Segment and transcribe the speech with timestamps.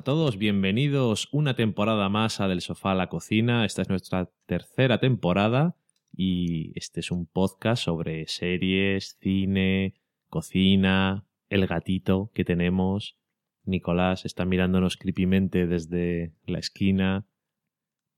[0.00, 3.66] a todos, bienvenidos una temporada más a Del Sofá a la Cocina.
[3.66, 5.76] Esta es nuestra tercera temporada
[6.10, 10.00] y este es un podcast sobre series, cine,
[10.30, 13.18] cocina, el gatito que tenemos.
[13.64, 17.26] Nicolás está mirándonos creepymente desde la esquina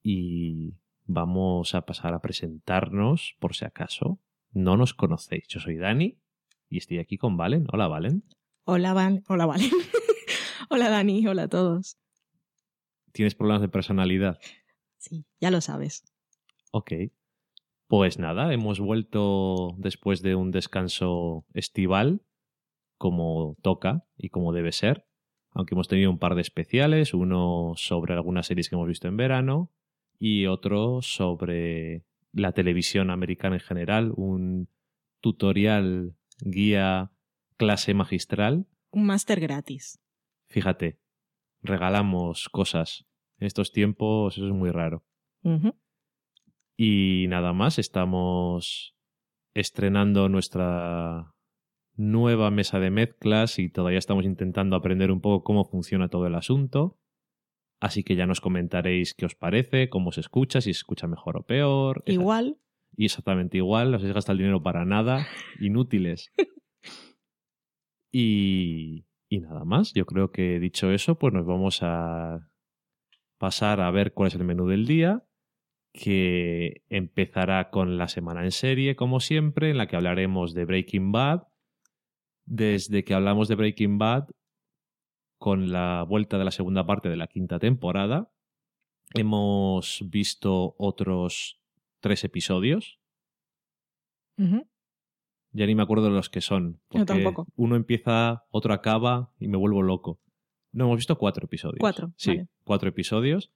[0.04, 4.20] y vamos a pasar a presentarnos por si acaso
[4.52, 5.48] no nos conocéis.
[5.48, 6.16] Yo soy Dani
[6.70, 7.66] y estoy aquí con Valen.
[7.72, 8.22] Hola, Valen.
[8.66, 9.24] Hola, Van.
[9.26, 9.70] Hola, Valen.
[10.70, 11.26] hola, Dani.
[11.26, 11.98] Hola a todos.
[13.12, 14.38] ¿Tienes problemas de personalidad?
[14.98, 16.04] Sí, ya lo sabes.
[16.70, 16.92] Ok.
[17.86, 22.22] Pues nada, hemos vuelto después de un descanso estival,
[22.96, 25.06] como toca y como debe ser,
[25.50, 29.18] aunque hemos tenido un par de especiales, uno sobre algunas series que hemos visto en
[29.18, 29.70] verano
[30.18, 34.68] y otro sobre la televisión americana en general, un
[35.20, 37.12] tutorial, guía,
[37.58, 38.66] clase magistral.
[38.90, 40.01] Un máster gratis.
[40.52, 40.98] Fíjate,
[41.62, 43.06] regalamos cosas.
[43.38, 45.02] En estos tiempos eso es muy raro.
[46.76, 48.94] Y nada más, estamos
[49.54, 51.34] estrenando nuestra
[51.94, 56.34] nueva mesa de mezclas y todavía estamos intentando aprender un poco cómo funciona todo el
[56.34, 56.98] asunto.
[57.80, 61.38] Así que ya nos comentaréis qué os parece, cómo se escucha, si se escucha mejor
[61.38, 62.02] o peor.
[62.06, 62.58] Igual.
[62.94, 65.26] Y exactamente igual, no se gasta el dinero para nada,
[65.60, 66.30] inútiles.
[68.12, 72.50] y, y nada más, yo creo que dicho eso, pues nos vamos a
[73.38, 75.24] pasar a ver cuál es el menú del día,
[75.94, 81.12] que empezará con la semana en serie, como siempre, en la que hablaremos de Breaking
[81.12, 81.44] Bad.
[82.44, 84.28] Desde que hablamos de Breaking Bad,
[85.38, 88.30] con la vuelta de la segunda parte de la quinta temporada,
[89.14, 91.58] hemos visto otros
[92.00, 93.00] tres episodios.
[95.52, 96.80] Ya ni me acuerdo de los que son.
[96.90, 97.46] Yo tampoco.
[97.56, 100.20] Uno empieza, otro acaba y me vuelvo loco.
[100.72, 101.78] No, hemos visto cuatro episodios.
[101.80, 102.48] Cuatro, Sí, vale.
[102.64, 103.52] cuatro episodios.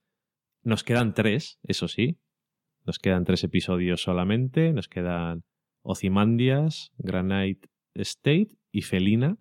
[0.63, 2.19] Nos quedan tres, eso sí.
[2.85, 4.71] Nos quedan tres episodios solamente.
[4.73, 5.43] Nos quedan
[5.81, 9.37] Ozymandias, Granite State y Felina.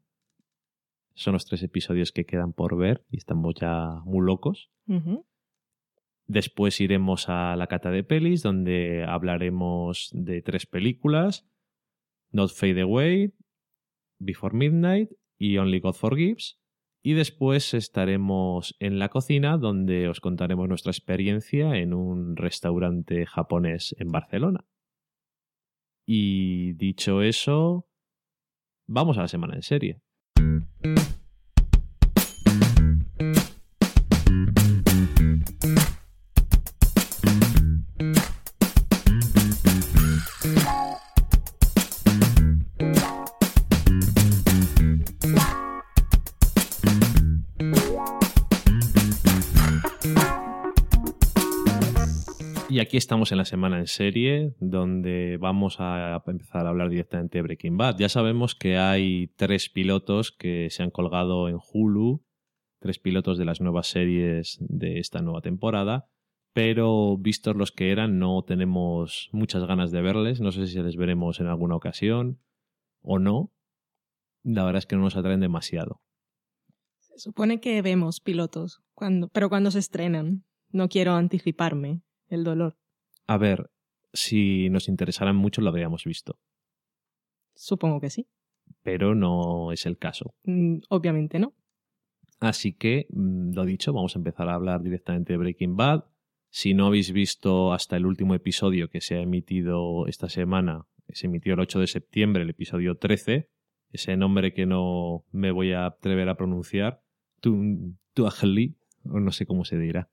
[1.14, 4.70] Son los tres episodios que quedan por ver y estamos ya muy locos.
[6.26, 11.46] Después iremos a la cata de pelis, donde hablaremos de tres películas:
[12.32, 13.32] Not Fade Away,
[14.18, 16.58] Before Midnight y Only God Forgives.
[17.02, 23.94] Y después estaremos en la cocina, donde os contaremos nuestra experiencia en un restaurante japonés
[23.98, 24.64] en Barcelona.
[26.04, 27.86] Y dicho eso,
[28.88, 30.00] vamos a la semana en serie.
[52.86, 57.42] Aquí estamos en la semana en serie, donde vamos a empezar a hablar directamente de
[57.42, 57.98] Breaking Bad.
[57.98, 62.24] Ya sabemos que hay tres pilotos que se han colgado en Hulu,
[62.78, 66.06] tres pilotos de las nuevas series de esta nueva temporada,
[66.52, 70.40] pero vistos los que eran, no tenemos muchas ganas de verles.
[70.40, 72.40] No sé si les veremos en alguna ocasión
[73.02, 73.52] o no.
[74.44, 76.02] La verdad es que no nos atraen demasiado.
[77.00, 80.44] Se supone que vemos pilotos, cuando, pero cuando se estrenan.
[80.70, 82.76] No quiero anticiparme el dolor.
[83.26, 83.70] A ver,
[84.12, 86.38] si nos interesaran mucho lo habríamos visto,
[87.54, 88.26] Supongo que sí.
[88.82, 90.34] pero no es el caso.
[90.44, 91.54] Mm, Obviamente no.
[92.40, 96.04] Así que, mm, lo dicho, vamos a empezar a hablar directamente de Breaking Bad.
[96.50, 101.26] Si no habéis visto hasta el último episodio que se ha emitido esta semana, se
[101.26, 103.48] emitió el 8 de septiembre, el episodio 13,
[103.90, 107.02] ese nombre que no me voy a atrever a pronunciar,
[107.40, 110.10] Tu- Tuajli, o no sé cómo se dirá.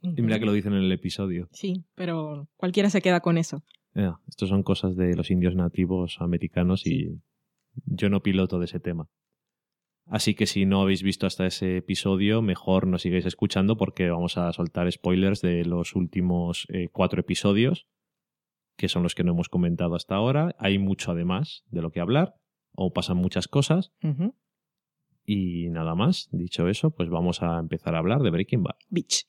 [0.00, 1.48] Y mira que lo dicen en el episodio.
[1.52, 3.64] Sí, pero cualquiera se queda con eso.
[3.94, 7.20] Eh, estos son cosas de los indios nativos americanos y
[7.84, 9.08] yo no piloto de ese tema.
[10.06, 14.38] Así que si no habéis visto hasta ese episodio, mejor no sigáis escuchando porque vamos
[14.38, 17.86] a soltar spoilers de los últimos eh, cuatro episodios,
[18.76, 20.54] que son los que no hemos comentado hasta ahora.
[20.58, 22.36] Hay mucho además de lo que hablar,
[22.72, 23.92] o pasan muchas cosas.
[25.26, 28.76] Y nada más, dicho eso, pues vamos a empezar a hablar de Breaking Bad.
[28.88, 29.26] Bitch.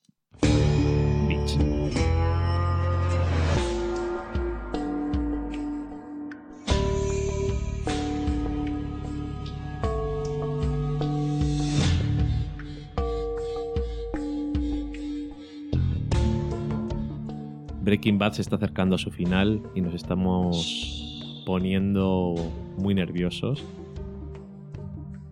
[17.89, 22.35] Breaking Bad se está acercando a su final y nos estamos poniendo
[22.77, 23.65] muy nerviosos.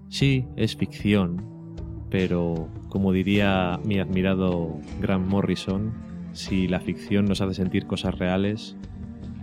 [0.09, 1.56] Sí, es ficción,
[2.09, 5.94] pero como diría mi admirado Grant Morrison,
[6.33, 8.75] si la ficción nos hace sentir cosas reales,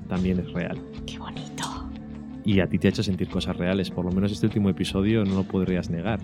[0.08, 0.80] también es real.
[1.06, 1.64] ¡Qué bonito!
[2.44, 5.24] Y a ti te ha hecho sentir cosas reales, por lo menos este último episodio
[5.24, 6.20] no lo podrías negar.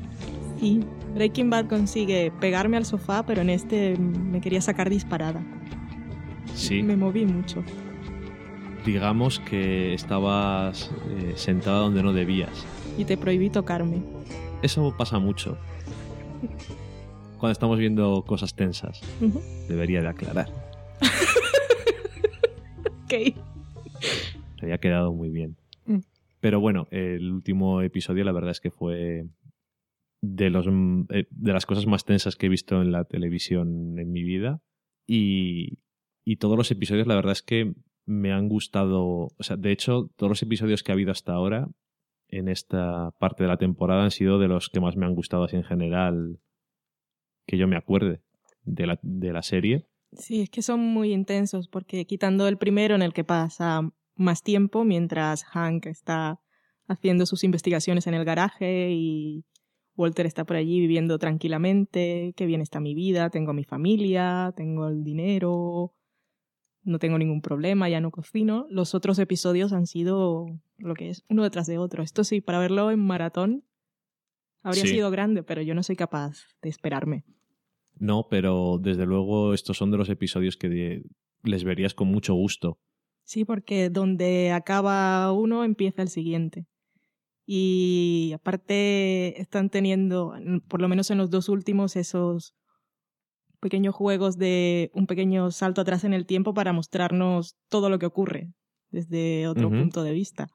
[0.61, 0.81] Sí,
[1.15, 5.43] Breaking Bad consigue pegarme al sofá, pero en este me quería sacar disparada.
[6.55, 6.83] Sí.
[6.83, 7.65] Me moví mucho.
[8.85, 12.67] Digamos que estabas eh, sentada donde no debías.
[12.99, 14.03] Y te prohibí tocarme.
[14.63, 15.57] Eso pasa mucho.
[17.39, 19.01] Cuando estamos viendo cosas tensas.
[19.69, 20.49] Debería de aclarar.
[23.05, 23.35] Ok.
[24.61, 25.57] Se había quedado muy bien.
[25.85, 25.99] Mm.
[26.39, 29.27] Pero bueno, el último episodio la verdad es que fue
[30.23, 33.99] de, los, mm, eh, de las cosas más tensas que he visto en la televisión
[33.99, 34.63] en mi vida.
[35.09, 35.79] Y,
[36.25, 37.75] y todos los episodios la verdad es que
[38.07, 39.03] me han gustado.
[39.37, 41.69] O sea, de hecho, todos los episodios que ha habido hasta ahora
[42.31, 45.45] en esta parte de la temporada han sido de los que más me han gustado
[45.45, 46.41] así en general
[47.47, 48.23] que yo me acuerde
[48.63, 49.87] de la, de la serie.
[50.13, 53.83] Sí, es que son muy intensos porque quitando el primero en el que pasa
[54.15, 56.41] más tiempo mientras Hank está
[56.87, 59.45] haciendo sus investigaciones en el garaje y
[59.97, 64.89] Walter está por allí viviendo tranquilamente, qué bien está mi vida, tengo mi familia, tengo
[64.89, 65.95] el dinero,
[66.83, 68.67] no tengo ningún problema, ya no cocino.
[68.71, 70.47] Los otros episodios han sido
[70.79, 72.03] lo que es, uno detrás de otro.
[72.03, 73.65] Esto sí, para verlo en maratón
[74.63, 74.91] habría Sí.
[74.91, 77.25] sido grande, pero yo no soy capaz de esperarme.
[77.99, 81.03] No, pero desde luego estos son de los episodios que de-
[81.43, 82.79] les verías con mucho gusto.
[83.25, 86.67] Sí, porque donde acaba uno empieza el siguiente.
[87.47, 90.35] Y aparte están teniendo,
[90.69, 92.55] por lo menos en los dos últimos, esos
[93.61, 98.07] pequeños juegos de un pequeño salto atrás en el tiempo para mostrarnos todo lo que
[98.07, 98.53] ocurre
[98.91, 100.49] desde otro punto de vista.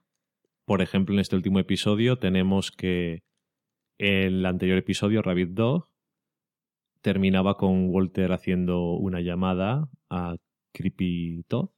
[0.66, 3.24] Por ejemplo, en este último episodio tenemos que
[3.98, 5.88] el anterior episodio, Rabbit Dog,
[7.02, 10.36] terminaba con Walter haciendo una llamada a
[10.74, 11.70] Creepy Todd.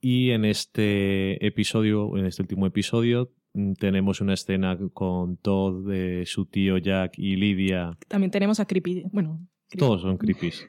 [0.00, 6.24] Y en este episodio, en este último episodio, mm, tenemos una escena con Todd, eh,
[6.26, 7.96] su tío Jack y Lidia.
[8.06, 9.78] También tenemos a Creepy, bueno, Creepy.
[9.78, 10.68] Todos son creepies.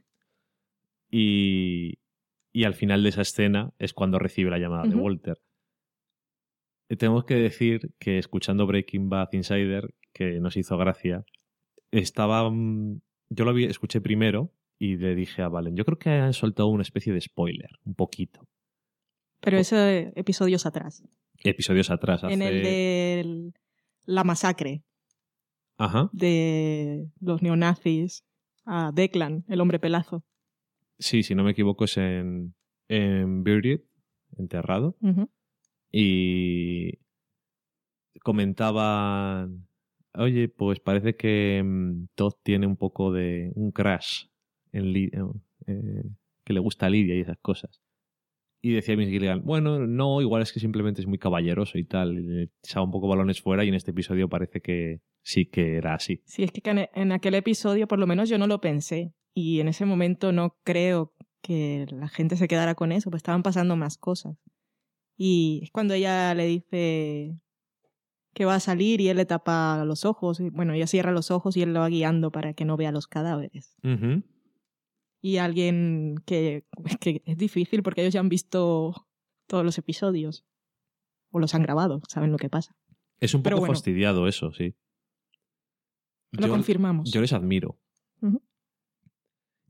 [1.10, 2.00] Y,
[2.52, 4.96] y al final de esa escena es cuando recibe la llamada de.
[4.96, 5.38] Walter.
[6.90, 11.24] Eh, Tenemos que decir que escuchando Breaking Bad Insider, que nos hizo gracia,
[11.92, 12.50] estaba.
[12.50, 13.00] mm,
[13.30, 16.70] Yo lo vi, escuché primero y le dije a Valen, yo creo que han soltado
[16.70, 18.48] una especie de spoiler, un poquito.
[19.42, 21.04] Pero ese episodios atrás.
[21.44, 22.24] Episodios atrás.
[22.24, 23.52] En el hace- de
[24.06, 24.84] la masacre
[25.78, 26.10] Ajá.
[26.12, 28.26] de los neonazis
[28.70, 30.24] a Declan, el hombre pelazo.
[31.00, 32.54] Sí, si no me equivoco, es en,
[32.88, 33.82] en Buried,
[34.38, 34.96] enterrado.
[35.92, 37.00] Y
[38.22, 39.68] comentaban,
[40.14, 44.26] oye, pues parece que mm, Todd tiene un poco de un crash
[44.72, 45.12] en eh,
[45.68, 46.04] eh,
[46.44, 47.82] que le gusta a Lidia y esas cosas.
[48.62, 52.50] Y decía Vince Gilligan, bueno, no, igual es que simplemente es muy caballeroso y tal,
[52.64, 56.22] echaba un poco balones fuera y en este episodio parece que sí que era así.
[56.26, 56.62] Sí, es que
[56.94, 60.58] en- aquel episodio por lo menos yo no lo pensé y en ese momento no
[60.64, 64.36] creo que la gente se quedara con eso, pues estaban pasando más cosas.
[65.16, 67.38] Y es cuando ella le dice
[68.34, 71.56] que va a salir y él le tapa los ojos, bueno, ella cierra los ojos
[71.56, 73.78] y él lo va guiando para que no vea los cadáveres.
[75.22, 76.66] Y alguien que,
[77.00, 79.08] que es difícil porque ellos ya han visto
[79.48, 80.46] todos los episodios
[81.32, 82.76] o los han grabado, saben lo que pasa.
[83.20, 83.74] Es un poco bueno.
[83.74, 84.76] fastidiado eso, sí.
[86.32, 87.12] Lo Yo- confirmamos.
[87.12, 87.80] Yo les admiro.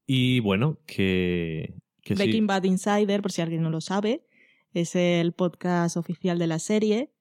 [0.05, 2.23] Y bueno, que, que sí.
[2.23, 4.25] Breaking Bad Insider, por si alguien no lo sabe,
[4.73, 7.11] es el podcast oficial de la serie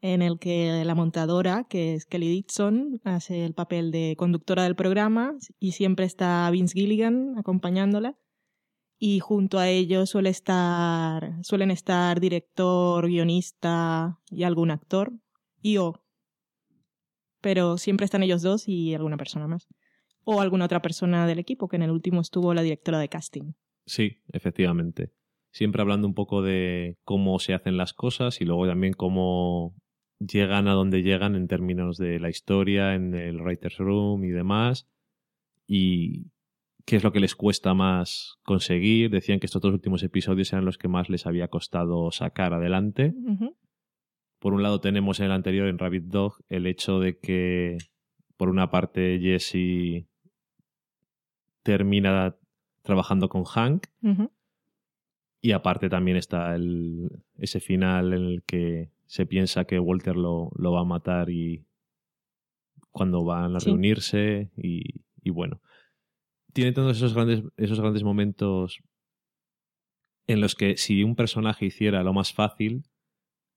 [0.00, 4.76] en el que la montadora, que es Kelly Dixon, hace el papel de conductora del
[4.76, 8.16] programa y siempre está Vince Gilligan acompañándola.
[9.00, 15.12] Y junto a ellos suele estar, suelen estar director, guionista y algún actor.
[15.62, 16.02] Y o.
[17.40, 19.68] Pero siempre están ellos dos y alguna persona más.
[20.24, 23.52] O alguna otra persona del equipo, que en el último estuvo la directora de casting.
[23.86, 25.12] Sí, efectivamente.
[25.52, 29.76] Siempre hablando un poco de cómo se hacen las cosas y luego también cómo
[30.18, 34.86] llegan a donde llegan en términos de la historia, en el writer's room y demás.
[35.66, 36.26] Y
[36.84, 39.10] qué es lo que les cuesta más conseguir.
[39.10, 43.14] Decían que estos dos últimos episodios eran los que más les había costado sacar adelante.
[44.38, 47.78] Por un lado tenemos en el anterior, en Rabbit Dog, el hecho de que,
[48.36, 50.06] por una parte, Jesse
[51.62, 52.36] termina
[52.82, 53.86] trabajando con Hank
[55.40, 60.50] y aparte también está el, ese final en el que se piensa que Walter lo,
[60.56, 61.64] lo va a matar y
[62.92, 63.66] cuando van a Sí.
[63.70, 64.82] reunirse y,
[65.22, 65.60] y bueno.
[66.52, 68.78] Tiene todos esos grandes, esos grandes momentos
[70.26, 72.82] en los que si un personaje hiciera lo más fácil,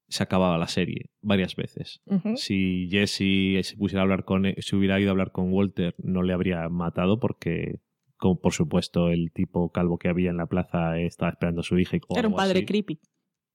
[0.07, 2.01] se acababa la serie varias veces.
[2.35, 5.95] Si Jesse se pusiera a hablar con él- si hubiera ido a hablar con Walter,
[5.97, 7.79] no le habría matado porque,
[8.17, 11.77] como por supuesto, el tipo calvo que había en la plaza estaba esperando a su
[11.79, 11.97] hija.
[12.15, 12.65] Era un padre así.
[12.65, 12.99] creepy.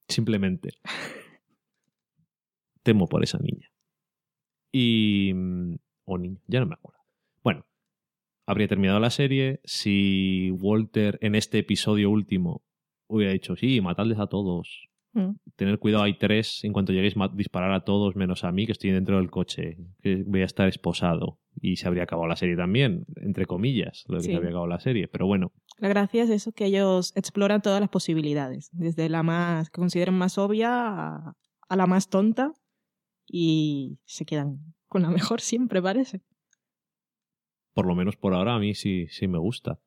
[0.07, 0.69] Simplemente.
[2.87, 3.67] Temo por esa niña.
[4.71, 5.33] Y.
[5.33, 5.75] mm,
[6.05, 7.01] O niño, ya no me acuerdo.
[7.43, 7.65] Bueno,
[8.47, 12.63] habría terminado la serie si Walter en este episodio último
[13.09, 14.87] hubiera dicho: Sí, matadles a todos.
[15.13, 15.31] Mm.
[15.57, 16.63] Tener cuidado, hay tres.
[16.63, 19.75] En cuanto lleguéis, disparar a todos menos a mí, que estoy dentro del coche.
[20.01, 21.39] Que voy a estar esposado.
[21.59, 24.29] Y se habría acabado la serie también, entre comillas, lo que Sí.
[24.29, 25.09] se habría acabado la serie.
[25.09, 29.69] Pero bueno, La gracia es eso, que ellos exploran todas las posibilidades, desde la más
[29.69, 31.33] que consideren más obvia a,
[31.67, 32.53] a la más tonta
[33.27, 36.21] y se quedan con la mejor siempre, parece.
[37.73, 39.79] por lo menos por ahora a mí sí, sí me gusta.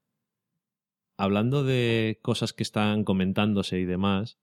[1.17, 4.39] Hablando de cosas que están comentándose y demás,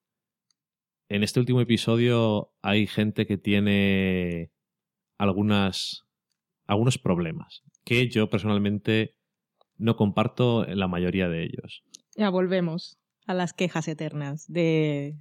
[1.10, 4.52] en este último episodio hay gente que tiene
[5.18, 6.06] algunas
[6.66, 9.16] algunos problemas que yo personalmente
[9.78, 11.84] no comparto en la mayoría de ellos.
[12.18, 15.18] Ya volvemos a las quejas eternas de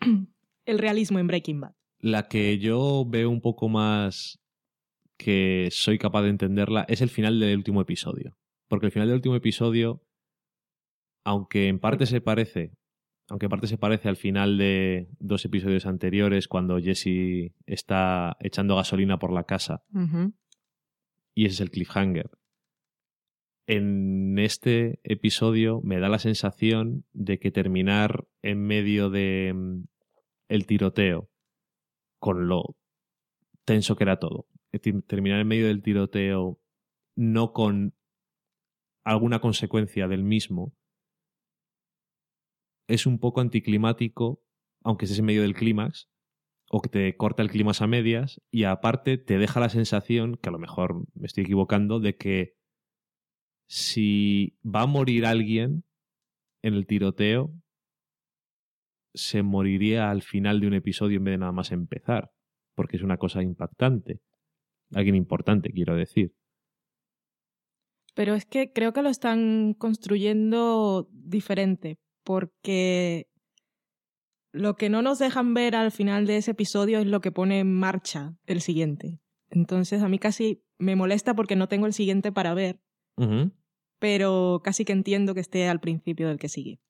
[0.64, 1.74] el realismo en Breaking Bad.
[2.02, 4.40] La que yo veo un poco más
[5.16, 8.36] que soy capaz de entenderla es el final del último episodio.
[8.68, 10.02] Porque el final del último episodio,
[11.24, 12.72] aunque en parte se parece,
[13.28, 18.74] aunque en parte se parece al final de dos episodios anteriores cuando Jesse está echando
[18.74, 19.84] gasolina por la casa
[21.34, 22.30] y ese es el cliffhanger.
[23.68, 29.84] En este episodio me da la sensación de que terminar en medio de mm,
[30.48, 31.31] el tiroteo
[32.22, 32.76] con lo
[33.64, 34.46] tenso que era todo.
[35.08, 36.60] Terminar en medio del tiroteo
[37.16, 37.94] no con
[39.04, 40.72] alguna consecuencia del mismo
[42.86, 44.40] es un poco anticlimático,
[44.84, 46.08] aunque estés en medio del clímax,
[46.70, 50.48] o que te corta el clímax a medias, y aparte te deja la sensación, que
[50.48, 52.54] a lo mejor me estoy equivocando, de que
[53.68, 55.84] si va a morir alguien
[56.62, 57.52] en el tiroteo,
[59.14, 62.30] se moriría al final de un episodio en vez de nada más empezar,
[62.74, 64.20] porque es una cosa impactante.
[64.94, 66.34] Alguien importante, quiero decir.
[68.14, 73.28] Pero es que creo que lo están construyendo diferente, porque
[74.52, 77.60] lo que no nos dejan ver al final de ese episodio es lo que pone
[77.60, 79.20] en marcha el siguiente.
[79.48, 82.80] Entonces a mí casi me molesta porque no tengo el siguiente para ver,
[83.98, 86.80] pero casi que entiendo que esté al principio del que sigue.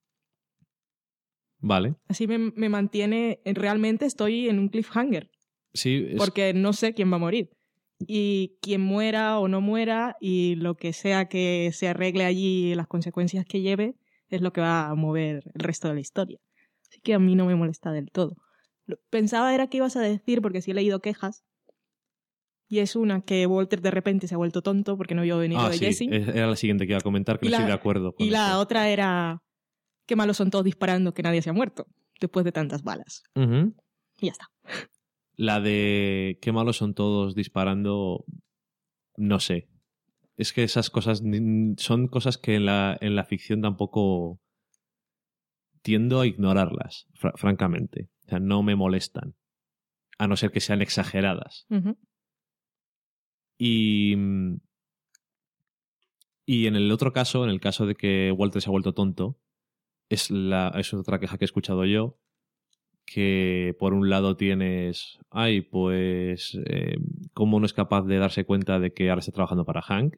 [1.63, 1.95] Vale.
[2.09, 5.31] Así me, me mantiene, realmente estoy en un cliffhanger,
[5.73, 7.51] Sí, es- porque no sé quién va a morir.
[8.07, 12.89] Y quien muera o no muera y lo que sea que se arregle allí, las
[12.89, 13.95] consecuencias que lleve,
[14.29, 16.39] es lo que va a mover el resto de la historia.
[16.91, 18.37] Así que a mí no me molesta del todo.
[19.09, 21.45] Pensaba era que ibas a decir, porque sí he leído quejas,
[22.69, 25.59] y es una que Walter de repente se ha vuelto tonto porque no vio venir
[25.61, 26.03] Ah, de sí, Jesse.
[26.11, 28.27] es- era la siguiente que iba a comentar, que Y no estoy de acuerdo con
[28.27, 29.43] Y la otra era,
[30.13, 31.87] qué malos son todos disparando que nadie se ha muerto
[32.21, 33.23] después de tantas balas.
[33.35, 34.51] Y ya está.
[35.37, 38.27] La de qué malos son todos disparando,
[39.17, 39.71] no sé.
[40.37, 41.23] Es que esas cosas
[41.79, 44.39] son cosas que en la, en la ficción tampoco
[45.81, 48.11] tiendo a ignorarlas, fra- francamente.
[48.27, 49.35] O sea, no me molestan.
[50.19, 51.67] A no ser que sean exageradas.
[53.57, 54.15] Y.
[56.45, 59.39] Y en el otro caso, en el caso de que Walter se ha vuelto tonto,
[60.13, 62.19] es, la, es otra queja que he escuchado yo.
[63.05, 65.19] Que por un lado tienes.
[65.31, 66.59] Ay, pues.
[66.67, 66.97] eh,
[67.35, 70.17] ¿Cómo no es capaz de darse cuenta de que ahora está trabajando para Hank?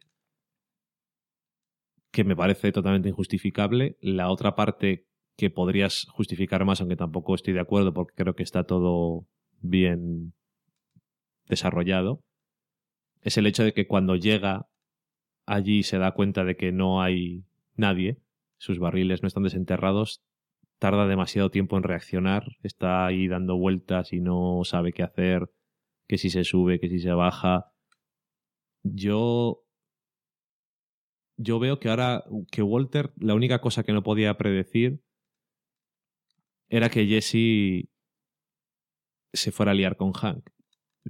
[2.12, 3.96] Que me parece totalmente injustificable.
[4.00, 8.44] La otra parte que podrías justificar más, aunque tampoco estoy de acuerdo porque creo que
[8.44, 9.26] está todo
[9.60, 10.34] bien
[11.46, 12.20] desarrollado,
[13.22, 14.68] es el hecho de que cuando llega
[15.46, 18.23] allí se da cuenta de que no hay nadie,
[18.58, 20.22] sus barriles no están desenterrados,
[20.78, 25.50] tarda demasiado tiempo en reaccionar, está ahí dando vueltas y no sabe qué hacer,
[26.08, 27.72] que si se sube, que si se baja.
[28.82, 29.60] Yo
[31.36, 35.02] yo veo que ahora que Walter la única cosa que no podía predecir
[36.68, 37.88] era que Jesse
[39.32, 40.48] se fuera a liar con Hank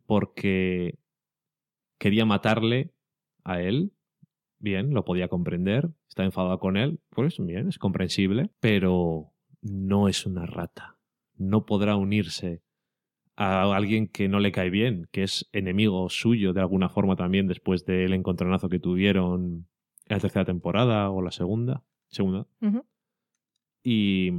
[0.07, 0.99] porque
[1.99, 2.95] quería matarle
[3.45, 3.94] a él.
[4.64, 5.90] Bien, lo podía comprender.
[6.09, 6.99] Está enfadado con él.
[7.11, 8.49] Pues bien, es comprensible.
[8.61, 10.97] Pero no es una rata.
[11.37, 12.62] No podrá unirse
[13.37, 17.47] a alguien que no le cae bien, que es enemigo suyo de alguna forma también
[17.47, 19.66] después del encontronazo que tuvieron
[20.06, 21.85] en la tercera temporada o la segunda.
[22.09, 22.47] Segunda.
[23.83, 24.30] Y.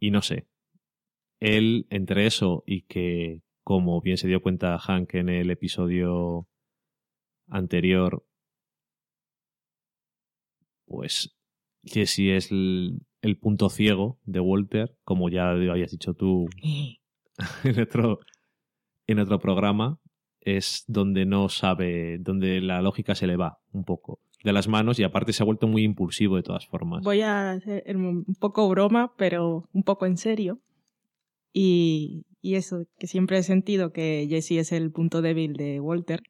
[0.00, 0.46] Y no sé.
[1.40, 6.46] Él, entre eso y que, como bien se dio cuenta Hank en el episodio
[7.52, 8.24] anterior,
[10.86, 11.34] pues
[11.84, 16.48] Jesse es el, el punto ciego de Walter, como ya habías dicho tú
[17.64, 18.20] en otro,
[19.06, 19.98] en otro programa,
[20.40, 24.98] es donde no sabe, donde la lógica se le va un poco de las manos
[24.98, 27.02] y aparte se ha vuelto muy impulsivo de todas formas.
[27.04, 30.60] Voy a hacer un poco broma, pero un poco en serio.
[31.52, 36.22] Y, y eso, que siempre he sentido que Jesse es el punto débil de Walter.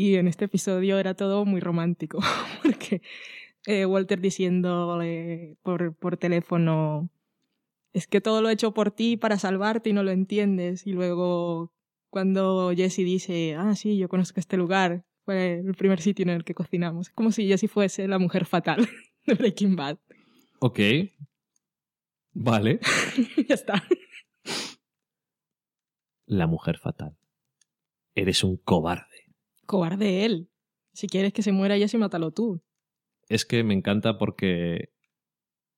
[0.00, 2.20] Y en este episodio era todo muy romántico,
[2.62, 3.02] porque
[3.66, 7.10] eh, Walter diciéndole por, por teléfono,
[7.92, 10.86] es que todo lo he hecho por ti para salvarte y no lo entiendes.
[10.86, 11.74] Y luego
[12.08, 16.44] cuando Jesse dice, ah, sí, yo conozco este lugar, fue el primer sitio en el
[16.44, 17.08] que cocinamos.
[17.08, 18.88] Es como si Jessie fuese la mujer fatal
[19.26, 19.98] de Breaking Bad.
[20.60, 20.80] Ok.
[22.32, 22.80] Vale.
[23.46, 23.84] ya está.
[26.24, 27.18] La mujer fatal.
[28.14, 29.09] Eres un cobarde.
[29.70, 30.50] Cobarde él.
[30.92, 32.60] Si quieres que se muera Jesse, mátalo tú.
[33.28, 34.90] Es que me encanta porque,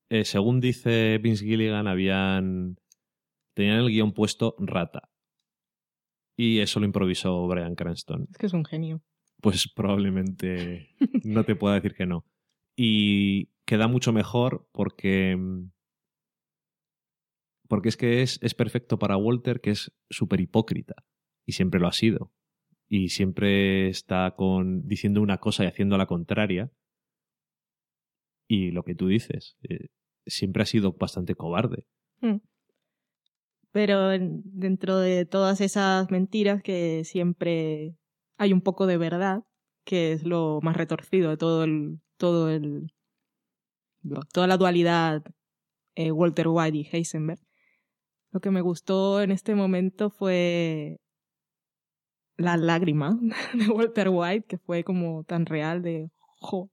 [0.08, 2.78] eh, según dice Vince Gilligan, habían.
[3.52, 5.10] tenían el guion puesto rata.
[6.38, 8.28] Y eso lo improvisó Brian Cranston.
[8.30, 9.02] Es que es un genio.
[9.42, 10.88] Pues probablemente
[11.22, 12.24] no te pueda decir que no.
[12.74, 15.36] Y queda mucho mejor porque.
[17.68, 21.04] Porque es que es, es perfecto para Walter, que es súper hipócrita.
[21.44, 22.32] Y siempre lo ha sido.
[22.94, 26.70] Y siempre está con, diciendo una cosa y haciendo la contraria.
[28.46, 29.86] Y lo que tú dices, eh,
[30.26, 31.86] siempre ha sido bastante cobarde.
[32.20, 32.42] Mm.
[33.70, 37.96] Pero en- dentro de todas esas mentiras que siempre
[38.36, 39.42] hay un poco de verdad,
[39.86, 42.92] que es lo más retorcido de todo el, todo el,
[44.34, 45.24] toda la dualidad
[45.94, 47.40] eh, Walter White y Heisenberg.
[48.32, 51.00] Lo que me gustó en este momento fue
[52.42, 53.18] la lágrima
[53.54, 56.70] de Walter White, que fue como tan real de, jo,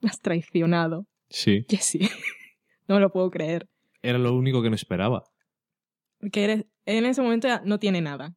[0.00, 1.06] me has traicionado.
[1.28, 1.64] Sí.
[1.68, 2.00] Jesse,
[2.88, 3.68] no me lo puedo creer.
[4.02, 5.24] Era lo único que no esperaba.
[6.32, 8.34] que eres, en ese momento ya no tiene nada.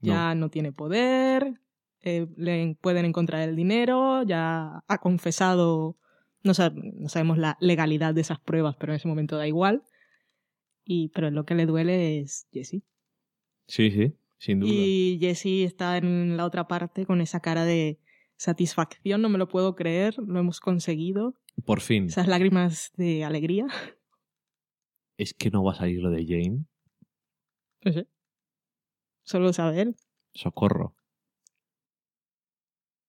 [0.00, 1.54] Ya no, tiene poder,
[2.02, 5.96] eh, le pueden encontrar el dinero, ya ha confesado,
[6.42, 9.82] no, sab- no sabemos la legalidad de esas pruebas, pero en ese momento da igual.
[10.84, 12.82] Y, pero lo que le duele es Jesse.
[13.66, 14.70] Sí, sí, sin duda.
[14.70, 17.98] Y Jesse está en la otra parte con esa cara de
[18.36, 21.34] satisfacción, no me lo puedo creer, lo hemos conseguido.
[21.64, 22.06] Por fin.
[22.06, 23.66] Esas lágrimas de alegría.
[25.16, 26.66] ¿Es que no va a salir lo de Jane?
[27.84, 28.06] No sé.
[29.22, 29.94] Solo saber.
[30.34, 30.94] Socorro.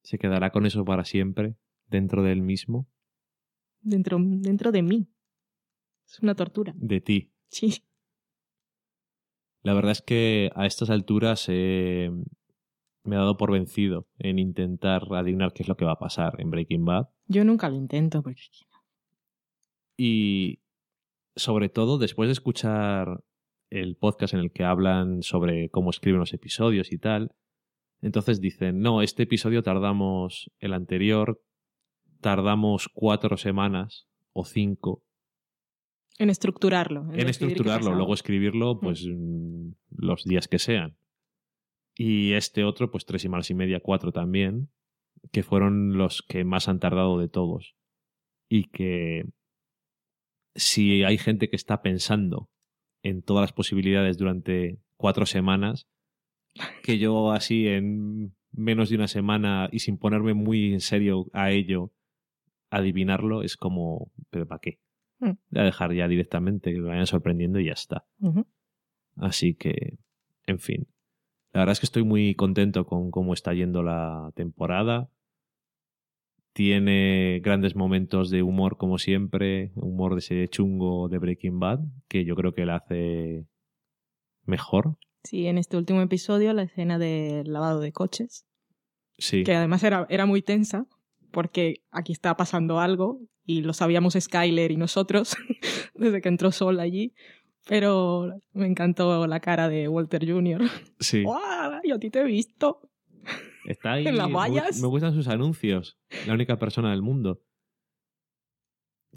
[0.04, 1.56] ¿Se quedará con eso para siempre?
[1.88, 2.88] ¿Dentro de él mismo?
[3.82, 5.08] Dentro, dentro de mí.
[6.08, 6.74] Es una tortura.
[6.78, 7.32] De ti.
[7.50, 7.84] Sí.
[9.66, 12.12] La verdad es que a estas alturas eh,
[13.04, 16.36] me he dado por vencido en intentar adivinar qué es lo que va a pasar
[16.38, 17.08] en Breaking Bad.
[17.26, 18.44] Yo nunca lo intento porque
[19.98, 20.60] Y
[21.36, 23.24] sobre todo después de escuchar
[23.72, 27.32] el podcast en el que hablan sobre cómo escriben los episodios y tal,
[28.02, 31.42] entonces dicen, no, este episodio tardamos, el anterior,
[32.22, 35.02] tardamos cuatro semanas o cinco
[36.18, 37.12] en estructurarlo.
[37.14, 40.98] en estructurarlo, luego escribirlo pues mm, los días que sean.
[41.96, 44.70] Y este otro, pues tres semanas y media, cuatro también,
[45.32, 47.76] que fueron los que más han tardado de todos.
[48.50, 49.26] Y que
[50.56, 52.50] si hay gente que está pensando
[53.04, 55.88] en todas las posibilidades durante cuatro semanas,
[56.84, 61.52] que yo así en menos de una semana y sin ponerme muy en serio a
[61.52, 61.92] ello,
[62.70, 64.80] adivinarlo, es como, ¿pero para qué?
[65.20, 65.32] Mm.
[65.52, 68.06] Voy a dejar ya directamente que me vayan sorprendiendo y ya está.
[69.16, 69.98] Así que,
[70.46, 70.88] en fin.
[71.54, 75.10] La verdad es que estoy muy contento con cómo está yendo la temporada.
[76.54, 79.72] Tiene grandes momentos de humor, como siempre.
[79.76, 83.46] Humor de ese chungo de Breaking Bad, que yo creo que la hace
[84.46, 84.98] mejor.
[85.24, 88.46] Sí, en este último episodio, la escena del lavado de coches,
[89.18, 89.44] Sí.
[89.44, 90.86] que además era, era muy tensa,
[91.36, 95.36] porque aquí estaba pasando algo y lo sabíamos Skyler y nosotros
[95.94, 97.14] desde que entró Sol allí.
[97.68, 100.62] Pero me encantó la cara de Walter Jr.
[101.00, 101.24] Sí.
[101.24, 101.82] ¡Guau!
[101.84, 102.90] Yo a ti te he visto.
[103.66, 104.08] Está ahí.
[104.08, 104.82] en las vallas.
[104.82, 105.98] Me gustan sus anuncios.
[106.26, 107.42] La única persona del mundo.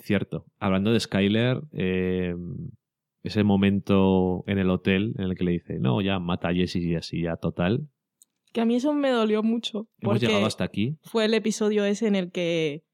[0.01, 0.45] Cierto.
[0.59, 2.35] Hablando de Skyler, eh,
[3.23, 6.83] ese momento en el hotel en el que le dice, no, ya mata a Jessie
[6.83, 7.89] y así, ya total.
[8.53, 9.89] Que a mí eso me dolió mucho.
[10.01, 10.99] Hemos llegado hasta aquí.
[11.03, 12.85] fue el episodio ese en el que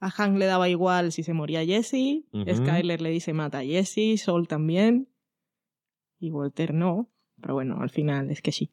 [0.00, 2.24] a Hank le daba igual si se moría Jesse.
[2.32, 5.08] Skyler le dice mata a Jesse, Sol también,
[6.18, 7.10] y Walter no.
[7.40, 8.70] Pero bueno, al final es que sí.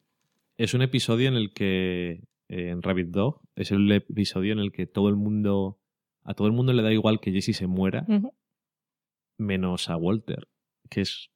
[0.56, 4.72] Es un episodio en el que, eh, en Rabbit Dog, es el episodio en el
[4.72, 5.80] que todo el mundo,
[6.22, 8.06] a todo el mundo le da igual que Jessie se muera,
[9.38, 10.48] menos a Walter,
[10.90, 11.30] que es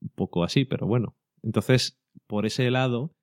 [0.00, 1.16] un poco así, pero bueno.
[1.42, 3.14] Entonces, por ese lado,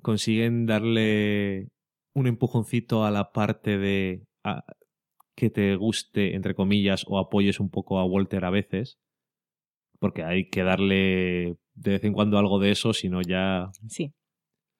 [0.00, 1.68] consiguen darle
[2.14, 4.64] un empujoncito a la parte de a-
[5.34, 8.98] que te guste, entre comillas, o apoyes un poco a Walter a veces,
[9.98, 13.70] porque hay que darle de vez en cuando algo de eso, si no ya...
[13.88, 14.12] Sí.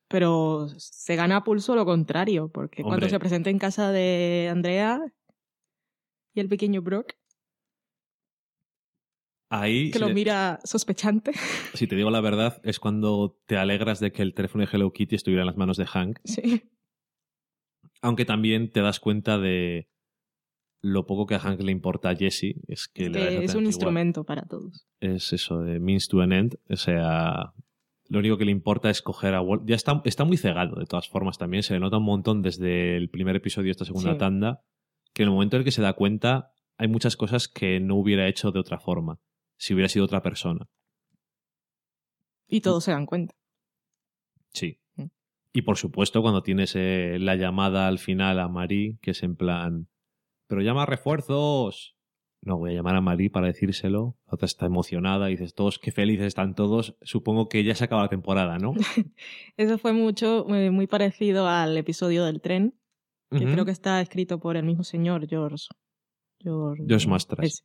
[0.09, 5.01] Pero se gana a pulso lo contrario, porque cuando se presenta en casa de Andrea
[6.35, 7.15] y el pequeño Brock,
[9.55, 11.33] Ahí, que lo mira sospechante.
[11.75, 14.93] si te digo la verdad, es cuando te alegras de que el teléfono de Hello
[14.93, 16.63] Kitty estuviera en las manos de Hank, Sí.
[18.01, 19.89] aunque también te das cuenta de
[20.81, 23.65] lo poco que a Hank le importa a Jesse, es que, es un igual.
[23.67, 24.87] instrumento para todos.
[25.01, 26.57] es eso, de means to an end.
[26.69, 27.53] O sea,
[28.09, 29.63] lo único que le importa es coger a Walt.
[29.67, 31.63] Ya está, está muy cegado, de todas formas, también.
[31.63, 34.19] Se le nota un montón desde el primer episodio de esta segunda Sí.
[34.19, 34.63] tanda,
[35.15, 37.95] que en el momento en el que se da cuenta, hay muchas cosas que no
[37.95, 39.21] hubiera hecho de otra forma,
[39.63, 40.67] si hubiera sido otra persona.
[42.49, 43.37] Y todos se dan cuenta.
[44.53, 44.81] Sí.
[44.97, 45.05] Mm.
[45.53, 49.37] Y por supuesto, cuando tienes eh, la llamada al final a Marie, que es en
[49.37, 49.89] plan,
[50.49, 51.95] pero llama a refuerzos.
[52.41, 54.17] No, voy a llamar a Marie para decírselo.
[54.27, 56.97] La otra está emocionada y dices, todos, qué felices están todos.
[57.03, 58.75] Supongo que ya se acaba la temporada, ¿no?
[59.57, 62.75] Eso fue mucho, eh, muy parecido al episodio del tren,
[63.31, 65.69] que creo que está escrito por el mismo señor, George.
[66.41, 67.65] George, George Mastras.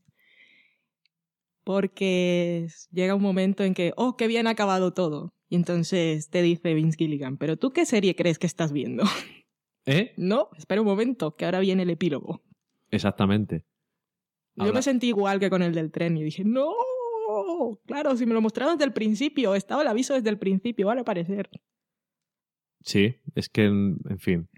[1.68, 5.34] Porque llega un momento en que, oh, qué bien ha acabado todo.
[5.50, 9.04] Y entonces te dice Vince Gilligan, pero tú qué serie crees que estás viendo?
[9.86, 10.14] ¿Eh?
[10.16, 12.42] no, espera un momento, que ahora viene el epílogo.
[12.90, 13.66] Exactamente.
[14.56, 16.72] Yo me sentí igual que con el del tren y dije, no,
[17.86, 21.00] claro, si me lo mostraron desde el principio, estaba el aviso desde el principio, van
[21.00, 21.50] a aparecer.
[22.80, 24.50] Sí, es que, en, en fin.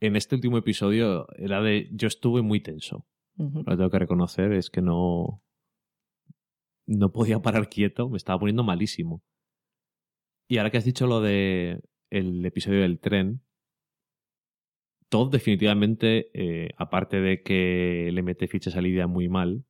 [0.00, 1.88] En este último episodio era de.
[1.92, 3.06] Yo estuve muy tenso.
[3.36, 5.40] Lo tengo que reconocer, es que no.
[6.86, 9.22] No podía parar quieto, me estaba poniendo malísimo.
[10.48, 13.42] Y ahora que has dicho lo de el episodio del tren,
[15.08, 19.64] Todd definitivamente, eh, aparte de que le mete fichas a Lidia muy mal,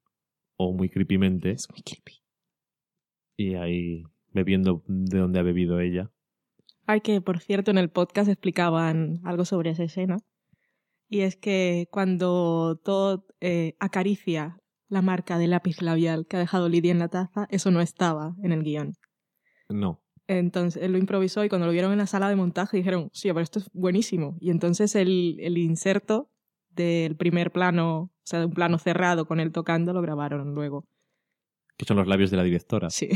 [0.59, 2.23] o muy creepymente, Es muy creepy.
[3.39, 6.11] y ahí bebiendo de donde ha bebido ella.
[6.87, 10.19] Ay, que por cierto en el podcast explicaban algo sobre esa escena.
[11.09, 16.69] Y es que cuando Todd eh, acaricia la marca de lápiz labial que ha dejado
[16.69, 18.95] Lidia en la taza, eso no estaba en el guion.
[19.69, 20.01] No.
[20.29, 23.29] Entonces él lo improvisó y cuando lo vieron en la sala de montaje dijeron, sí,
[23.29, 24.37] pero esto es buenísimo.
[24.41, 26.31] Y entonces el, el inserto
[26.71, 30.85] del primer plano, o sea, de un plano cerrado con él tocando, lo grabaron luego.
[31.77, 32.91] Que son los labios de la directora.
[32.91, 33.09] Sí,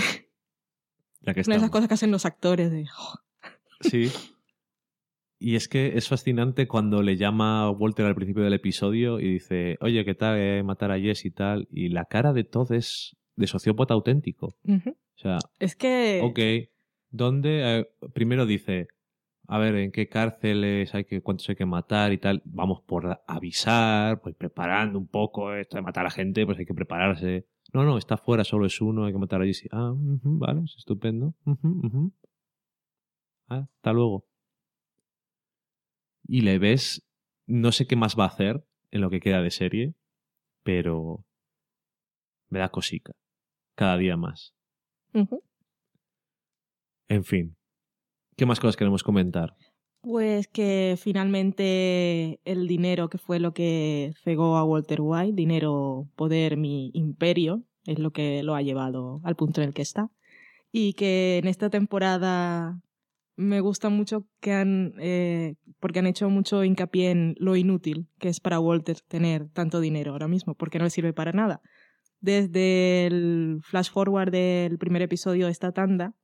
[1.22, 2.86] Ya que una de esas cosas que hacen los actores de...
[2.98, 3.14] "Oh".
[3.80, 4.10] Sí.
[5.42, 9.32] Y es que es fascinante cuando le llama a Walter al principio del episodio y
[9.32, 11.66] dice, oye, ¿qué tal eh, matar a Jess y tal?
[11.72, 14.58] Y la cara de Todd es de sociópata auténtico.
[14.68, 16.20] O sea, Es que...
[16.22, 16.68] ok,
[17.10, 17.78] ¿dónde?
[17.78, 18.88] Eh, primero dice,
[19.48, 22.42] a ver, ¿en qué cárceles hay que, cuántos hay que matar y tal?
[22.44, 26.74] Vamos por avisar, pues preparando un poco esto de matar a gente, pues hay que
[26.74, 27.46] prepararse.
[27.72, 29.68] No, no, está fuera, solo es uno, hay que matar a Jesse.
[29.72, 31.34] Ah, ujú, vale, es estupendo.
[33.48, 34.26] Ah, hasta luego.
[36.32, 37.04] Y le ves,
[37.48, 39.94] no sé qué más va a hacer en lo que queda de serie,
[40.62, 41.24] pero
[42.48, 43.10] me da cosica.
[43.74, 44.54] Cada día más.
[47.08, 47.56] En fin.
[48.36, 49.56] ¿Qué más cosas queremos comentar?
[50.02, 56.56] Pues que finalmente el dinero que fue lo que cegó a Walter White, dinero, poder,
[56.56, 60.12] mi imperio, es lo que lo ha llevado al punto en el que está.
[60.70, 62.80] Y que en esta temporada
[63.40, 68.28] me gusta mucho que han, eh, porque han hecho mucho hincapié en lo inútil que
[68.28, 71.62] es para Walter tener tanto dinero ahora mismo, porque no le sirve para nada.
[72.20, 76.14] Desde el flash forward del primer episodio de esta tanda,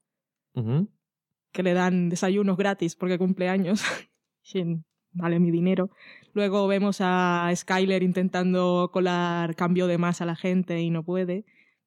[1.52, 3.82] que le dan desayunos gratis porque cumple años.
[4.48, 4.62] Sí,
[5.10, 5.90] vale mi dinero.
[6.32, 11.44] Luego vemos a Skyler intentando colar cambio de más a la gente y no puede.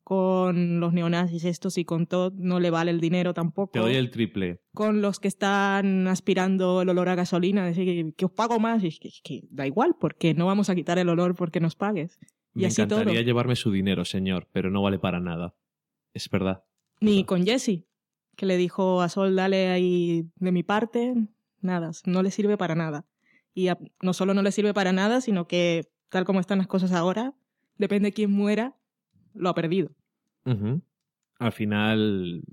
[0.09, 3.73] Con los neonazis estos y con Todd no le vale el dinero tampoco.
[3.73, 4.59] Te doy el triple.
[4.73, 8.83] Con los que están aspirando el olor a gasolina, decir que, que os pago más.
[8.83, 11.75] Y es que, que da igual, porque no vamos a quitar el olor porque nos
[11.75, 12.17] pagues.
[12.55, 13.23] Y Me así encantaría todo.
[13.23, 15.53] llevarme su dinero, señor, pero no vale para nada.
[16.15, 16.63] Es verdad.
[17.01, 17.85] Ni con Jesse,
[18.35, 21.13] que le dijo a Sol, dale ahí de mi parte,
[21.61, 23.05] nada, no le sirve para nada.
[23.53, 23.67] Y
[24.01, 27.35] no solo no le sirve para nada, sino que tal como están las cosas ahora,
[27.77, 28.75] depende de quién muera,
[29.35, 29.91] lo ha perdido.
[30.45, 32.43] Al final,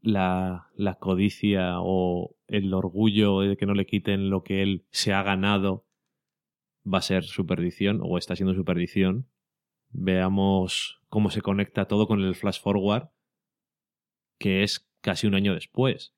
[0.00, 5.12] la, la codicia o el orgullo de que no le quiten lo que él se
[5.12, 5.86] ha ganado
[6.84, 9.28] va a ser su perdición o está siendo su perdición.
[9.90, 13.08] Veamos cómo se conecta todo con el flash forward,
[14.38, 16.14] que es casi un año después.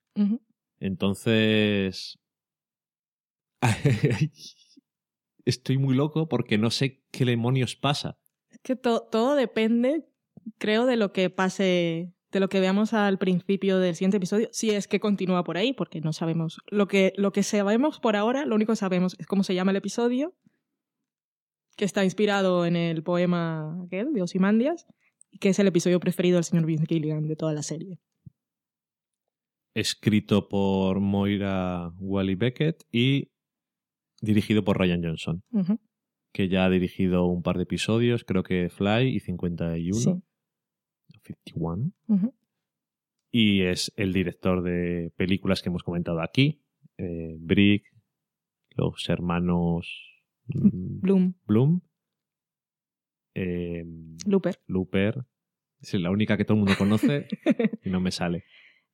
[0.78, 2.18] Entonces...
[5.44, 8.16] Estoy muy loco porque no sé qué demonios pasa.
[8.50, 10.06] Es que todo depende,
[10.58, 14.70] creo, de lo que pase de lo que veamos al principio del siguiente episodio, si
[14.70, 16.60] es que continúa por ahí, porque no sabemos.
[16.70, 19.70] Lo que, lo que sabemos por ahora, lo único que sabemos es cómo se llama
[19.70, 20.34] el episodio,
[21.76, 24.86] que está inspirado en el poema aquel de Osimandias,
[25.30, 28.00] y que es el episodio preferido del señor Vince Gilligan de toda la serie.
[29.74, 33.30] Escrito por Moira Wally Beckett y
[34.22, 35.42] dirigido por Ryan Johnson,
[36.32, 39.94] que ya ha dirigido un par de episodios, creo que Fly y 51.
[39.94, 40.10] Sí.
[41.22, 41.92] 51.
[43.30, 46.62] Y es el director de películas que hemos comentado aquí.
[46.98, 47.84] Eh, Brick,
[48.70, 51.34] los hermanos mm, Bloom.
[51.46, 51.80] Bloom.
[53.34, 53.84] Eh,
[54.26, 54.60] Looper.
[54.66, 55.24] Looper.
[55.80, 57.26] Es la única que todo el mundo conoce
[57.82, 58.44] y no me sale.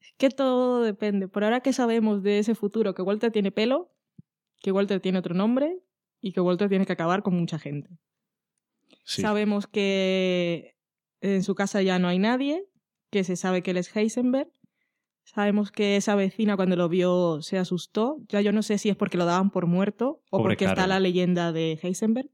[0.00, 1.28] Es que todo depende.
[1.28, 3.92] Por ahora que sabemos de ese futuro, que Walter tiene pelo,
[4.62, 5.80] que Walter tiene otro nombre
[6.20, 7.90] y que Walter tiene que acabar con mucha gente.
[9.04, 10.77] Sabemos que
[11.20, 12.66] en su casa ya no hay nadie,
[13.10, 14.50] que se sabe que él es Heisenberg.
[15.24, 18.18] Sabemos que esa vecina cuando lo vio se asustó.
[18.28, 21.00] Ya yo no sé si es porque lo daban por muerto o porque está la
[21.00, 22.30] leyenda de Heisenberg.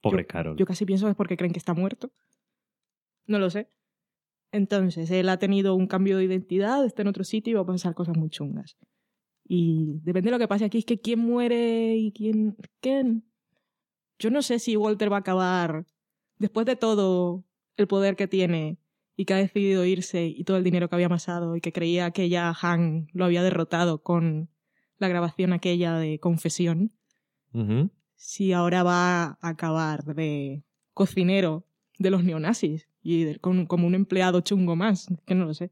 [0.00, 0.56] Pobre yo, Carol.
[0.56, 2.12] Yo casi pienso que es porque creen que está muerto.
[3.26, 3.70] No lo sé.
[4.52, 7.66] Entonces, él ha tenido un cambio de identidad, está en otro sitio y va a
[7.66, 8.76] pasar cosas muy chungas.
[9.44, 12.56] Y depende de lo que pase aquí, es que quién muere y quién...
[12.80, 13.30] ¿Quién?
[14.18, 15.86] Yo no sé si Walter va a acabar,
[16.38, 17.44] después de todo,
[17.80, 18.78] el poder que tiene
[19.16, 22.10] y que ha decidido irse y todo el dinero que había amasado y que creía
[22.10, 24.48] que ya Han lo había derrotado con
[24.98, 26.92] la grabación aquella de confesión,
[28.14, 30.62] si ahora va a acabar de
[30.94, 31.66] cocinero
[31.98, 35.70] de los neonazis y como un empleado chungo más, que no lo sé.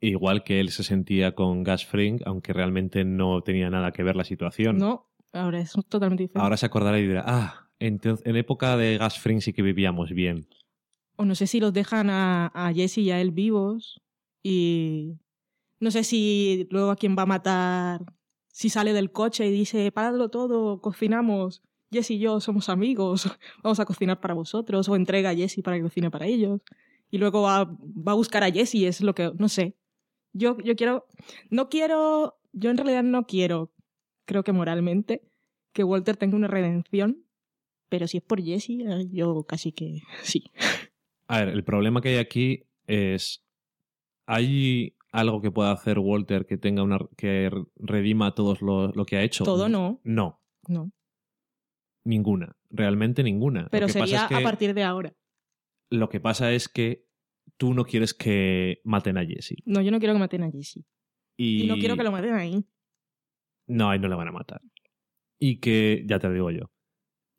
[0.00, 4.16] Igual que él se sentía con Gas Fring, aunque realmente no tenía nada que ver
[4.16, 4.76] la situación.
[4.76, 6.42] No, ahora es totalmente diferente.
[6.42, 10.46] Ahora se acordará y dirá, ah, en época de Gas Fring sí que vivíamos bien.
[11.16, 14.02] O no sé si los dejan a, a Jesse y a él vivos
[14.42, 15.18] y
[15.80, 18.00] no sé si luego a quién va a matar,
[18.48, 23.28] si sale del coche y dice, paradlo todo, cocinamos, Jesse y yo somos amigos,
[23.62, 26.60] vamos a cocinar para vosotros, o entrega a Jesse para que cocine para ellos.
[27.10, 29.76] Y luego va, va a buscar a Jesse, es lo que, no sé.
[30.32, 31.06] Yo, yo quiero,
[31.50, 33.72] no quiero, yo en realidad no quiero,
[34.24, 35.22] creo que moralmente,
[35.72, 37.23] que Walter tenga una redención
[37.94, 40.42] pero si es por Jesse, eh, yo casi que sí.
[41.28, 43.46] A ver, el problema que hay aquí es.
[44.26, 46.98] ¿Hay algo que pueda hacer Walter que tenga una.
[47.16, 49.44] que redima todo lo, que ha hecho?
[49.44, 50.00] Todo no.
[50.02, 50.42] No.
[50.66, 50.90] No.
[52.04, 52.56] Ninguna.
[52.68, 53.68] Realmente ninguna.
[53.70, 55.14] Pero sería a partir de ahora.
[55.88, 57.06] Lo que pasa es que
[57.56, 59.54] tú no quieres que maten a Jesse.
[59.66, 60.84] No, yo no quiero que maten a Jesse.
[61.36, 62.64] Y, y no quiero que lo maten ahí.
[63.68, 64.60] No, ahí no le van a matar.
[65.38, 66.73] Y que, ya te lo digo yo,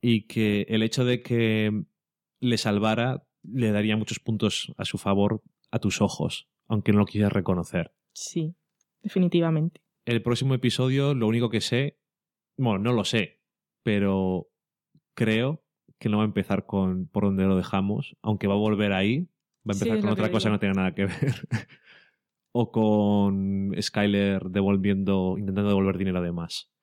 [0.07, 1.83] y que el hecho de que
[2.39, 5.41] le salvara le daría muchos puntos a su favor
[5.71, 7.91] a tus ojos, aunque no lo quieras reconocer.
[8.13, 8.55] Sí,
[9.01, 9.81] definitivamente.
[10.05, 11.97] El próximo episodio, lo único que sé,
[12.55, 13.41] bueno, no lo sé,
[13.81, 14.47] pero
[15.15, 15.63] creo
[15.97, 19.21] que no va a empezar con por donde lo dejamos, aunque va a volver ahí,
[19.67, 21.47] va a empezar con otra cosa que no tenga nada que ver.
[22.51, 26.74] o con Skyler devolviendo, intentando devolver dinero además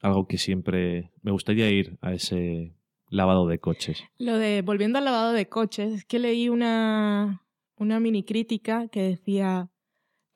[0.00, 2.74] algo que siempre me gustaría ir a ese
[3.08, 4.02] lavado de coches.
[4.18, 7.44] Lo de, volviendo al lavado de coches, es que leí una,
[7.76, 9.70] una mini crítica que decía,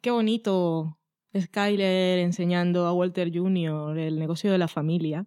[0.00, 0.98] qué bonito
[1.38, 3.98] Skyler enseñando a Walter Jr.
[3.98, 5.26] el negocio de la familia.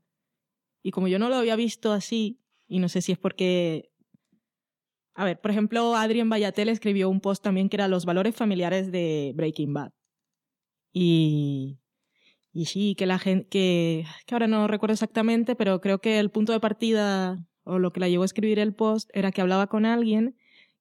[0.84, 3.91] Y como yo no lo había visto así, y no sé si es porque...
[5.15, 8.91] A ver, por ejemplo, Adrian Bayatel escribió un post también que era los valores familiares
[8.91, 9.91] de Breaking Bad.
[10.93, 11.80] Y
[12.57, 16.31] y sí, que la gente, que, que ahora no recuerdo exactamente, pero creo que el
[16.31, 19.67] punto de partida o lo que la llevó a escribir el post era que hablaba
[19.67, 20.35] con alguien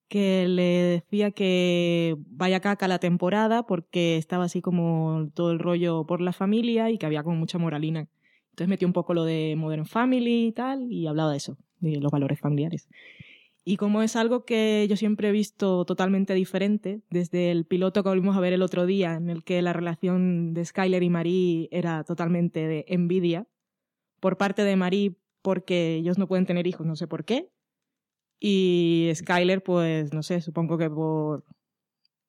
[0.08, 6.06] que le decía que vaya caca la temporada porque estaba así como todo el rollo
[6.06, 8.08] por la familia y que había como mucha moralina.
[8.52, 12.00] Entonces metió un poco lo de Modern Family y tal y hablaba de eso, de
[12.00, 12.88] los valores familiares.
[13.68, 18.08] Y como es algo que yo siempre he visto totalmente diferente, desde el piloto que
[18.08, 21.68] volvimos a ver el otro día, en el que la relación de Skyler y Marie
[21.72, 23.48] era totalmente de envidia,
[24.20, 27.50] por parte de Marie porque ellos no pueden tener hijos, no sé por qué,
[28.38, 31.44] y Skyler, pues no sé, supongo que por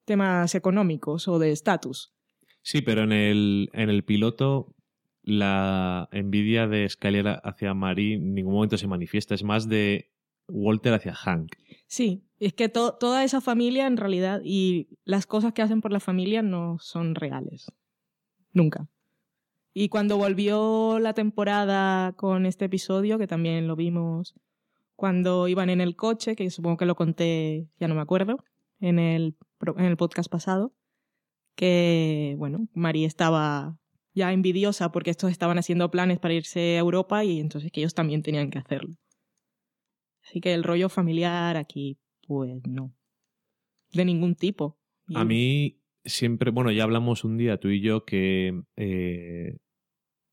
[0.06, 2.16] temas económicos o de estatus.
[2.64, 4.74] Sí, pero en el, en el piloto
[5.22, 10.17] la envidia de Skyler hacia Marie en ningún momento se manifiesta, es más de
[10.48, 11.56] Walter hacia Hank.
[11.88, 16.00] Sí, es que toda esa familia en realidad y las cosas que hacen por la
[16.00, 17.72] familia no son reales.
[18.54, 18.88] Nunca.
[19.74, 24.34] Y cuando volvió la temporada con este episodio, que también lo vimos
[24.96, 28.44] cuando iban en el coche, que supongo que lo conté, ya no me acuerdo,
[28.80, 29.36] en el,
[29.78, 30.74] en el podcast pasado,
[31.56, 33.78] que, bueno, María estaba
[34.16, 37.94] ya envidiosa porque estos estaban haciendo planes para irse a Europa y entonces que ellos
[37.94, 38.96] también tenían que hacerlo.
[40.28, 42.94] Así que el rollo familiar aquí, pues no.
[43.94, 44.78] De ningún tipo.
[45.16, 49.58] A mí siempre, bueno, ya hablamos un día tú y yo que eh,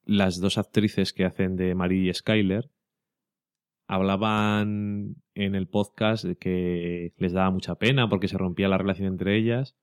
[0.05, 2.71] las dos actrices que hacen de Marie y Skyler
[3.87, 9.07] hablaban en el podcast de que les daba mucha pena porque se rompía la relación
[9.07, 9.77] entre ellas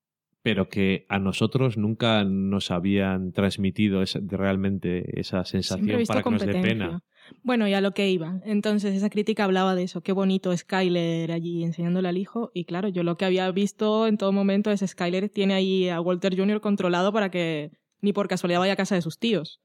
[0.43, 6.53] pero que a nosotros nunca nos habían transmitido realmente esa sensación para que nos dé
[6.53, 7.03] pena.
[7.43, 8.39] Bueno, y a lo que iba.
[8.45, 10.01] Entonces, esa crítica hablaba de eso.
[10.01, 12.51] Qué bonito Skyler allí enseñándole al hijo.
[12.53, 16.01] Y claro, yo lo que había visto en todo momento es Skyler tiene ahí a
[16.01, 16.61] Walter Jr.
[16.61, 19.61] controlado para que ni por casualidad vaya a casa de sus tíos.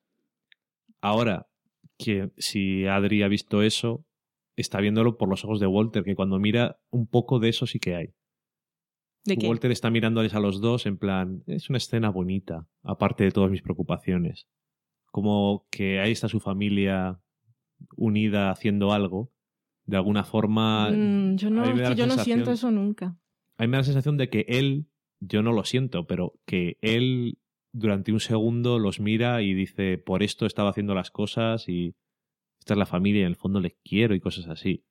[1.01, 1.47] Ahora,
[1.99, 4.05] que si Adri ha visto eso,
[4.57, 7.79] está viéndolo por los ojos de Walter, que cuando mira un poco de eso sí
[7.79, 8.15] que hay.
[9.45, 13.51] Walter está mirándoles a los dos en plan, es una escena bonita, aparte de todas
[13.51, 14.47] mis preocupaciones.
[15.11, 17.21] Como que ahí está su familia
[17.97, 19.33] unida haciendo algo.
[19.85, 20.91] De alguna forma.
[20.91, 23.17] Mm, yo no, yo no siento eso nunca.
[23.57, 24.89] A mí me da la sensación de que él,
[25.21, 27.39] yo no lo siento, pero que él
[27.73, 31.95] durante un segundo los mira y dice, por esto estaba haciendo las cosas y
[32.59, 34.85] esta es la familia y en el fondo les quiero y cosas así.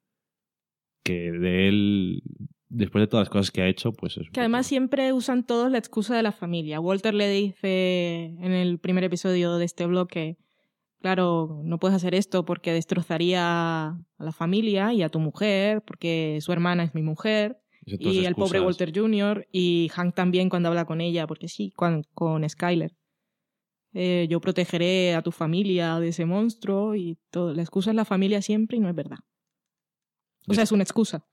[1.04, 2.24] Que de él
[2.70, 4.30] después de todas las cosas que ha hecho, pues es...
[4.30, 6.80] Que además siempre usan todos la excusa de la familia.
[6.80, 10.38] Walter le dice en el primer episodio de este bloque,
[11.06, 16.40] claro, no puedes hacer esto porque destrozaría a la familia y a tu mujer, porque
[16.42, 17.60] su hermana es mi mujer.
[17.86, 19.48] Y el pobre Walter Jr.
[19.52, 22.98] y Hank también cuando habla con ella, porque sí, con, con Skyler.
[23.94, 27.54] Eh, yo protegeré a tu familia de ese monstruo y todo.
[27.54, 29.20] La excusa es la familia siempre y no es verdad.
[30.48, 31.28] O sea, es una excusa.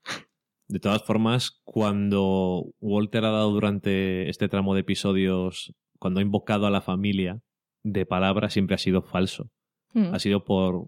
[0.67, 6.67] De todas formas, cuando Walter ha dado durante este tramo de episodios, cuando ha invocado
[6.67, 7.41] a la familia,
[7.83, 9.49] de palabra siempre ha sido falso.
[9.93, 10.13] Hmm.
[10.13, 10.87] Ha sido por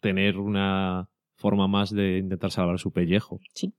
[0.00, 3.40] tener una forma más de intentar salvar su pellejo.
[3.54, 3.74] Sí.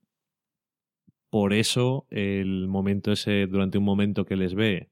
[1.29, 4.89] Por eso, el momento ese, durante un momento que les ve,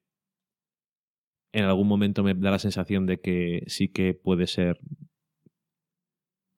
[1.53, 4.79] en algún momento me da la sensación de que sí que puede ser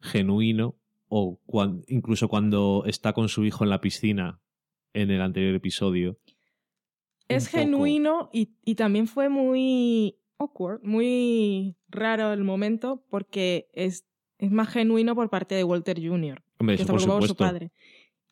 [0.01, 0.75] genuino
[1.07, 1.39] o
[1.87, 4.41] incluso cuando está con su hijo en la piscina
[4.93, 6.17] en el anterior episodio.
[7.27, 14.05] Es genuino y, y, también fue muy awkward, muy raro el momento porque es,
[14.37, 16.43] es más genuino por parte de Walter Jr.
[16.59, 17.71] que está por, por su padre.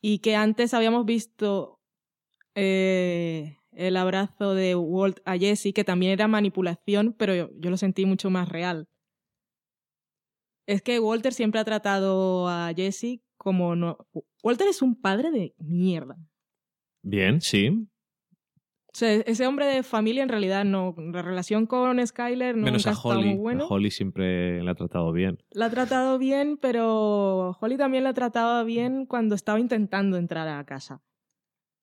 [0.00, 1.80] Y que antes habíamos visto
[2.54, 8.06] eh, el abrazo de Walt a Jesse, que también era manipulación, pero yo lo sentí
[8.06, 8.88] mucho más real.
[10.66, 13.98] Es que Walter siempre ha tratado a Jesse como no.
[14.42, 16.16] Walter es un padre de mierda.
[17.02, 17.86] Bien, sí.
[18.96, 20.94] O sea, ese hombre de familia en realidad no.
[20.96, 23.28] La relación con Skyler no Menos a Holly.
[23.28, 23.64] muy bueno.
[23.64, 25.36] A Holly siempre la ha tratado bien.
[25.50, 30.56] La ha tratado bien, pero Holly también la trataba bien cuando estaba intentando entrar a
[30.56, 31.02] la casa.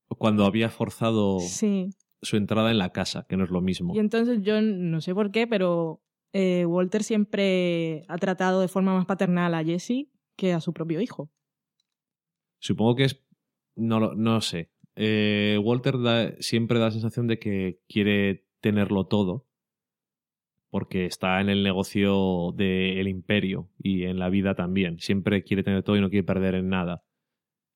[0.08, 1.92] Cuando había forzado sí.
[2.24, 3.94] su entrada en la casa, que no es lo mismo.
[3.94, 6.02] Y entonces yo no sé por qué, pero
[6.32, 11.00] eh, Walter siempre ha tratado de forma más paternal a Jesse que a su propio
[11.00, 11.30] hijo.
[12.58, 13.24] Supongo que es.
[13.76, 14.73] No, no sé.
[14.96, 15.96] Eh, Walter
[16.40, 19.48] siempre da la sensación de que quiere tenerlo todo.
[20.70, 25.00] Porque está en el negocio del imperio y en la vida también.
[25.00, 27.04] Siempre quiere tener todo y no quiere perder en nada.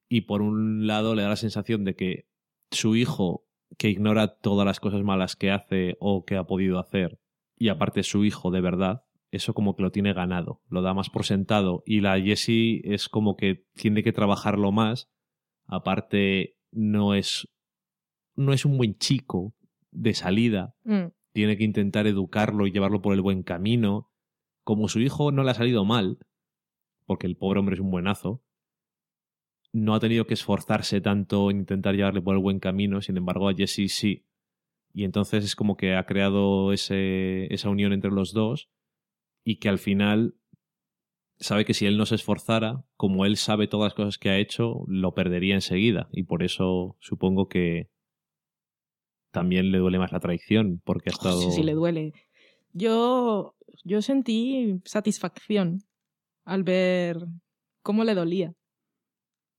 [0.10, 2.28] Y por un lado le da la sensación de que
[2.72, 3.46] su hijo,
[3.78, 7.20] que ignora todas las cosas malas que hace o que ha podido hacer,
[7.56, 11.10] y aparte su hijo de verdad, eso como que lo tiene ganado, lo da más
[11.10, 15.10] por sentado y la Jessie es como que tiene que trabajarlo más,
[15.66, 17.48] aparte no es
[18.36, 19.56] no es un buen chico
[19.92, 21.08] de salida, mm.
[21.34, 24.12] tiene que intentar educarlo y llevarlo por el buen camino,
[24.64, 26.20] como su hijo no le ha salido mal,
[27.06, 28.44] porque el pobre hombre es un buenazo,
[29.74, 33.50] no ha tenido que esforzarse tanto en intentar llevarle por el buen camino, sin embargo
[33.50, 34.26] a Jesse sí.
[34.94, 38.70] Y entonces es como que ha creado ese, esa unión entre los dos
[39.44, 40.36] y que al final
[41.40, 44.38] sabe que si él no se esforzara, como él sabe todas las cosas que ha
[44.38, 46.10] hecho, lo perdería enseguida.
[46.12, 47.90] Y por eso supongo que
[49.32, 51.40] también le duele más la traición, porque ha estado...
[51.42, 52.14] Sí, sí, le duele.
[52.74, 55.84] Yo, yo sentí satisfacción
[56.46, 57.18] al ver
[57.84, 58.54] cómo le dolía.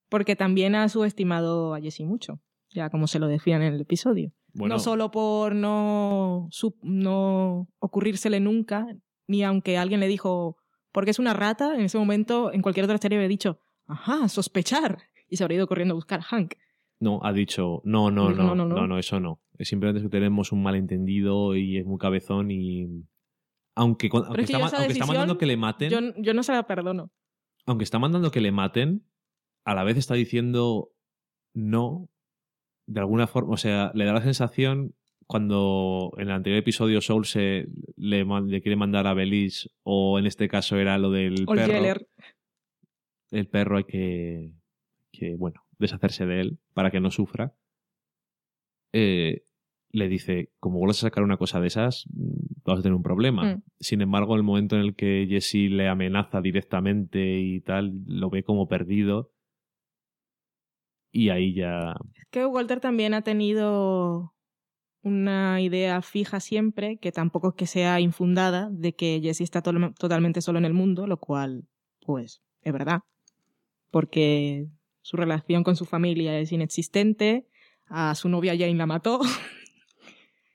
[0.08, 4.32] Porque también ha subestimado a Jesse mucho, ya como se lo decían en el episodio.
[4.54, 6.48] No solo por no,
[6.82, 8.86] no ocurrírsele nunca,
[9.26, 10.56] ni aunque alguien le dijo,
[10.99, 14.99] porque es una rata, en ese momento en cualquier otra historia había dicho, ajá, sospechar,
[15.28, 16.55] y se habría ido corriendo a buscar a Hank.
[16.99, 19.40] No, ha dicho, no, no, no, no, no, no, eso no.
[19.59, 23.05] Es simplemente que tenemos un malentendido y es muy cabezón y...
[23.76, 24.59] Aunque, aunque, está,
[25.07, 25.88] mandando que le maten...
[25.88, 27.12] Yo, yo no se la perdono.
[27.64, 29.05] Aunque está mandando que le maten,
[29.64, 30.90] a la vez está diciendo
[31.55, 32.09] no,
[32.86, 34.96] de alguna forma, o sea, le da la sensación
[35.28, 38.24] cuando en el anterior episodio Soul se le,
[38.62, 42.06] quiere mandar a Belis, o en este caso era lo del perro.
[43.30, 44.52] El perro hay que,
[45.12, 47.52] que, bueno, deshacerse de él para que no sufra.
[48.94, 49.42] Eh,
[49.90, 52.06] le dice, como vuelvas a sacar una cosa de esas,
[52.64, 53.56] vas a tener un problema.
[53.56, 53.62] Mm.
[53.80, 58.30] Sin embargo, en el momento en el que Jesse le amenaza directamente y tal, lo
[58.30, 59.30] ve como perdido.
[61.12, 61.96] Y ahí ya...
[62.14, 64.32] Es que Walter también ha tenido
[65.03, 70.40] una idea fija siempre, que tampoco es que sea infundada, de que Jesse está totalmente
[70.40, 71.64] solo en el mundo, lo cual,
[72.01, 73.01] pues, es verdad.
[73.90, 74.66] Porque
[75.03, 77.46] su relación con su familia es inexistente,
[77.86, 79.20] a su novia Jane la mató.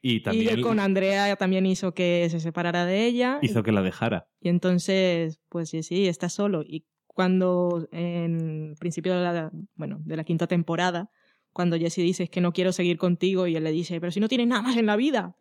[0.06, 0.62] Y también.
[0.62, 3.40] con Andrea también hizo que se separara de ella.
[3.42, 4.28] Hizo que la dejara.
[4.42, 6.62] Y entonces, pues sí, está solo.
[6.62, 11.10] Y cuando en principio de la, bueno, de la quinta temporada,
[11.54, 14.28] cuando Jesse dice que no quiero seguir contigo y él le dice, pero si no
[14.28, 15.38] tienes nada más en la vida.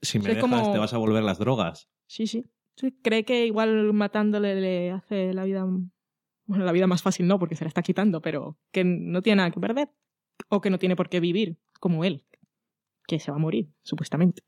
[0.00, 1.90] Si me dejas, te vas a volver las drogas.
[2.06, 2.46] Sí, sí.
[3.02, 5.66] Cree que igual matándole le hace la vida,
[6.46, 9.38] bueno, la vida más fácil no, porque se la está quitando, pero que no tiene
[9.38, 9.90] nada que perder.
[10.48, 12.24] O que no tiene por qué vivir, como él,
[13.08, 14.42] que se va a morir, supuestamente.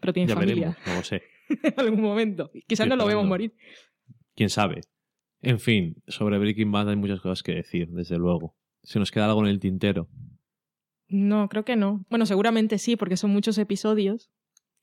[0.00, 0.78] Pero tiene familia.
[0.86, 1.22] no lo sé.
[1.62, 2.50] en algún momento.
[2.68, 3.54] Quizás no lo vemos morir.
[4.36, 4.82] Quién sabe.
[5.42, 8.56] En fin, sobre Breaking Bad hay muchas cosas que decir, desde luego.
[8.82, 10.08] ¿Se nos queda algo en el tintero?
[11.08, 12.04] No, creo que no.
[12.10, 14.30] Bueno, seguramente sí, porque son muchos episodios,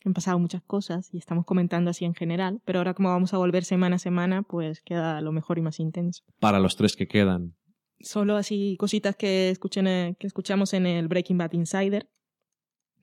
[0.06, 3.38] han pasado muchas cosas y estamos comentando así en general, pero ahora como vamos a
[3.38, 6.24] volver semana a semana, pues queda lo mejor y más intenso.
[6.40, 7.56] Para los tres que quedan.
[8.00, 12.10] Solo así cositas que, escuchen, eh, que escuchamos en el Breaking Bad Insider,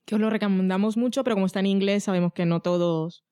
[0.05, 3.25] que os lo recomendamos mucho, pero como está en inglés sabemos que no todos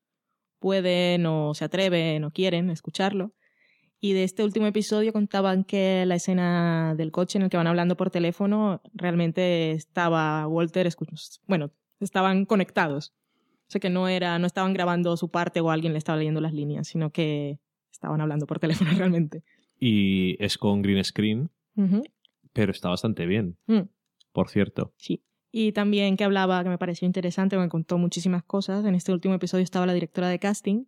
[0.58, 3.32] pueden o se atreven o quieren escucharlo.
[4.00, 7.66] Y de este último episodio contaban que la escena del coche en el que van
[7.66, 10.88] hablando por teléfono realmente estaba Walter,
[11.46, 13.12] bueno, estaban conectados.
[13.66, 16.40] O sea que no era, no estaban grabando su parte o alguien le estaba leyendo
[16.40, 17.58] las líneas, sino que
[17.92, 19.42] estaban hablando por teléfono realmente.
[19.80, 21.50] Y es con green screen,
[22.52, 23.82] pero está bastante bien, mm.
[24.32, 24.92] por cierto.
[24.96, 25.24] Sí.
[25.50, 28.84] Y también que hablaba, que me pareció interesante, me contó muchísimas cosas.
[28.84, 30.84] En este último episodio estaba la directora de casting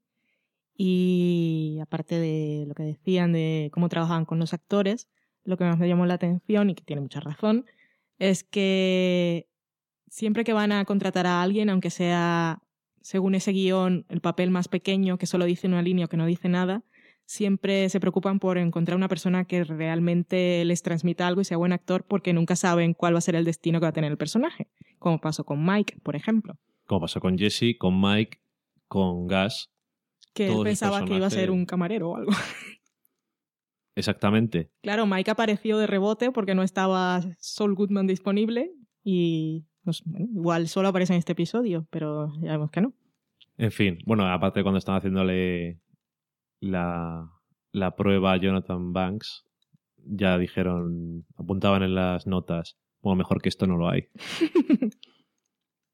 [0.77, 5.09] y aparte de lo que decían de cómo trabajaban con los actores,
[5.45, 7.67] lo que más me llamó la atención y que tiene mucha razón
[8.19, 9.49] es que
[10.09, 12.63] siempre que van a contratar a alguien, aunque sea
[13.01, 16.27] según ese guion el papel más pequeño que solo dice una línea o que no
[16.27, 16.85] dice nada,
[17.25, 21.73] siempre se preocupan por encontrar una persona que realmente les transmita algo y sea buen
[21.73, 24.19] actor porque nunca saben cuál va a ser el destino que va a tener el
[24.19, 24.69] personaje,
[24.99, 26.59] como pasó con Mike, por ejemplo.
[26.87, 28.41] Como pasó con Jesse, con Mike,
[28.89, 29.71] con Gas,
[30.33, 32.31] que pensaba que iba a ser un camarero o algo.
[33.97, 34.71] Exactamente.
[34.83, 38.73] Claro, Mike apareció de rebote porque no estaba Saul Goodman disponible
[39.03, 39.67] y
[40.31, 42.95] igual solo aparece en este episodio, pero ya vemos que no.
[43.57, 45.81] En fin, bueno, aparte cuando estaban haciéndole
[46.61, 47.31] la,
[47.73, 49.45] la prueba a Jonathan Banks,
[49.97, 54.09] ya dijeron, apuntaban en las notas, bueno, mejor que esto no lo hay.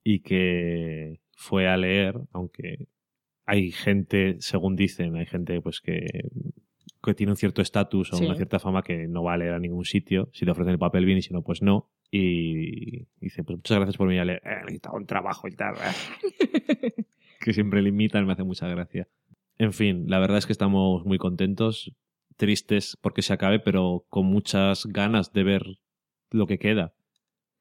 [0.04, 2.88] y que fue a leer, aunque
[3.46, 6.28] hay gente, según dicen, hay gente pues que,
[7.02, 9.60] que tiene un cierto estatus o una cierta fama que no va a leer a
[9.60, 10.28] ningún sitio.
[10.32, 11.88] Si te ofrecen el papel bien y si no, pues no.
[12.10, 14.42] Y dice, pues muchas gracias por venir a leer.
[14.44, 15.76] Eh, necesitado un trabajo y tal.
[15.76, 17.04] Eh".
[17.40, 19.08] que siempre limitan, me hace mucha gracia.
[19.58, 21.94] En fin, la verdad es que estamos muy contentos,
[22.36, 25.78] tristes porque se acabe, pero con muchas ganas de ver
[26.30, 26.94] lo que queda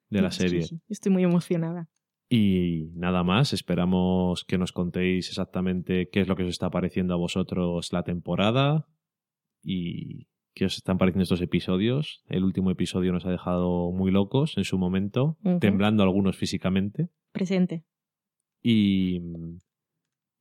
[0.10, 0.66] de la serie.
[0.90, 1.90] Estoy muy emocionada.
[2.28, 7.14] Y nada más, esperamos que nos contéis exactamente qué es lo que os está pareciendo
[7.14, 8.88] a vosotros la temporada
[9.62, 12.24] y qué os están pareciendo estos episodios.
[12.28, 17.10] El último episodio nos ha dejado muy locos en su momento, temblando algunos físicamente.
[17.32, 17.86] Presente.
[18.64, 19.22] Y,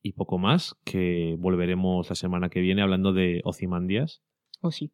[0.03, 4.23] y poco más, que volveremos la semana que viene hablando de Ozymandias,
[4.63, 4.93] O sí.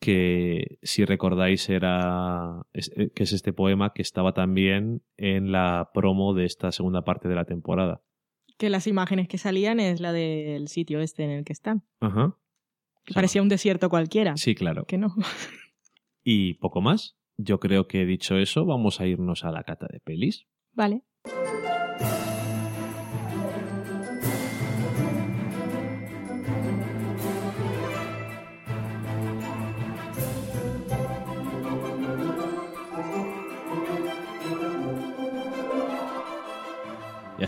[0.00, 5.90] Que si recordáis era es- eh, que es este poema que estaba también en la
[5.94, 8.02] promo de esta segunda parte de la temporada.
[8.58, 11.84] Que las imágenes que salían es la del sitio este en el que están.
[12.00, 12.36] Ajá.
[13.04, 14.36] Que parecía un desierto cualquiera.
[14.36, 14.84] Sí, claro.
[14.86, 15.14] Que no.
[16.24, 17.16] Y poco más.
[17.38, 20.46] Yo creo que dicho eso, vamos a irnos a la cata de pelis.
[20.72, 21.02] Vale.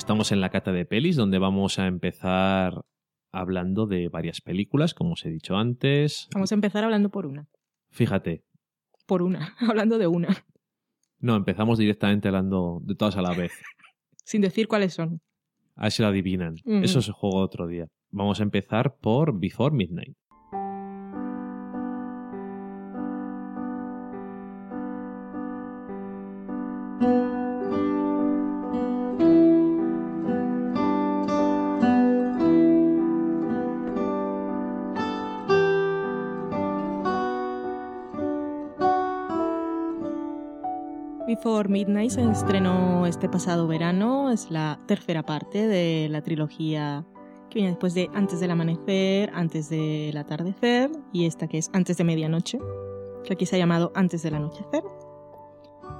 [0.03, 2.84] Estamos en la cata de pelis, donde vamos a empezar
[3.30, 6.28] hablando de varias películas, como os he dicho antes.
[6.34, 7.46] Vamos a empezar hablando por una.
[7.92, 8.42] Fíjate,
[9.07, 9.55] Por una.
[9.61, 10.44] Hablando de una.
[11.20, 13.53] no, empezamos directamente hablando de todas a la vez.
[14.24, 15.20] Sin decir cuáles son.
[15.76, 16.55] A ver si lo adivinan.
[16.64, 16.82] Ujú.
[16.82, 17.86] Eso se juega otro día.
[18.11, 20.16] Vamos a empezar por Before Midnight.
[41.62, 44.30] Before Midnight se estrenó este pasado verano.
[44.30, 47.04] Es la tercera parte de la trilogía
[47.50, 51.98] que viene después de Antes del Amanecer, Antes del Atardecer y esta que es Antes
[51.98, 52.58] de Medianoche,
[53.22, 54.82] que aquí se ha llamado Antes del Anochecer,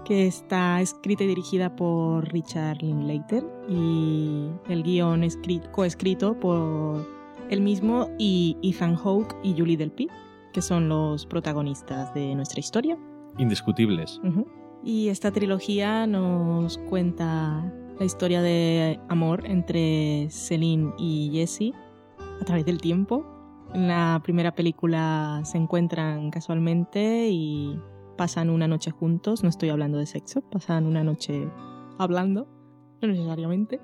[0.05, 7.07] que está escrita y dirigida por Richard Linklater y el guion escri- coescrito por
[7.51, 10.09] él mismo y Ethan Hawke y Julie Delpy,
[10.53, 12.99] que son los protagonistas de nuestra historia.
[13.39, 14.21] Indiscutibles.
[14.85, 21.73] Y esta trilogía nos cuenta la historia de amor entre Celine y Jesse
[22.41, 23.25] a través del tiempo.
[23.75, 27.79] En la primera película se encuentran casualmente y
[28.17, 29.45] pasan una noche juntos.
[29.45, 31.49] No estoy hablando de sexo, pasan una noche
[31.99, 32.49] hablando,
[33.01, 33.81] no necesariamente.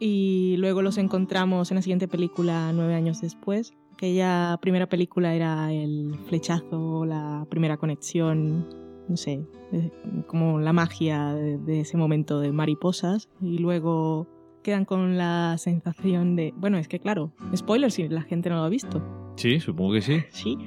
[0.00, 3.74] Y luego los encontramos en la siguiente película nueve años después.
[3.92, 9.90] Aquella primera película era el flechazo, la primera conexión, no sé, eh,
[10.26, 13.28] como la magia de, de ese momento de mariposas.
[13.40, 14.28] Y luego
[14.64, 18.62] quedan con la sensación de, bueno, es que claro, spoiler si la gente no lo
[18.62, 19.02] ha visto.
[19.36, 20.20] Sí, supongo que sí.
[20.30, 20.58] Sí.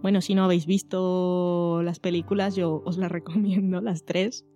[0.00, 4.46] Bueno, si no habéis visto las películas, yo os las recomiendo, las tres.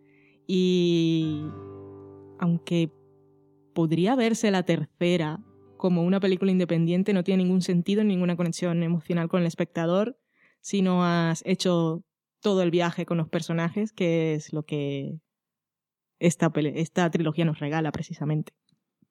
[0.46, 1.42] Y
[2.38, 2.92] aunque
[3.74, 5.40] podría verse la tercera
[5.76, 10.16] como una película independiente, no tiene ningún sentido, ninguna conexión emocional con el espectador,
[10.60, 12.04] si no has hecho
[12.42, 15.20] todo el viaje con los personajes, que es lo que
[16.18, 18.52] esta, esta trilogía nos regala precisamente.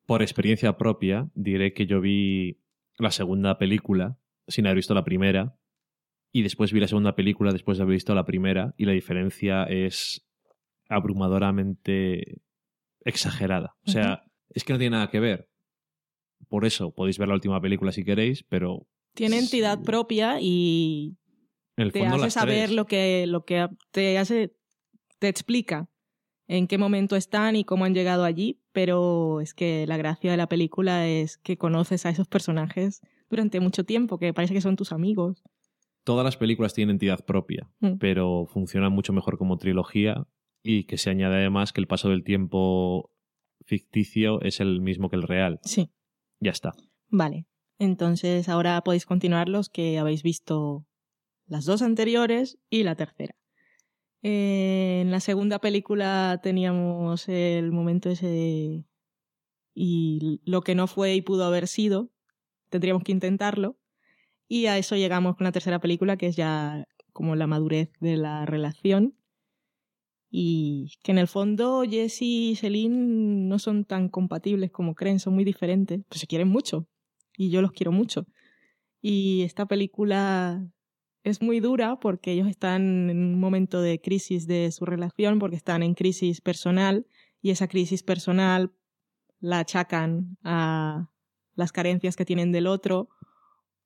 [0.05, 2.59] Por experiencia propia, diré que yo vi
[2.97, 4.17] la segunda película
[4.47, 5.57] sin haber visto la primera
[6.31, 9.63] y después vi la segunda película después de haber visto la primera y la diferencia
[9.63, 10.27] es
[10.89, 12.41] abrumadoramente
[13.03, 13.75] exagerada.
[13.87, 15.49] O sea, es que no tiene nada que ver.
[16.49, 21.17] Por eso podéis ver la última película si queréis, pero Tiene entidad propia y
[21.77, 22.71] el te hace saber tres.
[22.75, 24.53] lo que, lo que te hace,
[25.19, 25.89] te explica
[26.47, 30.37] en qué momento están y cómo han llegado allí, pero es que la gracia de
[30.37, 34.75] la película es que conoces a esos personajes durante mucho tiempo, que parece que son
[34.75, 35.41] tus amigos.
[36.03, 37.97] Todas las películas tienen entidad propia, Mm.
[37.99, 40.25] pero funcionan mucho mejor como trilogía
[40.63, 43.11] y que se añade además que el paso del tiempo
[43.65, 45.59] ficticio es el mismo que el real.
[45.63, 45.91] Sí,
[46.39, 46.73] Ya está.
[47.09, 47.45] vale.
[47.79, 50.85] Entonces ahora podéis continuar los que habéis visto
[51.51, 53.35] las dos anteriores y la tercera.
[54.23, 58.85] Eh, en la segunda película teníamos el momento ese de...
[59.73, 62.09] y lo que no fue y pudo haber sido,
[62.69, 63.77] tendríamos que intentarlo.
[64.47, 68.15] Y a eso llegamos con la tercera película, que es ya como la madurez de
[68.15, 69.17] la relación.
[70.29, 75.33] Y que en el fondo Jesse y Celine no son tan compatibles como creen, son
[75.33, 76.87] muy diferentes, pero se quieren mucho.
[77.35, 78.25] Y yo los quiero mucho.
[79.01, 80.65] Y esta película
[81.23, 85.55] es muy dura porque ellos están en un momento de crisis de su relación, porque
[85.55, 87.05] están en crisis personal
[87.41, 88.71] y esa crisis personal
[89.39, 91.11] la achacan a
[91.55, 93.09] las carencias que tienen del otro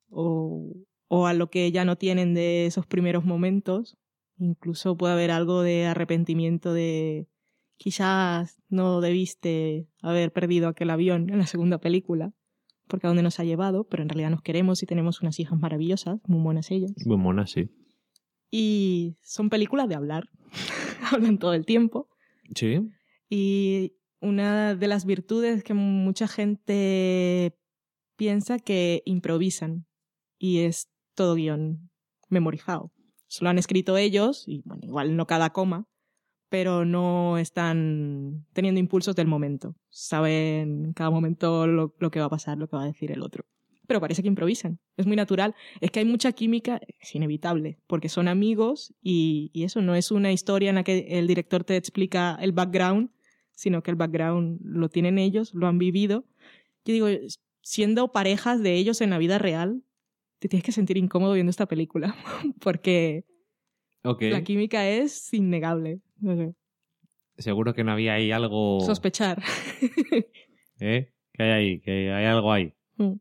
[0.08, 0.74] o,
[1.08, 3.98] o a lo que ya no tienen de esos primeros momentos.
[4.38, 7.28] Incluso puede haber algo de arrepentimiento de
[7.76, 12.32] quizás no debiste haber perdido aquel avión en la segunda película,
[12.86, 15.58] porque a dónde nos ha llevado, pero en realidad nos queremos y tenemos unas hijas
[15.58, 16.92] maravillosas, muy buenas ellas.
[17.04, 17.70] Muy mona, sí.
[18.50, 20.28] Y son películas de hablar,
[21.12, 22.08] hablan todo el tiempo.
[22.54, 22.80] Sí.
[23.28, 27.56] Y una de las virtudes que mucha gente
[28.16, 29.86] piensa que improvisan
[30.38, 31.90] y es todo guion
[32.28, 32.92] memorizado.
[33.28, 35.88] Solo han escrito ellos, y bueno, igual no cada coma,
[36.48, 39.74] pero no están teniendo impulsos del momento.
[39.90, 43.10] Saben en cada momento lo, lo, que va a pasar, lo que va a decir
[43.10, 43.44] el otro.
[43.86, 44.80] Pero parece que improvisan.
[44.96, 45.54] Es muy natural.
[45.80, 50.10] Es que hay mucha química, es inevitable, porque son amigos y, y eso no es
[50.10, 53.10] una historia en la que el director te explica el background,
[53.54, 56.24] sino que el background lo tienen ellos, lo han vivido.
[56.84, 57.08] Yo digo,
[57.62, 59.82] siendo parejas de ellos en la vida real,
[60.38, 62.14] te tienes que sentir incómodo viendo esta película,
[62.60, 63.24] porque
[64.06, 64.30] okay.
[64.30, 66.00] la química es innegable.
[66.18, 66.54] No sé.
[67.38, 68.80] Seguro que no había ahí algo...
[68.80, 69.42] Sospechar.
[70.80, 71.12] ¿Eh?
[71.32, 71.80] ¿Qué hay ahí?
[71.80, 72.72] Que hay algo ahí.
[72.96, 73.14] Mm.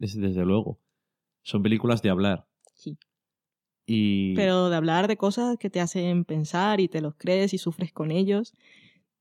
[0.00, 0.78] Es, desde luego.
[1.42, 2.46] Son películas de hablar.
[2.74, 2.98] Sí.
[3.86, 4.34] Y...
[4.34, 7.92] Pero de hablar de cosas que te hacen pensar y te los crees y sufres
[7.92, 8.54] con ellos.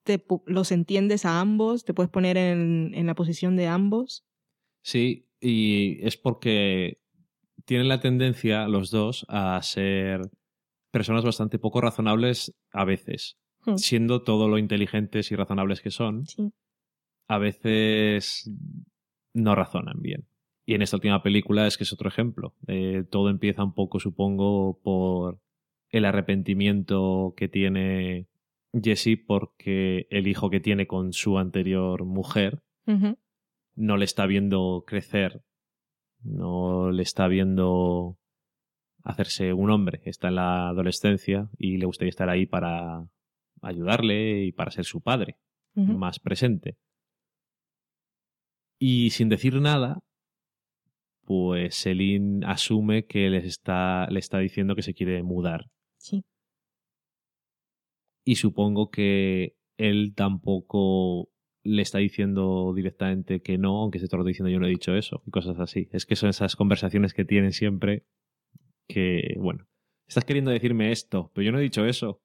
[0.04, 4.26] Te, los entiendes a ambos, te puedes poner en, en la posición de ambos.
[4.82, 7.00] Sí, y es porque
[7.66, 10.30] tienen la tendencia los dos a ser
[10.92, 13.38] personas bastante poco razonables a veces.
[13.66, 13.78] Hmm.
[13.78, 16.52] Siendo todo lo inteligentes y razonables que son, Sí.
[17.28, 18.50] a veces
[19.34, 20.28] no razonan bien.
[20.66, 22.54] Y en esta última película es que es otro ejemplo.
[22.68, 25.40] Eh, todo empieza un poco, supongo, por
[25.90, 28.28] el arrepentimiento que tiene
[28.74, 32.62] Jesse porque el hijo que tiene con su anterior mujer
[33.76, 35.44] no le está viendo crecer,
[36.24, 38.18] no le está viendo
[39.04, 43.06] hacerse un hombre, está en la adolescencia y le gustaría estar ahí para
[43.62, 45.38] ayudarle y para ser su padre,
[45.76, 46.78] más presente.
[48.80, 50.00] Y sin decir nada,
[51.24, 55.66] pues Celine asume que les está, le está diciendo que se quiere mudar.
[55.98, 56.24] Sí.
[58.26, 61.30] Y supongo que él tampoco
[61.64, 65.22] le está diciendo directamente que no, aunque se todo diciendo yo no he dicho eso,
[65.26, 65.88] y cosas así.
[65.92, 68.06] Es que son esas conversaciones que tienen siempre
[68.94, 69.68] que, bueno,
[70.08, 72.22] estás queriendo decirme esto, pero yo no he dicho eso.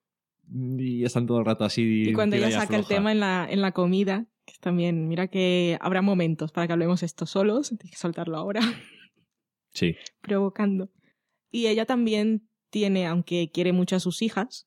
[0.49, 2.05] Y están todo el rato así.
[2.09, 5.77] Y cuando ella saca el tema en la, en la comida, que también, mira que
[5.81, 8.61] habrá momentos para que hablemos esto solos, tienes que soltarlo ahora,
[9.77, 10.91] Sí, provocando.
[11.51, 14.67] Y ella también tiene, aunque quiere mucho a sus hijas,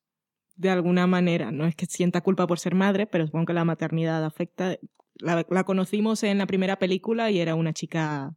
[0.56, 3.66] de alguna manera, no es que sienta culpa por ser madre, pero supongo que la
[3.66, 4.78] maternidad afecta.
[5.16, 8.36] La, la conocimos en la primera película y era una chica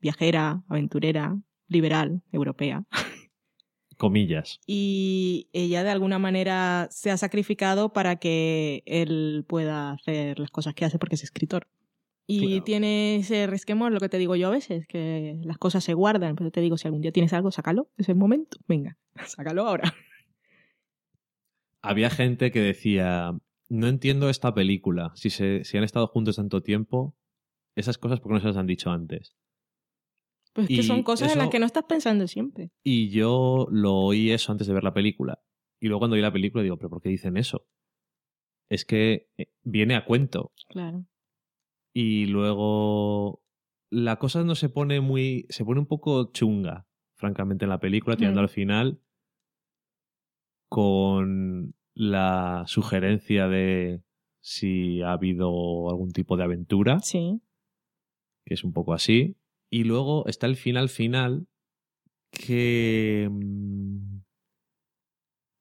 [0.00, 1.38] viajera, aventurera,
[1.68, 2.84] liberal, europea.
[3.96, 4.60] comillas.
[4.66, 10.74] y ella de alguna manera se ha sacrificado para que él pueda hacer las cosas
[10.74, 11.68] que hace porque es escritor.
[12.26, 12.64] Y Claro.
[12.64, 16.36] tiene ese resquemor, lo que te digo yo a veces, que las cosas se guardan.
[16.36, 18.56] Pero te digo, si algún día tienes algo, sácalo, es el momento.
[18.66, 18.96] Venga,
[19.26, 19.94] sácalo ahora.
[21.82, 23.36] Había gente que decía,
[23.68, 27.14] no entiendo esta película, si, se, si han estado juntos tanto tiempo,
[27.76, 29.36] esas cosas, ¿por qué no se las han dicho antes?
[30.54, 32.70] Pues es que son cosas en las que no estás pensando siempre.
[32.82, 35.42] Y yo lo oí eso antes de ver la película.
[35.80, 37.66] Y luego cuando vi la película digo, ¿pero por qué dicen eso?
[38.70, 40.52] Es que eh, viene a cuento.
[40.68, 41.04] Claro.
[41.92, 43.42] Y luego
[43.90, 45.46] la cosa no se pone muy...
[45.50, 46.86] se pone un poco chunga,
[47.16, 48.44] francamente, en la película, tirando Mm.
[48.44, 49.00] al final
[50.68, 54.02] con la sugerencia de
[54.40, 57.40] si ha habido algún tipo de aventura, Sí.
[58.44, 59.36] que es un poco así.
[59.74, 61.48] Y luego está el final final
[62.30, 64.18] que mm,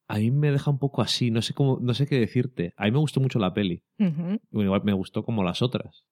[0.07, 2.73] a mí me deja un poco así, no sé cómo, no sé qué decirte.
[2.77, 3.81] A mí me gustó mucho la peli.
[3.97, 6.05] Bueno, igual me gustó como las otras.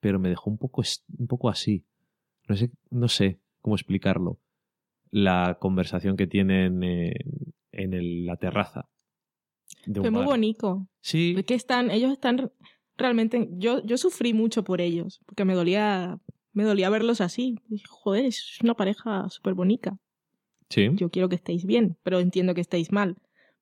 [0.00, 0.82] Pero me dejó un poco,
[1.16, 1.84] un poco así.
[2.48, 4.40] No sé, no sé cómo explicarlo.
[5.12, 7.14] La conversación que tienen en,
[7.70, 8.88] en el- la terraza.
[9.86, 10.28] de Fue muy bar.
[10.30, 10.88] bonito.
[11.00, 12.50] Sí, Es que están, ellos están
[12.96, 16.18] realmente, yo, yo sufrí mucho por ellos, porque me dolía,
[16.56, 17.60] me dolía verlos así.
[17.68, 19.98] Dije, joder, es una pareja súper bonita.
[20.70, 20.88] sí.
[20.94, 23.16] Yo quiero que estéis bien, pero entiendo que estéis mal.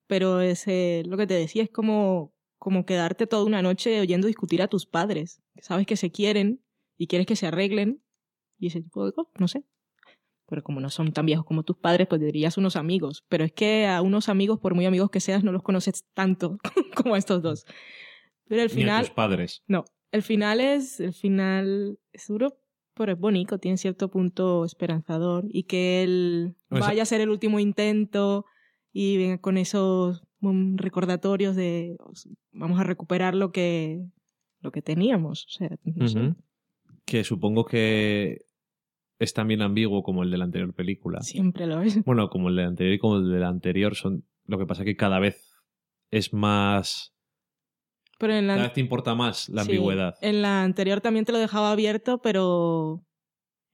[0.06, 4.26] Pero es eh, lo que te decía, es como, como quedarte toda una noche oyendo
[4.26, 5.42] discutir a tus padres.
[5.60, 6.60] Sabes que se quieren
[6.96, 8.00] y quieres que se arreglen
[8.58, 9.64] y ese tipo de cosas, no sé.
[10.46, 13.24] Pero como no son tan viejos como tus padres, pues dirías unos amigos.
[13.28, 16.58] Pero es que a unos amigos, por muy amigos que seas, no los conoces tanto
[16.94, 17.64] como a estos dos.
[18.46, 19.62] Pero el Ni a final, tus padres.
[19.66, 22.58] no, el final es, el final es duro,
[22.94, 27.58] pero es bonito, tiene cierto punto esperanzador y que él vaya a ser el último
[27.60, 28.44] intento
[28.92, 34.00] y venga con esos mm, recordatorios de os- vamos a recuperar lo que
[34.60, 36.18] lo que teníamos, o sea, no sé.
[37.04, 38.38] Que supongo que
[39.18, 41.20] es también ambiguo como el de la anterior película.
[41.20, 42.02] Siempre lo es.
[42.04, 44.24] Bueno, como el del anterior y como el del anterior son.
[44.46, 45.54] Lo que pasa es que cada vez
[46.10, 47.13] es más.
[48.18, 50.14] Pero en la, Cada vez te importa más la sí, ambigüedad.
[50.20, 53.02] en la anterior también te lo dejaba abierto, pero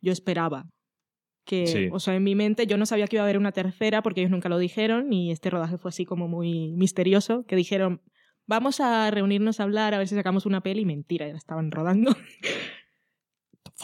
[0.01, 0.67] yo esperaba.
[1.45, 1.89] Que, Sí.
[1.93, 4.21] O sea, en mi mente yo no sabía que iba a haber una tercera porque
[4.21, 8.03] ellos nunca lo dijeron y este rodaje fue así como muy misterioso, que dijeron,
[8.47, 10.85] vamos a reunirnos a hablar a ver si sacamos una peli.
[10.85, 12.15] Mentira, ya la estaban rodando.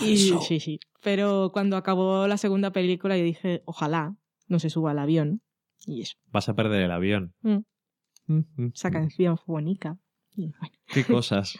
[0.01, 0.79] Y, sí, sí.
[1.03, 5.41] Pero cuando acabó la segunda película yo dije, ojalá no se suba al avión.
[5.87, 7.35] Y eso, Vas a perder el avión.
[7.41, 7.59] Mm.
[8.27, 9.99] Mm, mm, esa canción fue bonita.
[10.87, 11.59] Qué cosas.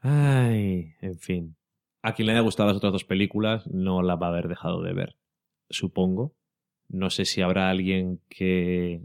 [0.00, 1.56] Ay, en fin.
[2.02, 4.82] A quien le haya gustado las otras dos películas no la va a haber dejado
[4.82, 5.16] de ver.
[5.70, 6.34] Supongo.
[6.88, 9.02] No sé si habrá alguien que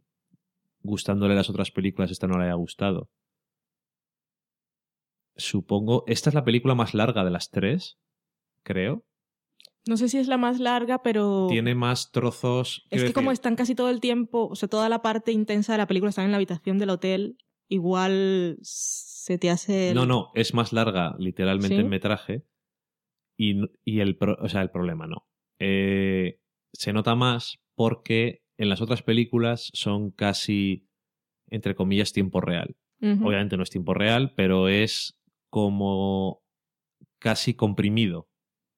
[0.81, 3.09] gustándole las otras películas esta no le haya gustado.
[5.37, 6.03] Supongo.
[6.07, 7.97] Esta es la película más larga de las tres,
[8.63, 9.05] creo.
[9.87, 11.47] No sé si es la más larga, pero...
[11.49, 12.85] Tiene más trozos.
[12.89, 15.77] Es que como están casi todo el tiempo, o sea, toda la parte intensa de
[15.77, 17.37] la película está en la habitación del hotel,
[17.69, 19.89] igual se te hace...
[19.89, 21.81] el- No, no, es más larga literalmente ¿Sí?
[21.81, 22.43] en metraje.
[23.37, 25.25] Y, y el, pro- o sea, el problema no.
[25.59, 26.39] Eh,
[26.73, 30.87] se nota más porque en las otras películas son casi,
[31.49, 32.75] entre comillas, tiempo real.
[33.01, 35.17] Obviamente no es tiempo real, pero es
[35.49, 36.43] como
[37.17, 38.27] casi comprimido,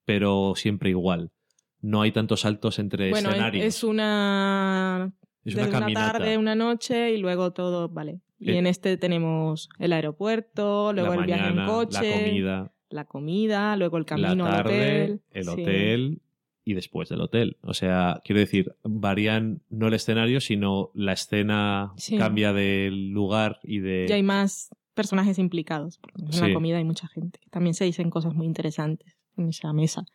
[0.05, 1.31] pero siempre igual.
[1.79, 3.65] No hay tantos saltos entre Bueno, es- escenarios.
[3.65, 5.11] es una...
[5.45, 8.19] Es de una tarde, una noche y luego todo, vale.
[8.39, 13.05] Y Eh, en este tenemos el aeropuerto, luego el viaje en coche, la comida, la
[13.05, 15.21] comida, luego el camino la tarde, al hotel.
[15.31, 15.49] el Sí.
[15.49, 16.21] hotel
[16.63, 17.57] y después del hotel.
[17.63, 22.17] O sea, quiero decir, varían no el escenario, sino la escena Sí.
[22.17, 24.05] cambia del lugar y de...
[24.09, 25.97] Y hay más personajes implicados.
[25.97, 26.41] Porque en Sí.
[26.47, 27.39] la comida hay mucha gente.
[27.49, 30.05] También se dicen cosas muy interesantes en esa mesa.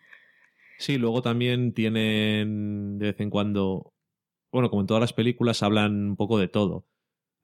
[0.79, 3.93] Sí, luego también tienen de vez en cuando,
[4.57, 6.87] bueno, como en todas las películas, hablan un poco de todo.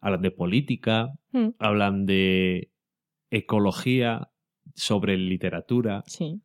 [0.01, 1.49] Hablan de política, Mm.
[1.59, 2.71] hablan de
[3.31, 4.29] ecología,
[4.75, 6.03] sobre literatura.
[6.07, 6.41] Sí.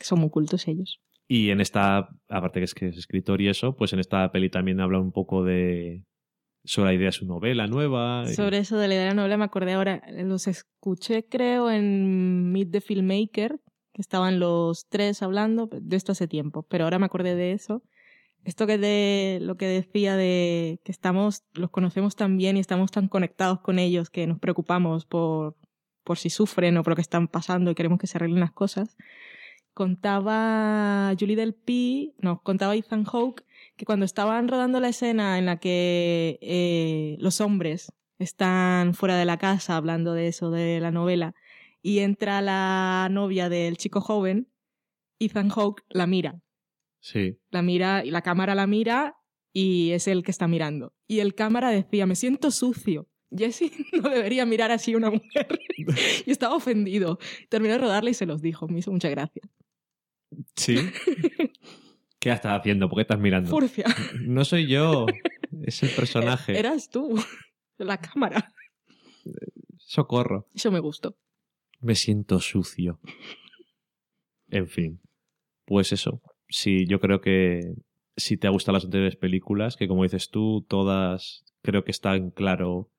[0.00, 1.00] Son muy cultos ellos.
[1.28, 4.50] Y en esta, aparte que es que es escritor y eso, pues en esta peli
[4.50, 6.04] también habla un poco de
[6.64, 8.26] sobre la idea de su novela nueva.
[8.26, 10.02] Sobre eso de la idea de la novela me acordé ahora.
[10.10, 13.60] Los escuché, creo, en Meet the Filmmaker,
[13.92, 17.82] que estaban los tres hablando de esto hace tiempo, pero ahora me acordé de eso.
[18.44, 22.90] Esto que de lo que decía de que estamos, los conocemos tan bien y estamos
[22.90, 25.56] tan conectados con ellos que nos preocupamos por,
[26.02, 28.52] por si sufren o por lo que están pasando y queremos que se arreglen las
[28.52, 28.96] cosas.
[29.74, 33.44] Contaba Julie Del Pi, no, contaba Ethan Hawke
[33.76, 39.24] que cuando estaban rodando la escena en la que eh, los hombres están fuera de
[39.24, 41.34] la casa hablando de eso, de la novela,
[41.80, 44.48] y entra la novia del chico joven,
[45.18, 46.40] Ethan Hawke la mira.
[47.02, 47.36] Sí.
[47.50, 49.16] La mira y la cámara la mira
[49.52, 50.94] y es el que está mirando.
[51.08, 53.08] Y el cámara decía, me siento sucio.
[53.36, 55.48] Jesse no debería mirar así a una mujer.
[56.26, 57.18] y estaba ofendido.
[57.48, 58.68] Terminó de rodarle y se los dijo.
[58.68, 59.42] Me hizo mucha gracia.
[60.56, 60.76] Sí.
[62.20, 62.88] ¿Qué estás haciendo?
[62.88, 63.50] ¿Por qué estás mirando?
[63.50, 63.84] Furcia.
[64.20, 65.06] No soy yo,
[65.64, 66.56] es el personaje.
[66.56, 67.20] Eras tú.
[67.78, 68.48] La cámara.
[69.76, 70.46] Socorro.
[70.54, 71.16] Eso me gustó.
[71.80, 73.00] Me siento sucio.
[74.50, 75.00] En fin.
[75.64, 76.22] Pues eso.
[76.52, 77.74] Sí, yo creo que
[78.16, 82.90] si te gustan las anteriores películas, que como dices tú, todas creo que están claro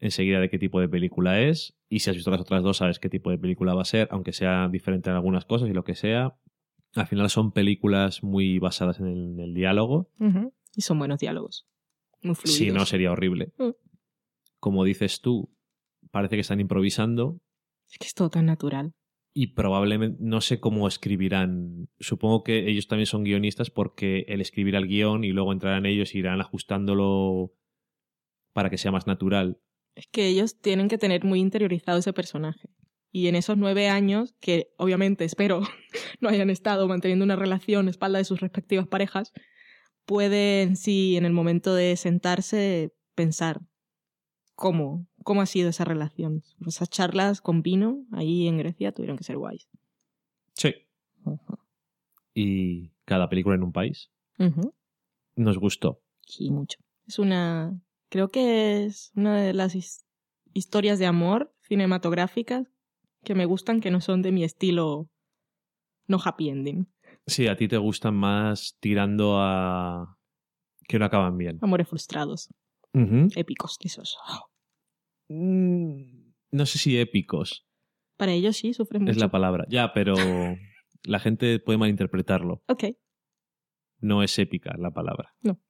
[0.00, 1.74] enseguida de qué tipo de película es.
[1.88, 4.06] Y si has visto las otras dos, sabes qué tipo de película va a ser,
[4.10, 6.36] aunque sea diferente en algunas cosas y lo que sea.
[6.94, 10.10] Al final son películas muy basadas en el, en el diálogo.
[10.74, 11.66] Y son buenos diálogos.
[12.22, 12.58] Muy fluidos.
[12.58, 13.52] Si no, sería horrible.
[13.56, 13.70] Mm.
[14.60, 15.50] Como dices tú,
[16.10, 17.40] parece que están improvisando
[17.90, 18.92] Es que es todo tan natural.
[19.40, 21.88] Y probablemente no sé cómo escribirán.
[22.00, 26.12] Supongo que ellos también son guionistas porque el escribir el guion y luego entrarán ellos
[26.12, 27.52] y irán ajustándolo
[28.52, 29.60] para que sea más natural.
[29.94, 32.68] Es que ellos tienen que tener muy interiorizado ese personaje.
[33.12, 35.62] Y en esos nueve años, que obviamente espero
[36.20, 39.32] no hayan estado manteniendo una relación a espalda de sus respectivas parejas,
[40.04, 43.60] pueden, sí, en el momento de sentarse, pensar
[44.56, 46.42] cómo, cómo ha sido esa relación.
[46.66, 49.68] Esas charlas con vino ahí en Grecia tuvieron que ser guays.
[50.54, 50.74] Sí.
[52.34, 54.10] Y cada película en un país
[55.36, 56.00] nos gustó.
[56.26, 56.78] Sí, mucho.
[57.06, 57.78] Es una.
[58.08, 60.06] Creo que es una de las his-
[60.54, 62.66] historias de amor cinematográficas
[63.22, 65.10] que me gustan, que no son de mi estilo
[66.06, 66.88] no happy ending.
[67.26, 70.16] Sí, a ti te gustan más tirando a
[70.88, 71.58] que no acaban bien.
[71.60, 72.48] Amores frustrados,
[73.36, 74.16] épicos, esos.
[75.28, 77.66] Mm, No sé si épicos
[78.16, 79.12] Para ellos sí, sufren mucho.
[79.12, 79.64] es la palabra.
[79.68, 80.14] Ya, pero
[81.04, 82.62] la gente puede malinterpretarlo.
[82.68, 82.84] Ok.
[84.00, 85.34] No es épica la palabra.
[85.42, 85.60] No.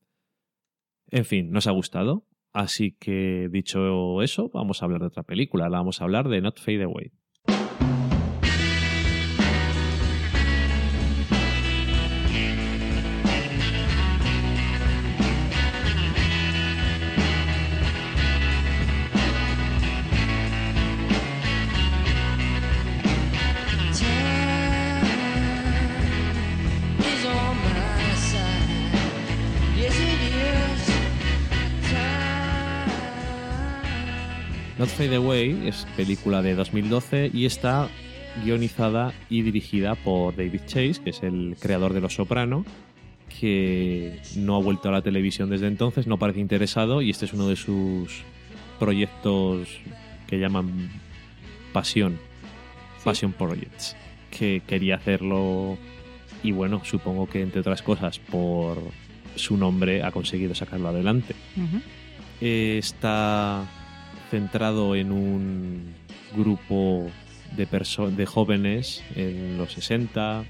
[1.11, 2.27] En fin, nos ha gustado.
[2.53, 5.69] Así que dicho eso, vamos a hablar de otra película.
[5.69, 7.13] La vamos a hablar de Not Fade Away.
[34.79, 37.89] Not Fade Away es película de 2012 y está
[38.45, 42.65] guionizada y dirigida por David Chase, que es el creador de Los Soprano,
[43.41, 47.33] que no ha vuelto a la televisión desde entonces, no parece interesado y este es
[47.33, 48.23] uno de sus
[48.79, 49.69] proyectos
[50.29, 50.91] que llaman
[51.73, 52.21] Pasión,
[53.03, 53.97] Passion Projects,
[54.31, 55.77] que quería hacerlo
[56.45, 58.79] y bueno, supongo que entre otras cosas por
[59.35, 61.35] su nombre ha conseguido sacarlo adelante.
[62.41, 63.69] Eh, está
[64.31, 65.95] centrado en un
[66.37, 67.11] grupo
[67.57, 70.45] de, de jóvenes en los 60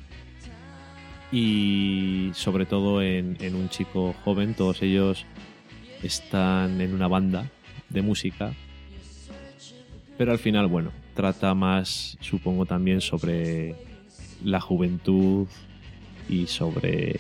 [1.31, 4.55] y sobre todo en, en un chico joven.
[4.55, 5.26] Todos ellos
[6.03, 7.51] están en una banda
[7.89, 8.53] de música.
[10.16, 13.76] Pero al final, bueno, trata más, supongo, también sobre
[14.43, 15.47] la juventud
[16.29, 17.16] y sobre,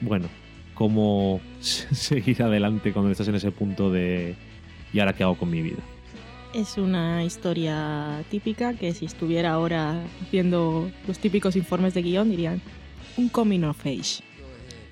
[0.00, 0.28] bueno,
[0.74, 4.36] cómo seguir adelante cuando estás en ese punto de
[4.92, 5.78] ¿y ahora qué hago con mi vida?
[6.54, 12.62] Es una historia típica que si estuviera ahora haciendo los típicos informes de guion dirían
[13.16, 14.22] un coming of age.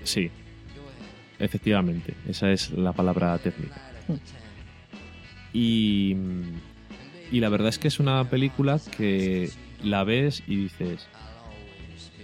[0.04, 0.30] Sí,
[1.38, 3.80] efectivamente, esa es la palabra técnica.
[4.08, 4.14] Mm.
[5.52, 6.16] Y,
[7.32, 9.50] y la verdad es que es una película que
[9.82, 11.08] la ves y dices,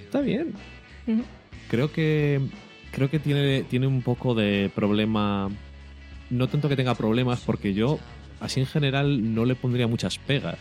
[0.05, 0.53] está bien.
[1.69, 2.41] Creo que
[2.93, 5.51] creo que tiene, tiene un poco de problema.
[6.33, 7.99] No tanto que tenga problemas, porque yo,
[8.41, 10.59] así en general, no le pondría muchas pegas.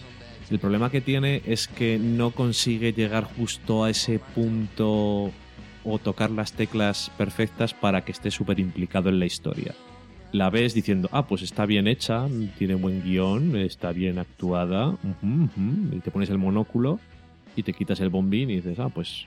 [0.49, 5.31] El problema que tiene es que no consigue llegar justo a ese punto
[5.85, 9.73] o tocar las teclas perfectas para que esté súper implicado en la historia.
[10.33, 15.43] La ves diciendo, ah, pues está bien hecha, tiene buen guion, está bien actuada, ujú,
[15.45, 16.99] ujú", y te pones el monóculo
[17.55, 19.25] y te quitas el bombín y dices, ah, pues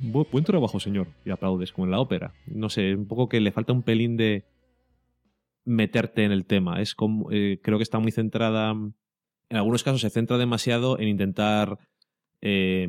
[0.00, 1.08] Bu- buen trabajo, señor.
[1.24, 2.32] Y aplaudes, como en la ópera.
[2.46, 4.44] No sé, un poco que le falta un pelín de
[5.68, 6.80] meterte en el tema.
[6.80, 8.70] Es como, eh, creo que está muy centrada.
[8.70, 11.78] En algunos casos se centra demasiado en intentar
[12.40, 12.88] eh,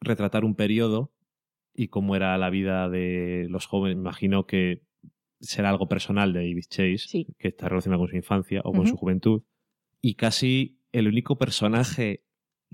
[0.00, 1.12] retratar un periodo
[1.74, 3.96] y cómo era la vida de los jóvenes.
[3.96, 4.82] Imagino que
[5.40, 7.26] será algo personal de David Chase, Sí.
[7.38, 9.42] que está relacionado con su infancia o con su juventud.
[10.00, 12.24] Y casi el único personaje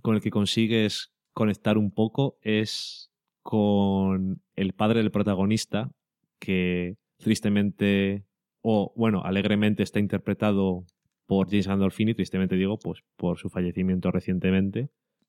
[0.03, 3.11] con el que consigues conectar un poco es
[3.43, 5.91] con el padre del protagonista,
[6.39, 8.25] que tristemente,
[8.67, 10.87] o bueno, alegremente está interpretado
[11.27, 14.89] por James Gandolfini, tristemente digo, pues por su fallecimiento recientemente.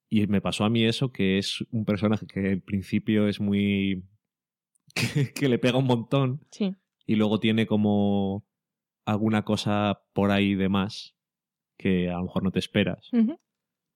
[0.10, 4.06] Y me pasó a mí eso, que es un personaje que al principio es muy...
[4.96, 6.74] que, que le pega un montón Sí.
[7.06, 8.46] y luego tiene como
[9.06, 11.16] alguna cosa por ahí de más
[11.78, 13.10] que a lo mejor no te esperas.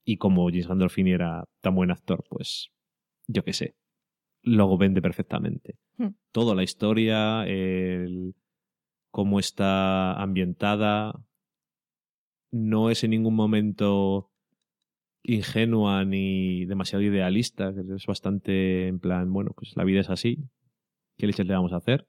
[0.04, 2.72] Y como James Gandolfini era tan buen actor, pues
[3.28, 3.76] yo qué sé,
[4.42, 5.78] lo vende perfectamente.
[5.98, 6.10] Hmm.
[6.34, 8.36] Toda la historia, el
[9.12, 11.14] cómo está ambientada,
[12.51, 14.32] no es en ningún momento
[15.24, 20.43] ingenua ni demasiado idealista, que es bastante en plan, bueno, pues la vida es así,
[21.18, 22.07] ¿qué leches le vamos a hacer?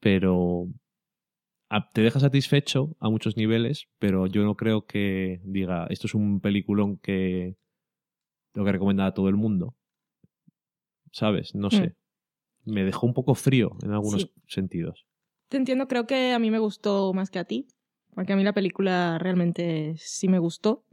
[0.00, 0.68] Pero
[1.92, 6.40] te deja satisfecho a muchos niveles, pero yo no creo que diga, esto es un
[6.40, 7.56] peliculón que
[8.52, 9.74] tengo que recomendar a todo el mundo.
[11.12, 11.54] ¿Sabes?
[11.54, 11.94] No sé.
[12.64, 14.32] Me dejó un poco frío en algunos Sí.
[14.46, 15.07] sentidos.
[15.48, 17.68] Te entiendo, creo que a mí me gustó más que a ti,
[18.14, 20.84] porque a mí la película realmente sí me gustó.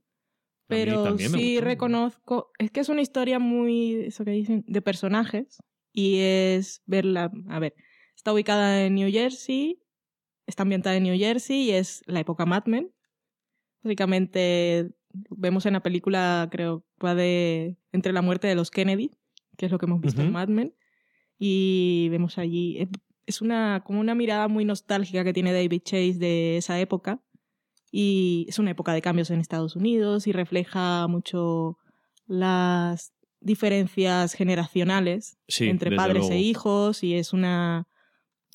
[0.68, 5.62] Pero sí reconozco, es que es una historia muy, eso que dicen, de personajes
[5.93, 7.76] y es verla, a ver,
[8.16, 9.80] está ubicada en New Jersey,
[10.47, 12.91] está ambientada en New Jersey y es la época Mad Men.
[13.84, 14.89] Básicamente
[15.30, 19.12] vemos en la película, creo, va de entre la muerte de los Kennedy,
[19.58, 20.32] que es lo que hemos visto en.
[20.32, 20.76] Mad Men,
[21.38, 22.89] y vemos allí,
[23.26, 27.21] es- una, como una mirada muy nostálgica que tiene David Chase de esa época.
[27.91, 31.78] Y es una época de cambios en Estados Unidos y refleja mucho
[32.28, 37.88] las diferencias generacionales Sí, entre padres e hijos y es una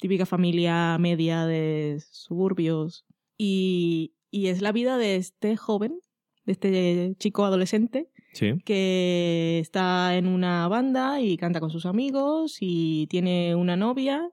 [0.00, 3.06] típica familia media de suburbios.
[3.38, 6.00] Y, y es la vida de este joven,
[6.44, 8.52] de este chico adolescente, Sí.
[8.64, 14.30] que está en una banda y canta con sus amigos y tiene una novia.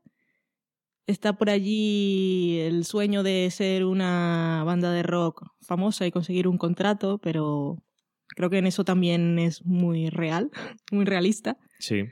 [1.08, 6.58] Está por allí el sueño de ser una banda de rock famosa y conseguir un
[6.58, 7.82] contrato, pero
[8.36, 10.51] creo que en eso también es muy real,
[10.91, 11.58] muy realista.
[11.80, 12.03] Sí.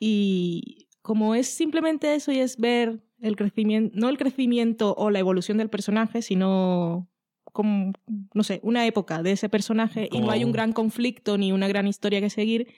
[0.00, 5.18] Y como es simplemente eso y es ver el crecimiento, no el crecimiento o la
[5.18, 7.08] evolución del personaje, sino
[7.52, 7.92] como,
[8.34, 11.66] no sé, una época de ese personaje y no hay un- gran conflicto ni una
[11.66, 12.68] gran historia que seguir,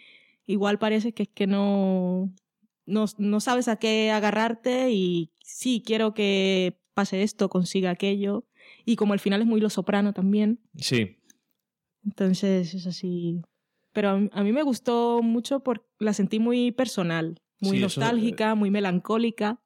[0.46, 2.32] igual parece que es que no,
[2.90, 8.44] no, no sabes a qué agarrarte y sí, quiero que pase esto, consiga aquello.
[8.84, 11.16] Y como el final es muy lo soprano también, Sí.
[12.04, 13.40] entonces es así.
[13.92, 17.84] Pero a mí, a mí me gustó mucho porque la sentí muy personal, muy Sí,
[17.84, 19.60] eso, nostálgica, muy melancólica.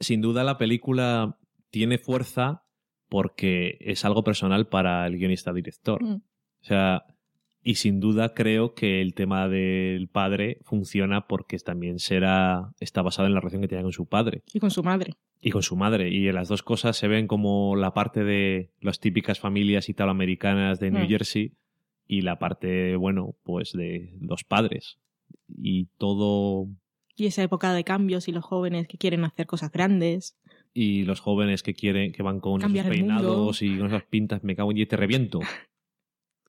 [0.00, 1.38] Sin duda la película
[1.70, 2.64] tiene fuerza
[3.08, 6.02] porque es algo personal para el guionista-director.
[6.02, 6.14] Mm.
[6.16, 7.04] O sea,
[7.68, 13.26] y sin duda creo que el tema del padre funciona porque también será, está basado
[13.26, 15.14] en la relación que tenía con su padre Y con su madre.
[15.40, 16.08] y con su madre.
[16.10, 20.92] Y las dos cosas se ven como la parte de las típicas familias italoamericanas de
[20.92, 21.08] New Mm.
[21.08, 21.52] Jersey
[22.06, 24.98] y la parte, bueno, pues de los padres.
[25.48, 26.68] Y todo
[27.16, 30.38] Y esa época de cambios y los jóvenes que quieren hacer cosas grandes.
[30.72, 32.94] y los jóvenes que quieren que van con esos Cambiar mundo.
[32.94, 35.40] peinados y con esas pintas me cago en y te reviento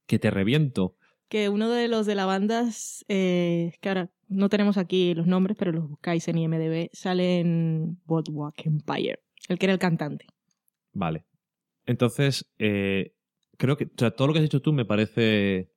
[0.05, 0.95] que te reviento
[1.30, 2.69] Que uno de los de la banda,
[3.07, 7.99] eh, que ahora no tenemos aquí los nombres, pero los buscáis en IMDB, sale en
[8.05, 9.19] Boardwalk Empire,
[9.49, 10.25] el que era el cantante.
[10.93, 11.25] vale
[11.86, 13.13] entonces eh,
[13.57, 15.71] creo que o sea, todo lo que has hecho tú me parece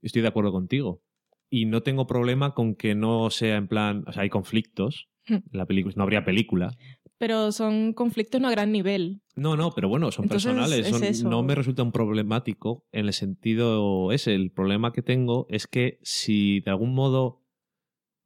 [0.00, 1.02] estoy de acuerdo contigo
[1.50, 5.38] y no tengo problema con que no sea en plan o sea hay conflictos Hmm.
[5.52, 6.76] la película no habría película
[7.20, 9.20] Pero son conflictos no a gran nivel.
[9.36, 14.10] no no pero bueno son Entonces, personales son- no me resultan problemático en el sentido
[14.10, 17.42] ese el problema que tengo es que si de algún modo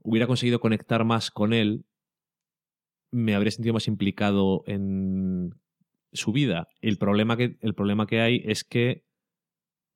[0.01, 1.87] hubiera conseguido conectar más con él,
[3.11, 5.51] me habría sentido más implicado en
[6.13, 6.69] su vida.
[6.81, 9.05] El problema que, el problema que hay es que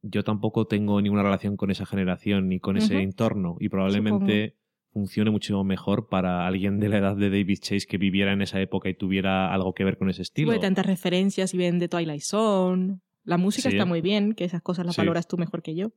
[0.03, 4.57] yo tampoco tengo ninguna relación con esa generación ni con ese entorno y probablemente
[4.99, 8.61] funcione mucho mejor para alguien de la edad de David Chase que viviera en esa
[8.61, 10.51] época y tuviera algo que ver con ese estilo.
[10.51, 12.99] Tuve tantas referencias y ven de Twilight Zone.
[13.25, 13.77] La música Sí.
[13.77, 15.01] está muy bien, que esas cosas las Sí.
[15.01, 15.91] valoras tú mejor que yo.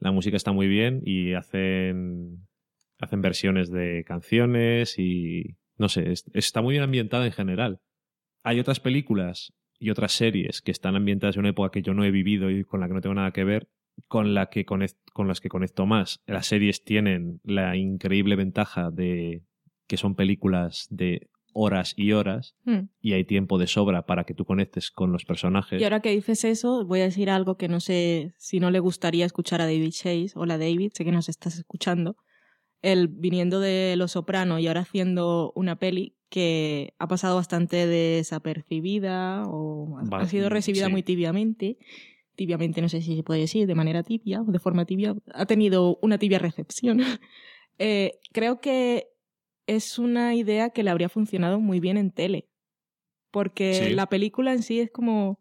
[0.00, 2.46] La música está muy bien y hacen,
[2.98, 7.78] hacen versiones de canciones y no sé, es- está muy bien ambientada en general.
[8.42, 12.04] Hay otras películas y otras series que están ambientadas en una época que yo no
[12.04, 13.68] he vivido y con la que no tengo nada que ver,
[14.08, 14.80] con, la que con
[15.28, 16.20] las que conecto más.
[16.26, 19.42] Las series tienen la increíble ventaja de
[19.86, 22.88] que son películas de horas y horas Hmm.
[23.00, 25.80] y hay tiempo de sobra para que tú conectes con los personajes.
[25.80, 28.80] Y ahora que dices eso, voy a decir algo que no sé si no le
[28.80, 30.32] gustaría escuchar a David Chase.
[30.34, 32.16] Hola David, sé que nos estás escuchando.
[32.82, 39.44] Él viniendo de Los Soprano y ahora haciendo una peli que ha pasado bastante desapercibida
[39.46, 40.90] o ha- Va- sido recibida sí.
[40.92, 41.78] muy tibiamente.
[42.34, 45.14] Tibiamente no sé si se puede decir, de manera tibia o de forma tibia.
[45.32, 46.98] Ha tenido una tibia recepción.
[47.80, 49.08] Eh, creo que
[49.66, 52.48] es una idea que le habría funcionado muy bien en tele.
[53.32, 53.94] Porque Sí.
[53.94, 55.40] la película en sí es como,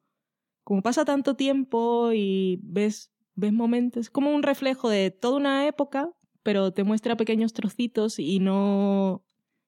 [0.63, 5.67] como pasa tanto tiempo y ves, ves momentos, es como un reflejo de toda una
[5.67, 6.09] época,
[6.41, 9.23] pero te muestra pequeños trocitos y no,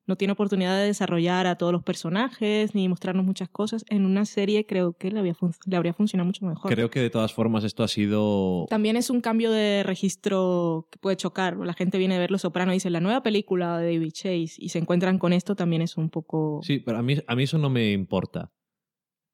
[0.08, 3.86] no tiene oportunidad de desarrollar a todos los personajes ni mostrarnos muchas cosas.
[3.89, 5.36] En una serie creo que le, había
[5.66, 6.72] le habría funcionado mucho mejor.
[6.72, 10.99] Creo que de todas formas esto ha sido También es un cambio de registro que
[10.99, 11.58] puede chocar.
[11.58, 14.56] La gente viene a ver Los Soprano y dice la nueva película de David Chase
[14.58, 16.60] y se encuentran con esto también es un poco...
[16.64, 18.51] Sí, pero a mí, a mí eso no me importa.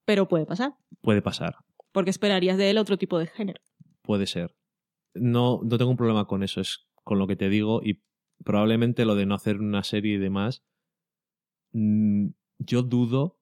[0.06, 0.74] Pero puede pasar.
[1.02, 1.56] Puede pasar.
[1.92, 3.62] Porque esperarías de él otro tipo de género.
[4.02, 4.56] Puede ser.
[5.14, 8.02] No, no tengo un problema con eso, es con lo que te digo y
[8.44, 10.64] probablemente lo de no hacer una serie y demás.
[11.74, 12.28] mm,
[12.60, 13.40] yo dudo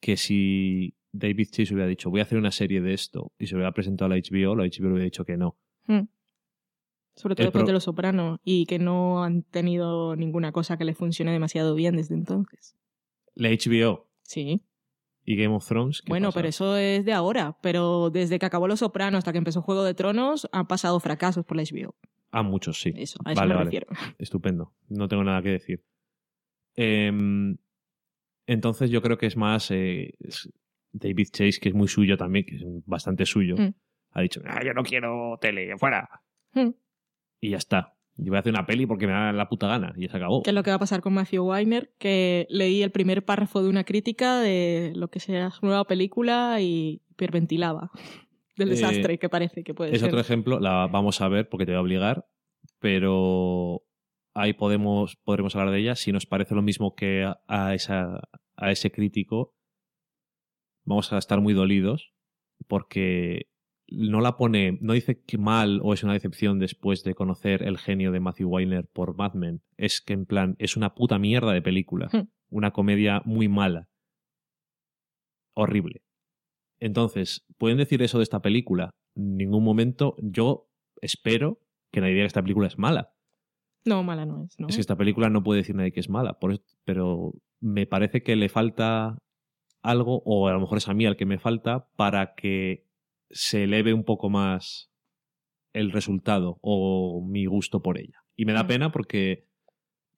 [0.00, 3.54] que si David Chase hubiera dicho voy a hacer una serie de esto y se
[3.54, 5.56] hubiera presentado a la HBO, la HBO hubiera dicho que no.
[5.86, 6.08] Hmm.
[7.14, 10.84] Sobre todo El después de Los Soprano y que no han tenido ninguna cosa que
[10.84, 12.76] les funcione demasiado bien desde entonces.
[13.34, 14.62] La HBO Sí.
[15.24, 16.02] y Game of Thrones.
[16.02, 16.36] ¿qué Bueno, pasa?
[16.38, 17.58] pero eso es de ahora.
[17.60, 21.44] Pero desde que acabó Los Soprano hasta que empezó Juego de Tronos han pasado fracasos
[21.44, 21.94] por la HBO.
[22.30, 22.92] Ah, muchos, sí.
[22.96, 23.64] Eso, a eso Vale, me vale.
[23.64, 23.86] refiero.
[24.18, 24.74] Estupendo.
[24.88, 25.84] No tengo nada que decir.
[26.76, 27.56] Em,
[28.46, 30.14] entonces yo creo que es más eh,
[30.92, 33.56] David Chase, que es muy suyo también, que es bastante suyo.
[33.56, 33.74] Mm.
[34.12, 36.08] Ha dicho, ah, yo no quiero tele, fuera.
[36.52, 36.70] Hmm.
[37.40, 37.94] Y ya está.
[38.16, 39.92] Yo voy a hacer una peli porque me da la puta gana.
[39.96, 40.42] Y ya se acabó.
[40.42, 41.92] ¿Qué es lo que va a pasar con Matthew Weiner?
[41.98, 46.60] Que leí el primer párrafo de una crítica de lo que sea su nueva película
[46.60, 47.92] y hiperventilaba.
[48.58, 50.08] Del Eh, desastre que parece que puede Es ser.
[50.08, 52.26] otro ejemplo, la vamos a ver porque te voy a obligar,
[52.80, 53.82] pero
[54.34, 55.94] ahí podemos, podremos hablar de ella.
[55.96, 58.20] Si nos parece lo mismo que a, a esa,
[58.56, 59.54] a ese crítico,
[60.84, 62.12] vamos a estar muy dolidos
[62.66, 63.48] porque
[63.90, 67.78] no la pone, no dice que mal o es una decepción después de conocer el
[67.78, 69.62] genio de Matthew Weiner por Mad Men.
[69.76, 72.08] Es que en plan, es una puta mierda de película.
[72.12, 72.28] Hmm.
[72.50, 73.88] Una comedia muy mala.
[75.54, 76.02] Horrible.
[76.80, 78.90] Entonces, ¿pueden decir eso de esta película?
[79.16, 80.68] En ningún momento yo
[81.00, 81.60] espero
[81.92, 83.12] que nadie diga que esta película es mala.
[83.84, 84.68] No, mala no es, ¿no?
[84.68, 87.86] Es que esta película no puede decir nadie que es mala, por eso- pero me
[87.86, 89.18] parece que le falta
[89.82, 92.86] algo, o a lo mejor es a mí al que me falta, para que
[93.30, 94.90] se eleve un poco más
[95.72, 98.24] el resultado o mi gusto por ella.
[98.36, 98.68] Y me da Mm.
[98.68, 99.46] pena porque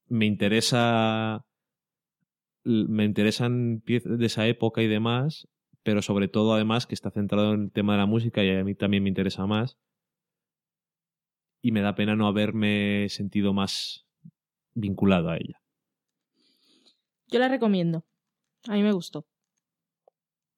[0.09, 1.45] me interesa
[2.65, 5.49] me interesan piezas de esa época y demás,
[5.83, 8.65] pero sobre todo además que está centrado en el tema de la música y a
[8.65, 9.79] mí también me interesa más.
[11.63, 14.07] Y me da pena no haberme sentido más
[14.75, 15.61] vinculado a ella.
[17.29, 18.05] Yo la recomiendo.
[18.69, 19.27] A mí me gustó.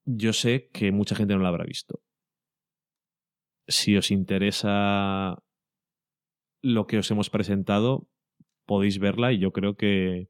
[0.04, 2.00] Yo sé que mucha gente no la habrá visto.
[3.68, 5.36] Si os interesa
[6.62, 8.08] lo que os hemos presentado,
[8.66, 10.28] podéis verla y yo creo que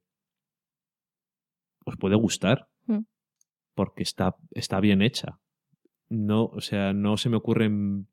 [1.84, 2.68] os puede gustar.
[2.86, 3.04] Mm.
[3.74, 5.38] Porque está, está bien hecha.
[6.08, 8.08] No, o sea, no se me ocurren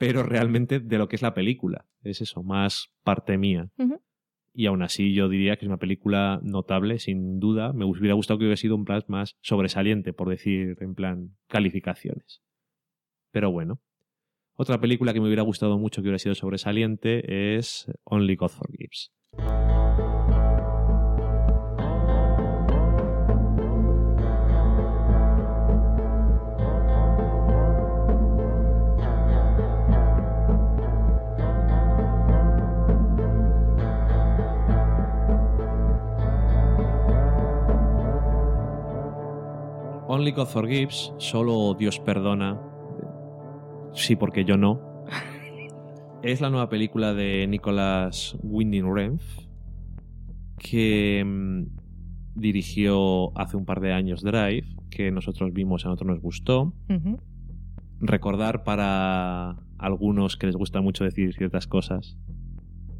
[0.00, 1.84] pero realmente de lo que es la película.
[2.02, 3.68] Es eso, más parte mía.
[4.54, 7.74] Y aún así yo diría que es una película notable, sin duda.
[7.74, 12.40] Me hubiera gustado que hubiera sido un plan más sobresaliente, por decir en plan calificaciones.
[13.30, 13.82] Pero bueno.
[14.54, 19.12] Otra película que me hubiera gustado mucho que hubiera sido sobresaliente es Only God Forgives.
[40.12, 42.60] Only God Forgives, solo Dios perdona.
[43.92, 45.04] Sí, porque yo no.
[46.24, 49.20] es la nueva película de Nicolas Winding Refn
[50.58, 51.62] que mm,
[52.34, 56.74] dirigió hace un par de años Drive, que nosotros vimos, a nosotros nos gustó.
[58.00, 62.18] Recordar para algunos que les gusta mucho decir ciertas cosas,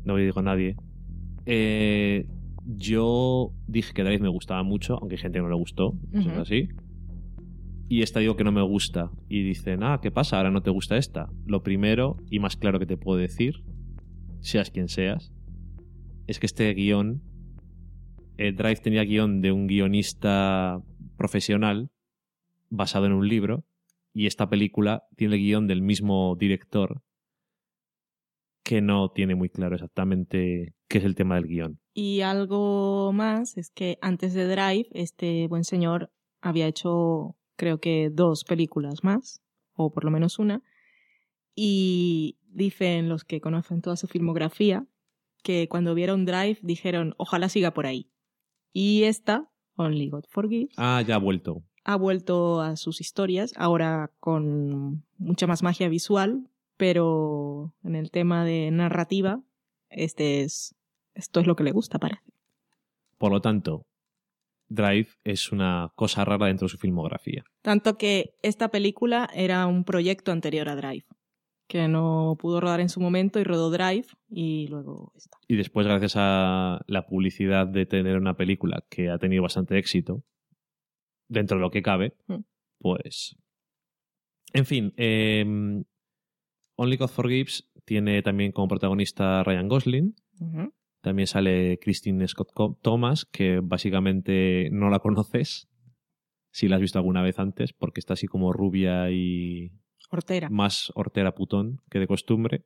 [0.04, 0.76] no lo digo a nadie.
[1.44, 2.28] Eh,
[2.66, 6.30] yo dije que Drive me gustaba mucho, aunque hay gente que no le gustó, eso
[6.30, 6.68] es así.
[7.90, 9.10] Y esta digo que no me gusta.
[9.28, 10.36] Y dicen, ah, ¿qué pasa?
[10.36, 11.28] Ahora no te gusta esta.
[11.44, 13.64] Lo primero y más claro que te puedo decir,
[14.38, 15.32] seas quien seas,
[16.28, 17.20] es que este guion,
[18.38, 20.80] eh, Drive tenía guion de un guionista
[21.16, 21.90] profesional
[22.68, 23.64] basado en un libro
[24.14, 27.02] y esta película tiene el guion del mismo director
[28.62, 31.80] que no tiene muy claro exactamente qué es el tema del guion.
[31.92, 38.08] Y algo más es que antes de Drive, este buen señor había hecho, creo que
[38.10, 39.42] dos películas más,
[39.74, 40.62] o por lo menos una,
[41.54, 44.86] y dicen los que conocen toda su filmografía
[45.42, 48.10] que cuando vieron Drive dijeron, ojalá siga por ahí.
[48.72, 51.62] Y esta, Only God Forgives, Ah, ya ha vuelto.
[51.84, 58.42] ha vuelto a sus historias, ahora con mucha más magia visual, pero en el tema
[58.46, 59.42] de narrativa,
[59.90, 60.74] este es,
[61.14, 62.22] esto es lo que le gusta, parece.
[63.18, 63.84] Por lo tanto,
[64.70, 67.44] Drive es una cosa rara dentro de su filmografía.
[67.62, 71.04] Tanto que esta película era un proyecto anterior a Drive,
[71.68, 75.36] que no pudo rodar en su momento y rodó Drive y luego esta.
[75.48, 80.22] Y después, gracias a la publicidad de tener una película que ha tenido bastante éxito,
[81.28, 82.44] dentro de lo que cabe, Mm.
[82.78, 83.36] pues...
[84.52, 85.44] En fin, eh,
[86.76, 90.14] Only God Forgives tiene también como protagonista Ryan Gosling.
[91.00, 95.68] También sale Christine Scott Co- Thomas, que básicamente no la conoces
[96.52, 99.70] si la has visto alguna vez antes, porque está así como rubia y
[100.10, 100.48] Hortera.
[100.50, 102.64] más hortera putón que de costumbre.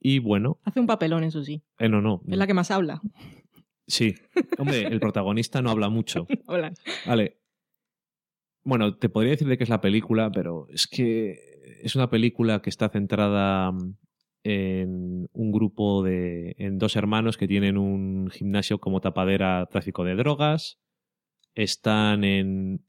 [0.00, 1.62] Y bueno, Hace un papelón, eso sí.
[1.78, 2.20] eh, no, no.
[2.28, 3.00] Es la que más habla.
[3.86, 4.14] Sí.
[4.58, 6.26] Hombre, el protagonista no habla mucho.
[6.46, 6.72] Hola.
[7.06, 7.40] Vale.
[8.64, 11.36] Bueno, te podría decir de qué es la película, pero es que
[11.82, 13.96] es una película que está centrada mm,
[14.44, 16.54] en un grupo de.
[16.58, 20.78] en dos hermanos que tienen un gimnasio como tapadera tráfico de drogas.
[21.54, 22.84] Están en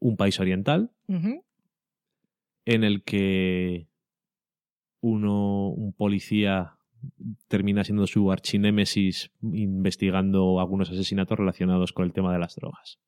[0.00, 0.90] un país oriental
[2.64, 3.88] en el que
[5.00, 6.78] uno, un policía
[7.48, 13.00] termina siendo su archinémesis investigando algunos asesinatos relacionados con el tema de las drogas.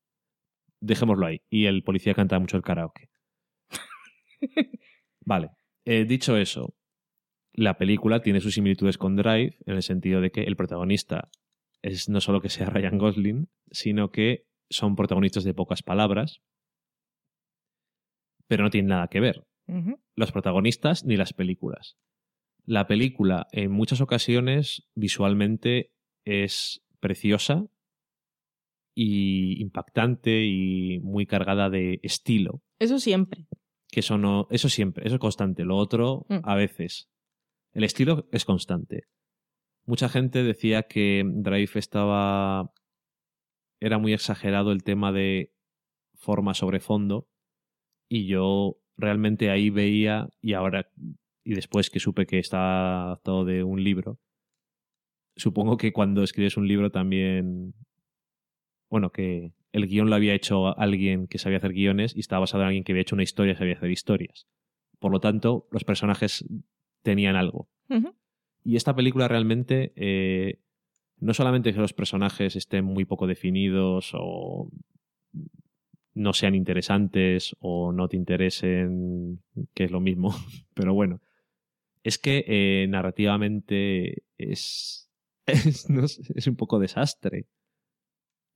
[0.81, 1.41] Dejémoslo ahí.
[1.49, 3.09] Y el policía canta mucho el karaoke.
[5.21, 5.51] Vale.
[5.85, 6.75] Eh, dicho eso,
[7.53, 11.29] la película tiene sus similitudes con Drive en el sentido de que el protagonista
[11.81, 16.41] es no solo que sea Ryan Gosling, sino que son protagonistas de pocas palabras,
[18.47, 19.45] pero no tienen nada que ver.
[20.15, 21.97] Los protagonistas ni las películas.
[22.65, 25.91] La película en muchas ocasiones visualmente
[26.23, 27.65] es preciosa
[28.95, 32.61] y impactante y muy cargada de estilo.
[32.79, 33.47] Eso siempre.
[33.89, 35.63] Que eso no, eso siempre, eso es constante.
[35.63, 36.39] Lo otro, Mm.
[36.43, 37.09] a veces.
[37.73, 39.03] El estilo es constante.
[39.85, 42.71] Mucha gente decía que Drive estaba.
[43.79, 45.53] Era muy exagerado el tema de
[46.15, 47.27] forma sobre fondo.
[48.09, 50.89] Y yo realmente ahí veía, y ahora,
[51.43, 54.19] y después que supe que está adaptado de un libro,
[55.35, 57.73] supongo que cuando escribes un libro también.
[58.89, 62.63] Bueno, que el guion lo había hecho alguien que sabía hacer guiones y estaba basado
[62.63, 64.47] en alguien que había hecho una historia y sabía hacer historias.
[64.99, 66.45] Por lo tanto, los personajes
[67.03, 67.67] tenían algo.
[68.63, 70.61] Y esta película realmente eh,
[71.17, 74.69] no solamente que los personajes estén muy poco definidos o
[76.13, 79.43] no sean interesantes o no te interesen,
[79.73, 80.33] que es lo mismo,
[80.73, 81.21] pero bueno,
[82.01, 85.11] es que eh, narrativamente es,
[85.45, 87.47] es, no sé, es un poco desastre.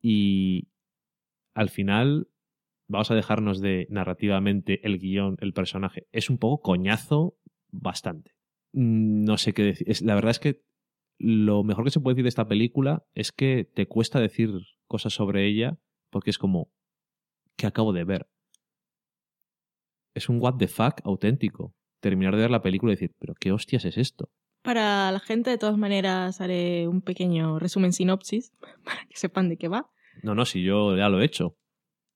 [0.01, 0.69] Y
[1.53, 2.27] al final
[2.87, 6.07] vamos a dejarnos de narrativamente el guion, el personaje.
[6.11, 7.37] Es un poco coñazo
[7.71, 8.31] bastante.
[8.73, 9.87] Mm, No sé qué decir.
[10.01, 10.63] La verdad es que
[11.19, 14.51] lo mejor que se puede decir de esta película es que te cuesta decir
[14.87, 15.77] cosas sobre ella
[16.09, 16.71] porque es como
[17.57, 18.27] que acabo de ver.
[20.15, 21.75] Es un what the fuck auténtico.
[21.99, 24.31] Terminar de ver la película y decir, pero qué hostias es esto.
[24.61, 28.53] Para la gente, de todas maneras, haré un pequeño resumen sinopsis
[28.83, 29.91] para que sepan de qué va.
[30.23, 31.55] No, no, si yo ya lo he hecho.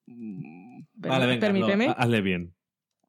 [0.05, 1.93] Pero- venga, permíteme.
[1.97, 2.55] hazle bien.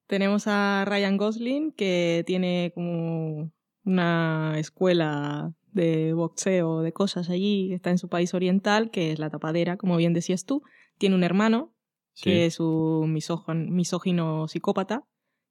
[0.07, 3.51] Tenemos a Ryan Gosling, que tiene como
[3.85, 9.31] una escuela de boxeo, de cosas allí, está en su país oriental, que es la
[9.31, 10.63] tapadera, como bien decías tú.
[10.99, 11.73] Tiene un hermano,
[12.13, 12.25] Sí.
[12.31, 15.03] que es un misógino, misógino psicópata,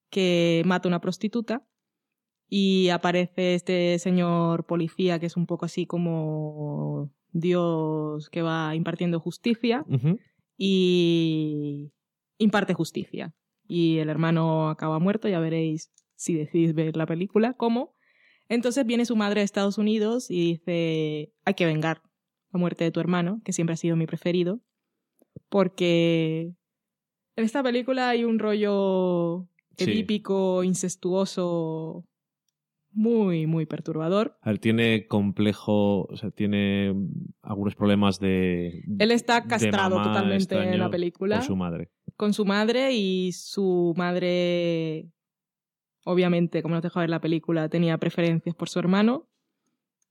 [0.10, 1.66] que mata a una prostituta.
[2.48, 9.20] Y aparece este señor policía, que es un poco así como Dios que va impartiendo
[9.20, 9.84] justicia
[10.58, 11.92] y
[12.38, 13.34] imparte justicia.
[13.68, 17.96] Y el hermano acaba muerto, ya veréis si decidís ver la película, cómo.
[18.50, 22.02] Entonces viene su madre de Estados Unidos y dice, hay que vengar
[22.52, 24.62] la muerte de tu hermano, que siempre ha sido mi preferido,
[25.50, 26.54] porque
[27.36, 29.86] en esta película hay un rollo Sí.
[29.86, 32.06] edípico, incestuoso,
[32.94, 34.38] muy, muy perturbador.
[34.42, 36.94] A ver, tiene complejo, o sea, tiene
[37.42, 38.84] algunos problemas de.
[39.00, 41.38] Él está castrado mamá totalmente en la película.
[41.38, 41.90] Por su madre.
[42.16, 45.08] con su madre y su madre,
[46.06, 49.28] obviamente, como nos deja ver la película, tenía preferencias por su hermano.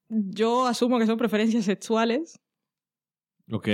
[0.08, 2.38] Yo asumo que son preferencias sexuales
[3.50, 3.68] Ok.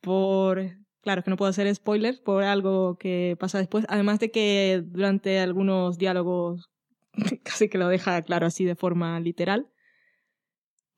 [0.00, 0.62] por...
[1.02, 3.84] Claro, es que no puedo hacer spoilers por algo que pasa después.
[3.88, 6.68] Además de que durante algunos diálogos
[7.42, 9.68] casi que lo deja claro así de forma literal.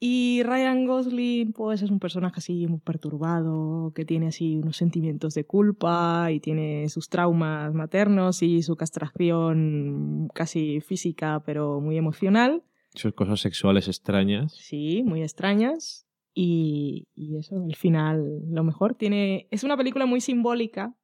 [0.01, 5.35] Y Ryan Gosling, pues es un personaje así muy perturbado, que tiene así unos sentimientos
[5.35, 12.63] de culpa y tiene sus traumas maternos y su castración casi física, pero muy emocional.
[12.95, 14.53] Sus cosas sexuales extrañas.
[14.53, 16.07] Sí, muy extrañas.
[16.33, 19.49] Y, y eso, al final, lo mejor tiene.
[19.51, 20.95] Es una película muy simbólica.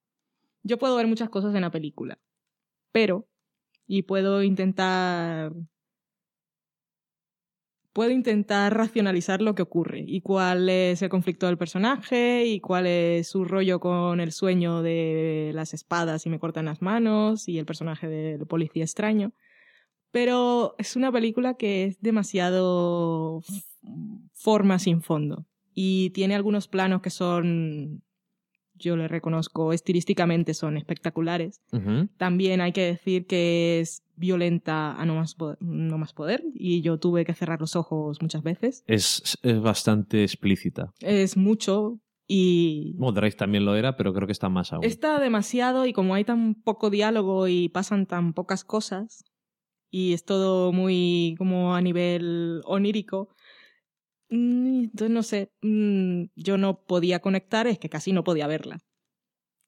[0.63, 2.21] Yo puedo ver muchas cosas en la película,
[2.93, 3.27] pero.
[3.87, 5.53] Y puedo intentar.
[7.93, 12.89] Puedo intentar racionalizar lo que ocurre y cuál es el conflicto del personaje y cuál
[12.89, 17.57] es su rollo con el sueño de las espadas y me cortan las manos y
[17.57, 19.33] el personaje del policía extraño.
[20.15, 23.43] Pero es una película que es demasiado
[24.33, 25.45] forma sin fondo.
[25.75, 28.04] Y tiene algunos planos que son,
[28.85, 31.61] yo le reconozco, estilísticamente son espectaculares.
[31.73, 32.09] Ujú.
[32.17, 36.45] También hay que decir que es violenta a no más, po- no más poder.
[36.55, 38.85] Y yo tuve que cerrar los ojos muchas veces.
[38.87, 40.93] Es, es bastante explícita.
[41.01, 44.85] Es mucho y Bueno, Drive también lo era, pero creo que está más aún.
[44.85, 49.25] Está demasiado y como hay tan poco diálogo y pasan tan pocas cosas
[49.91, 53.29] y es todo muy como a nivel onírico,
[54.35, 58.79] entonces no sé, mm, yo no podía conectar, es que casi no podía verla.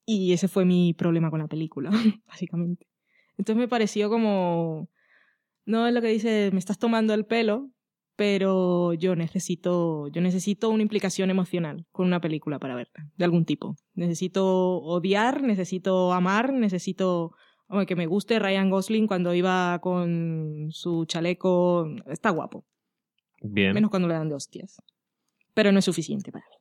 [0.04, 1.90] Y ese fue mi problema con la película,
[2.26, 2.86] básicamente.
[3.38, 4.88] Entonces me pareció como,
[5.66, 7.70] no es lo que dice, me estás tomando el pelo,
[8.16, 13.44] pero yo necesito, yo necesito una implicación emocional con una película para verla, de algún
[13.44, 13.76] tipo.
[13.94, 17.32] Necesito odiar, necesito amar, necesito
[17.86, 21.88] que me guste Ryan Gosling cuando iba con su chaleco.
[22.06, 22.64] Está guapo.
[23.74, 24.82] Menos cuando le dan de hostias.
[25.54, 26.56] Pero no es suficiente para mí.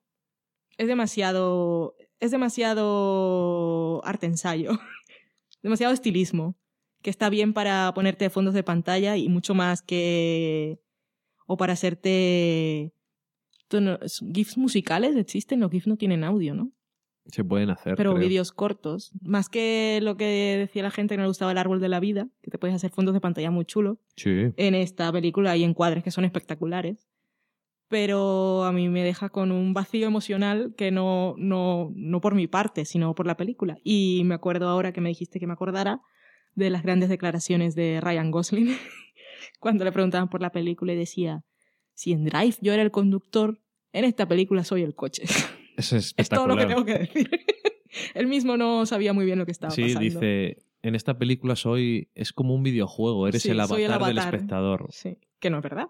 [0.78, 1.96] Es demasiado.
[2.20, 4.72] Es demasiado arte ensayo.
[5.64, 6.56] demasiado estilismo.
[7.02, 10.80] Que está bien para ponerte fondos de pantalla y mucho más que.
[11.48, 12.94] O para hacerte.
[13.70, 16.72] GIFs musicales existen, los GIFs no tienen audio, ¿no?
[17.28, 17.96] Se pueden hacer.
[17.96, 18.28] Pero creo.
[18.28, 19.12] vídeos cortos.
[19.22, 22.00] Más que lo que decía la gente que no le gustaba el árbol de la
[22.00, 23.98] vida, que te puedes hacer fondos de pantalla muy chulos.
[24.16, 24.54] Sí.
[24.58, 27.08] En esta película hay encuadres que son espectaculares.
[27.88, 32.48] Pero a mí me deja con un vacío emocional que no, no, no por mi
[32.48, 33.78] parte, sino por la película.
[33.84, 36.02] Y me acuerdo ahora que me dijiste que me acordara
[36.56, 38.76] de las grandes declaraciones de Ryan Gosling
[39.60, 41.44] cuando le preguntaban por la película y decía,
[41.94, 43.60] si en Drive yo era el conductor,
[43.94, 45.24] en esta película soy el coche.
[45.78, 47.30] Eso es Es todo lo que tengo que decir.
[48.14, 50.00] Él mismo no sabía muy bien lo que estaba Sí, pasando.
[50.02, 54.18] dice, en esta película soy, es como un videojuego, eres Sí, el avatar, el del
[54.18, 54.88] espectador.
[54.92, 55.88] Sí, que no es verdad.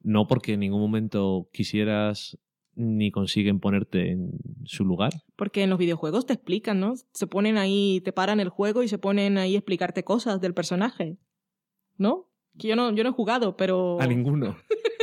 [0.00, 2.38] No porque en ningún momento quisieras
[2.74, 4.30] ni consiguen ponerte en
[4.64, 5.12] su lugar.
[5.34, 6.94] Porque en los videojuegos te explican, ¿no?
[7.12, 10.54] Se ponen ahí, te paran el juego y se ponen ahí a explicarte cosas del
[10.54, 11.16] personaje.
[11.96, 12.30] ¿No?
[12.56, 14.00] Que yo no, yo no he jugado, pero.
[14.00, 14.56] A ninguno.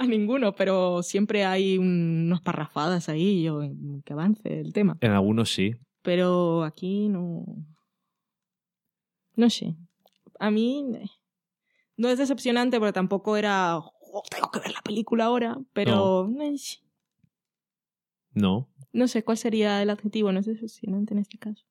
[0.00, 3.60] a ninguno, pero siempre hay un- unas parrafadas ahí yo,
[4.04, 4.96] que avance el tema.
[5.00, 5.74] En algunos sí.
[6.02, 7.44] Pero aquí no.
[9.36, 9.76] No sé.
[10.38, 10.84] A mí.
[10.94, 11.08] eh,
[11.96, 13.76] No es decepcionante, pero tampoco era.
[13.76, 15.58] "Oh, tengo que ver la película ahora.
[15.74, 16.28] Pero.
[18.32, 18.68] No.
[18.92, 21.64] No sé cuál sería el adjetivo, no es decepcionante en este caso.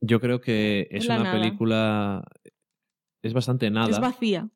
[0.00, 1.32] Yo creo que es una nada.
[1.38, 2.24] película.
[3.22, 3.90] Es bastante nada.
[3.90, 4.48] Es vacía.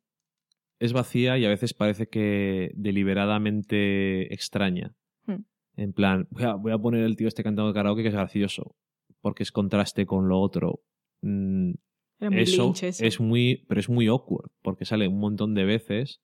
[0.80, 4.94] Es vacía y a veces parece que deliberadamente extraña.
[5.26, 5.44] Hmm.
[5.76, 8.74] En plan, voy a, voy a poner el tío este cantando karaoke que es gracioso,
[9.20, 10.80] porque es contraste con lo otro.
[11.22, 11.72] Mm,
[12.18, 16.22] eso, es muy, pero es muy awkward, porque sale un montón de veces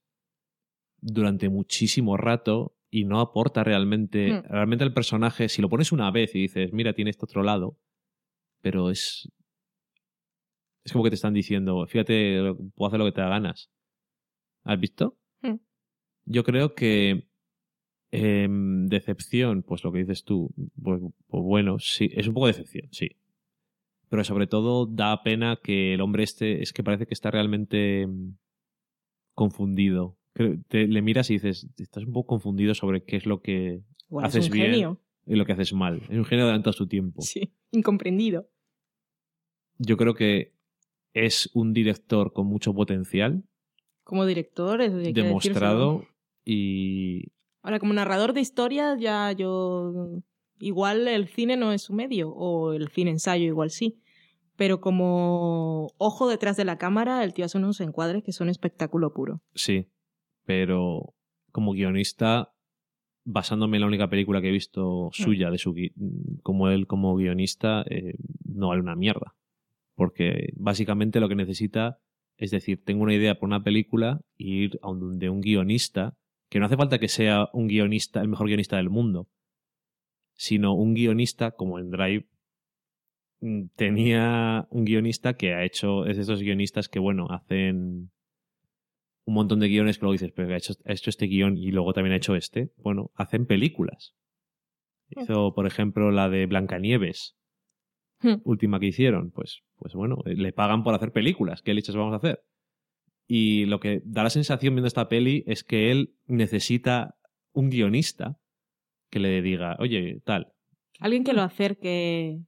[1.01, 4.43] durante muchísimo rato y no aporta realmente, Hmm.
[4.49, 7.79] realmente el personaje, si lo pones una vez y dices, mira, tiene este otro lado,
[8.63, 9.31] pero es,
[10.83, 13.71] es como que te están diciendo, fíjate, puedo hacer lo que te da ganas.
[14.67, 15.17] ¿Has visto?
[15.43, 15.57] Hmm.
[16.25, 17.29] Yo creo que
[18.11, 20.51] em, decepción, pues lo que dices tú,
[20.83, 23.11] pues, pues bueno, sí, es un poco decepción, sí.
[24.09, 28.07] Pero sobre todo da pena que el hombre este es que parece que está realmente
[28.07, 28.37] mm,
[29.35, 30.17] confundido.
[30.69, 33.83] Te- le miras y dices, estás un poco confundido sobre qué es lo que
[34.23, 34.71] haces es un bien.
[34.73, 35.01] genio.
[35.27, 36.03] y lo que haces mal.
[36.09, 37.23] Es un genio adelantado a su tiempo.
[37.23, 38.49] Sí, incomprendido.
[39.79, 40.55] Yo creo que
[41.15, 43.43] es un director con mucho potencial,
[44.07, 46.07] Como director, eso hay que demostrado
[46.45, 50.23] y Ahora, como narrador de historias, ya yo.
[50.61, 53.99] Igual el cine no es su medio, o el cine ensayo, igual sí.
[54.55, 59.13] Pero como ojo detrás de la cámara, el tío hace unos encuadres que son espectáculo
[59.13, 59.43] puro.
[59.55, 59.89] sí.
[60.45, 61.17] Pero
[61.51, 62.53] como guionista,
[63.25, 65.75] basándome en la única película que he visto suya de su
[66.45, 68.15] como él como guionista, eh,
[68.45, 69.35] no vale una mierda.
[69.97, 71.99] Porque básicamente lo que necesita
[72.37, 76.15] es decir, tengo una idea por una película y ir a donde un guionista,
[76.49, 79.29] que no hace falta que sea un guionista, el mejor guionista del mundo,
[80.35, 82.27] sino un guionista como en Drive
[83.41, 88.11] mm, tenía un guionista que ha hecho, es de esos guionistas que, bueno, hacen
[89.25, 91.73] un montón de guiones que luego dices, pero ha hecho, ha hecho este guion y
[91.73, 92.71] luego también ha hecho este.
[92.77, 94.15] Bueno, hacen películas.
[95.09, 97.37] Hizo, por ejemplo, la de Blancanieves,
[98.21, 98.37] Hmm.
[98.45, 99.31] última que hicieron.
[99.31, 101.63] Pues, pues bueno, eh, le pagan por hacer películas.
[101.63, 102.43] ¿Qué leches vamos a hacer?
[103.29, 107.17] Y lo que da la sensación viendo esta peli es que él necesita
[107.53, 108.39] un guionista
[109.11, 110.53] que le diga, oye, tal,
[110.99, 112.39] Alguien que lo acerque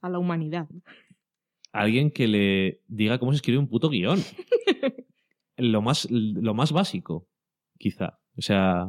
[0.00, 0.66] a la humanidad.
[1.72, 4.18] alguien que le diga cómo se escribe un puto guion.
[5.56, 7.28] lo, más, lo más básico,
[7.78, 8.18] quizá.
[8.36, 8.88] O sea,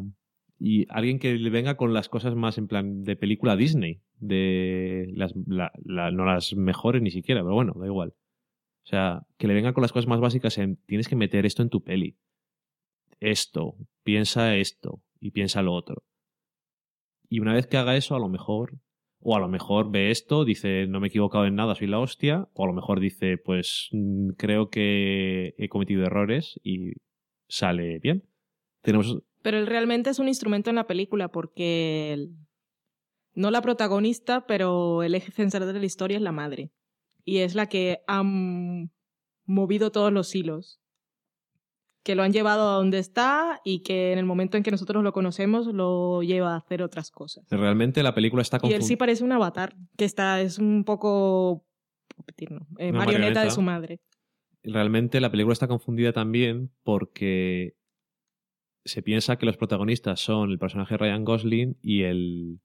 [0.60, 4.02] y alguien que le venga con las cosas más en plan de película Disney.
[4.20, 8.10] De las, la- la- no las mejores ni siquiera, pero bueno, da igual.
[8.86, 11.62] O sea, que le venga con las cosas más básicas en tienes que meter esto
[11.64, 12.18] en tu peli.
[13.20, 16.04] Esto, piensa esto y piensa lo otro.
[17.30, 18.80] Y una vez que haga eso, a lo mejor
[19.22, 22.00] o a lo mejor ve esto, dice, no me he equivocado en nada, soy la
[22.00, 22.48] hostia.
[22.54, 26.94] O a lo mejor dice, pues mm, creo que he cometido errores y
[27.50, 28.24] sale bien.
[28.82, 29.22] Tenemos.
[29.42, 32.30] Pero él realmente es un instrumento en la película porque
[33.34, 36.72] no la protagonista, pero el eje central de la historia es la madre.
[37.24, 38.24] Y es la que ha
[39.46, 40.82] movido todos los hilos.
[42.04, 45.04] Que lo han llevado a donde está y que en el momento en que nosotros
[45.04, 47.46] lo conocemos lo lleva a hacer otras cosas.
[47.50, 48.98] Realmente la película está Y él sí confundida.
[48.98, 51.66] parece un avatar, que está, es un poco
[52.50, 53.44] no, eh, marioneta.
[53.44, 54.02] de su madre.
[54.64, 57.76] Realmente la película está confundida también porque
[58.86, 62.60] se piensa que los protagonistas son el personaje Ryan Gosling y el...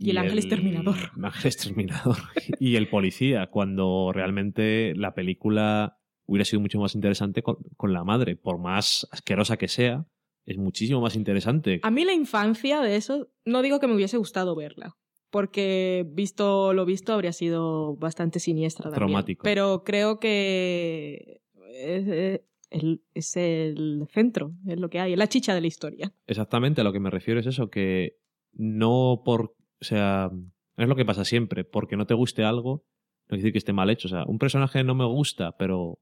[0.00, 0.96] Y el ángel exterminador.
[1.16, 2.16] el ángel exterminador.
[2.60, 8.04] y el policía, cuando realmente la película hubiera sido mucho más interesante con, con la
[8.04, 8.36] madre.
[8.36, 10.06] Por más asquerosa que sea,
[10.46, 11.80] es muchísimo más interesante.
[11.82, 14.96] A mí la infancia de eso, no digo que me hubiese gustado verla,
[15.30, 18.98] porque visto lo visto habría sido bastante siniestra también.
[18.98, 19.42] Traumático.
[19.42, 21.42] Pero creo que
[21.74, 22.40] es, es
[22.70, 26.12] el, es el centro, es lo que hay, es la chicha de la historia.
[26.26, 28.16] Exactamente, a lo que me refiero es eso, que
[28.52, 29.54] no por...
[29.80, 30.30] O sea,
[30.76, 32.84] es lo que pasa siempre, porque no te guste algo,
[33.28, 34.08] no quiere decir que esté mal hecho.
[34.08, 35.98] O sea, un personaje no me gusta, pero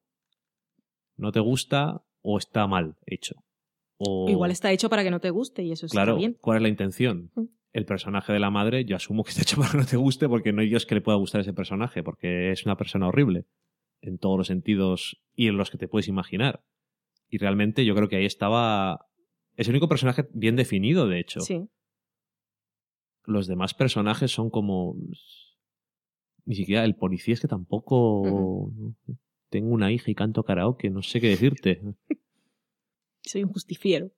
[1.17, 3.35] no te gusta o está mal hecho.
[3.99, 6.37] O, Igual está hecho para que no te guste y eso Claro, está bien.
[6.41, 7.31] ¿cuál es la intención?
[7.35, 7.45] Mm.
[7.73, 10.29] El personaje de la madre, yo asumo que está hecho para que no te guste
[10.29, 13.47] porque no hay Dios que le pueda gustar ese personaje, porque es una persona horrible
[14.07, 16.65] en todos los sentidos y en los que te puedes imaginar.
[17.29, 19.07] Y realmente yo creo que ahí estaba...
[19.57, 21.41] Es el único personaje bien definido, de hecho.
[21.41, 21.69] Sí.
[23.25, 24.97] Los demás personajes son como...
[26.45, 28.63] Ni siquiera el policía es que tampoco...
[29.49, 31.81] Tengo una hija y canto karaoke, no sé qué decirte.
[33.23, 34.11] Soy un justifiero.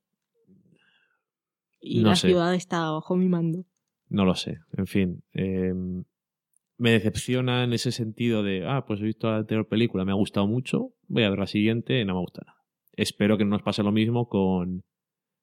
[1.80, 2.28] Y No la sé.
[2.28, 3.64] ciudad está bajo mi mando.
[4.08, 4.58] No lo sé.
[4.76, 5.22] En fin.
[5.32, 5.72] eh,
[6.78, 10.16] me decepciona en ese sentido de, ah, pues he visto la anterior película, me ha
[10.16, 12.58] gustado mucho, voy a ver la siguiente, no me gusta nada.
[12.92, 14.84] Espero que no nos pase lo mismo con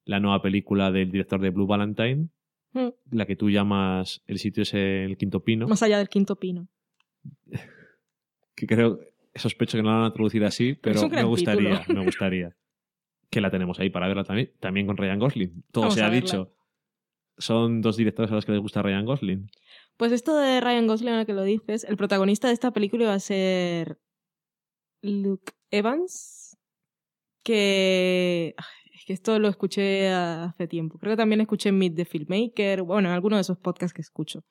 [0.06, 2.30] la nueva película del director de Blue Valentine,
[2.74, 2.90] Mm.
[3.12, 6.68] la que tú llamas El sitio es el quinto pino, Más allá del quinto pino.
[8.56, 9.00] que creo,
[9.34, 12.00] sospecho que no la van a traducir así, pero me gustaría, título.
[12.00, 12.56] me gustaría.
[13.30, 15.64] Que la tenemos ahí para verla también, también con Ryan Gosling.
[15.72, 16.22] Todo Vamos se ha verla.
[16.22, 16.52] dicho.
[17.38, 19.50] Son dos directores a los que les gusta Ryan Gosling.
[19.98, 23.14] Pues esto de Ryan Gosling, ahora que lo dices, el protagonista de esta película iba
[23.14, 24.00] a ser
[25.02, 26.58] Luke Evans,
[27.44, 28.56] que...
[28.94, 30.98] Es que esto lo escuché hace tiempo.
[31.00, 34.46] Creo que también escuché Meet the Filmmaker, bueno, en alguno de esos podcasts que escucho.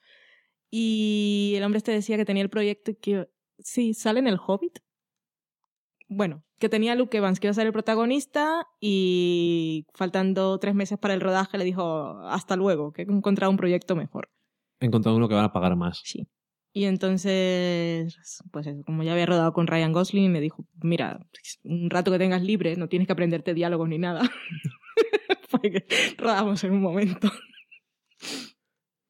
[0.70, 3.28] Y el hombre este decía que tenía el proyecto y que...
[3.58, 4.80] Sí, sale en El Hobbit.
[6.08, 10.98] Bueno, que tenía Luke Evans, que iba a ser el protagonista y faltando tres meses
[10.98, 14.33] para el rodaje le dijo hasta luego, que he encontrado un proyecto mejor.
[14.84, 16.02] He encontrado uno que van a pagar más.
[16.04, 16.28] Sí.
[16.74, 21.26] Y entonces, pues eso, como ya había rodado con Ryan Gosling, me dijo, mira,
[21.62, 24.20] un rato que tengas libre, no tienes que aprenderte diálogos ni nada.
[25.50, 25.86] Porque
[26.18, 27.30] rodamos en un momento.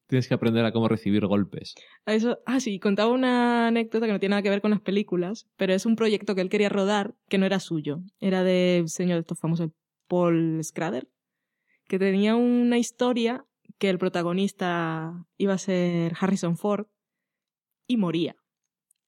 [0.07, 1.75] Tienes que aprender a cómo recibir golpes.
[2.05, 5.49] Eso, ah, sí, contaba una anécdota que no tiene nada que ver con las películas,
[5.57, 7.99] pero es un proyecto que él quería rodar que no era suyo.
[8.21, 9.71] Era de un señor de estos famosos,
[10.07, 11.09] Paul Schrader,
[11.89, 13.45] que tenía una historia
[13.77, 16.87] que el protagonista iba a ser Harrison Ford
[17.87, 18.35] y moría.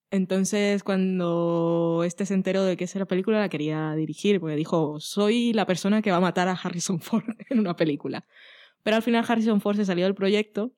[0.10, 4.56] Entonces, cuando este se enteró de que esa era la película, la quería dirigir, porque
[4.56, 8.26] dijo, soy la persona que va a matar a Harrison Ford en una película.
[8.84, 10.72] Pero al final Harrison Ford se salió del proyecto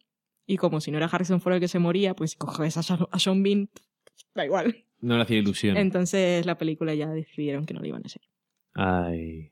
[0.47, 2.81] y como si no era Harrison Ford el que se moría, pues si coges a
[2.81, 3.69] Sean- a Sean Bean,
[4.35, 4.85] da igual.
[4.99, 5.77] No le hacía ilusión.
[5.77, 8.21] Entonces la película ya decidieron que no lo iban a hacer.
[8.73, 9.51] Ay.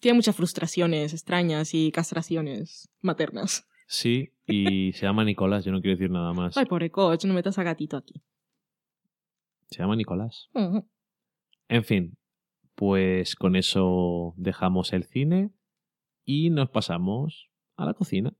[0.00, 3.68] Tiene muchas frustraciones extrañas y castraciones maternas.
[3.86, 6.56] Sí, y se llama Nicolás, yo no quiero decir nada más.
[6.56, 8.22] Ay, pobre coach, no metas a gatito aquí.
[9.70, 10.48] Se llama Nicolás.
[11.68, 12.16] En fin,
[12.74, 15.50] pues con eso dejamos el cine
[16.24, 18.34] y nos pasamos a la cocina.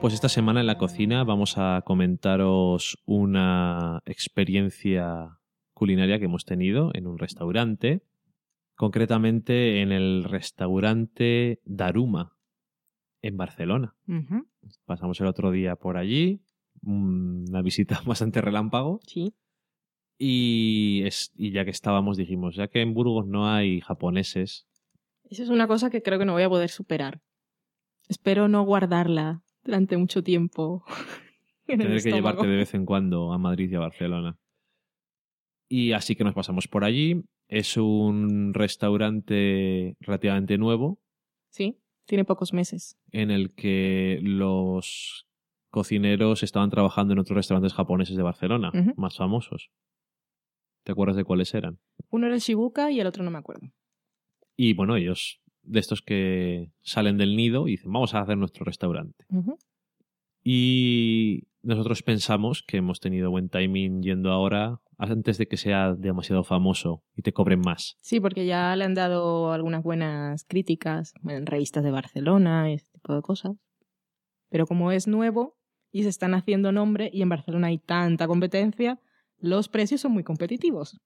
[0.00, 5.38] Pues esta semana en la cocina vamos a comentaros una experiencia
[5.74, 8.02] culinaria que hemos tenido en un restaurante,
[8.76, 12.36] concretamente en el restaurante Daruma,
[13.22, 13.94] en Barcelona.
[14.86, 16.42] Pasamos el otro día por allí,
[16.82, 19.34] una visita bastante relámpago, Sí.
[20.18, 24.66] y, es- y ya que estábamos dijimos, ya que en Burgos no hay japoneses,
[25.24, 27.20] Eso es una cosa que creo que no voy a poder superar.
[28.08, 30.84] Espero no guardarla durante mucho tiempo.
[31.66, 34.36] tener que llevarte de vez en cuando a Madrid y a Barcelona.
[35.68, 37.22] Y así que nos pasamos por allí.
[37.48, 41.00] Es un restaurante relativamente nuevo
[41.50, 42.96] Sí, tiene pocos meses.
[43.12, 45.26] en el que los
[45.70, 49.70] cocineros estaban trabajando en otros restaurantes japoneses de Barcelona, más famosos.
[50.84, 51.78] ¿Te acuerdas de cuáles eran?
[52.08, 53.68] Uno era el Shibuka y el otro no me acuerdo.
[54.56, 58.64] Y bueno, ellos, de estos que salen del nido y dicen, vamos a hacer nuestro
[58.64, 59.24] restaurante.
[60.42, 66.44] Y nosotros pensamos que hemos tenido buen timing yendo ahora antes de que sea demasiado
[66.44, 67.96] famoso y te cobren más.
[68.00, 72.90] Sí, porque ya le han dado algunas buenas críticas en revistas de Barcelona y ese
[72.92, 73.52] tipo de cosas.
[74.48, 75.56] Pero como es nuevo
[75.90, 79.00] y se están haciendo nombre y en Barcelona hay tanta competencia,
[79.38, 81.00] los precios son muy competitivos,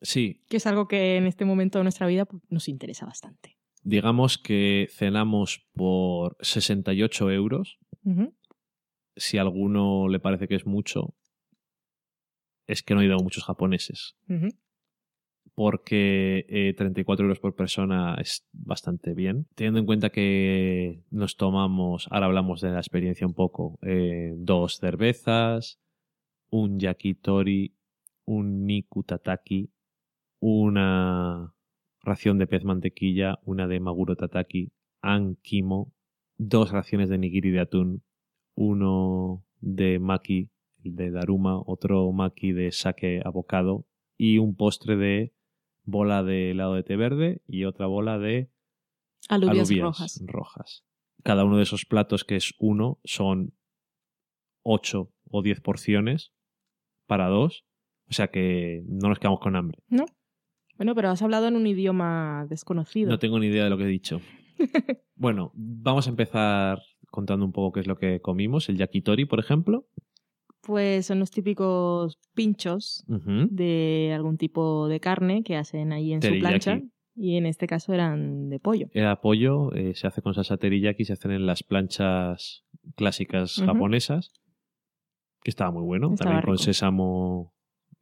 [0.00, 3.56] Sí, que es algo que en este momento de nuestra vida pues, nos interesa bastante.
[3.82, 7.78] digamos que cenamos por 68 euros.
[9.16, 11.14] Si a alguno le parece que es mucho,
[12.66, 14.16] es que no he ido a muchos japoneses.
[15.54, 19.46] Porque eh, 34 euros por persona es bastante bien.
[19.54, 24.78] Teniendo en cuenta que nos tomamos, ahora hablamos de la experiencia un poco, eh, dos
[24.78, 25.78] cervezas,
[26.50, 27.74] un yakitori,
[28.26, 29.70] un niku tataki,
[30.40, 31.54] una
[32.02, 34.72] ración de pez mantequilla, una de maguro tataki,
[35.02, 35.92] ankimo,
[36.38, 38.04] dos raciones de nigiri de atún,
[38.54, 43.86] uno de maki de daruma, otro maki de sake abocado
[44.16, 45.32] y un postre de
[45.84, 48.50] bola de helado de té verde y otra bola de
[49.28, 50.22] Alubias, alubias rojas.
[50.26, 50.84] rojas.
[51.22, 53.54] Cada uno de esos platos, que es uno, son
[54.62, 56.32] 8 o 10 porciones
[57.06, 57.64] para dos.
[58.08, 59.82] O sea que no nos quedamos con hambre.
[60.76, 63.10] Bueno, pero has hablado en un idioma desconocido.
[63.10, 64.20] No tengo ni idea de lo que he dicho.
[65.16, 66.80] bueno, vamos a empezar
[67.10, 68.68] contando un poco qué es lo que comimos.
[68.68, 69.86] El yakitori, por ejemplo.
[70.60, 76.40] Pues son los típicos pinchos de algún tipo de carne que hacen ahí en Teriyaki.
[76.40, 76.80] su plancha.
[77.14, 78.88] Y en este caso eran de pollo.
[78.92, 84.32] Era pollo, eh, se hace con salsa teriyaki, se hacen en las planchas clásicas japonesas,
[85.42, 86.12] que estaba muy bueno.
[86.12, 87.54] Estaba También con sésamo,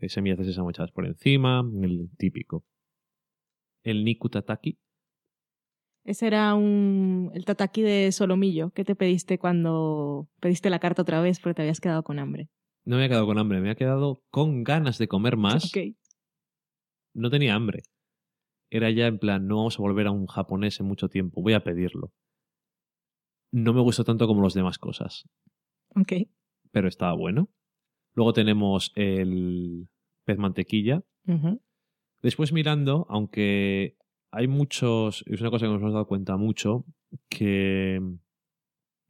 [0.09, 2.65] semillas de sésamo echadas por encima, el típico.
[3.83, 4.79] El niku tataki,
[6.05, 11.21] Ese era un, el tataki de solomillo que te pediste cuando pediste la carta otra
[11.21, 12.49] vez porque te habías quedado con hambre.
[12.85, 15.67] no me ha quedado con hambre, me ha quedado con ganas de comer más.
[15.67, 15.95] Ok.
[17.15, 17.83] No tenía hambre.
[18.71, 21.53] Era ya en plan, no vamos a volver a un japonés en mucho tiempo, voy
[21.53, 22.13] a pedirlo.
[23.53, 25.25] No me gustó tanto como las demás cosas.
[25.95, 26.13] Ok.
[26.73, 27.49] pero estaba bueno.
[28.15, 29.89] Luego tenemos el
[30.25, 31.03] pez mantequilla.
[32.23, 33.97] Después mirando, aunque
[34.31, 36.85] hay muchos, es una cosa que nos hemos dado cuenta mucho,
[37.29, 37.97] que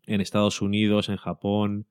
[0.06, 1.86] en Estados Unidos, en Japón,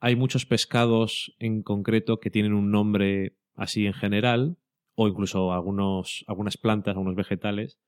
[0.00, 4.56] hay muchos pescados en concreto que tienen un nombre así en general,
[4.94, 7.78] o incluso algunos, algunas plantas, algunos vegetales,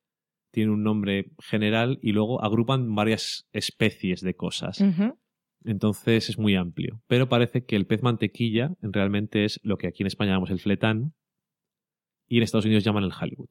[0.51, 4.81] tienen un nombre general y luego agrupan varias especies de cosas.
[4.81, 5.19] Ujú.
[5.65, 7.03] Entonces es muy amplio.
[7.07, 10.61] Pero parece que el pez mantequilla realmente es lo que aquí en España llamamos el
[10.61, 11.15] fletán
[12.27, 13.51] y en Estados Unidos llaman el Hollywood.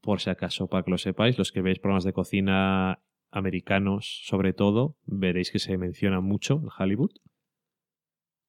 [0.00, 4.52] Por si acaso, para que lo sepáis, los que veis programas de cocina americanos sobre
[4.52, 7.12] todo, veréis que se menciona mucho el Hollywood.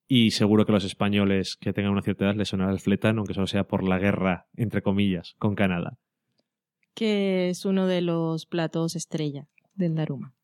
[0.07, 3.33] Y seguro que los españoles que tengan una cierta edad les sonará el fletán, aunque
[3.33, 5.97] solo sea por la guerra, entre comillas, con Canadá.
[6.93, 10.35] Que es uno de los platos estrella del Daruma.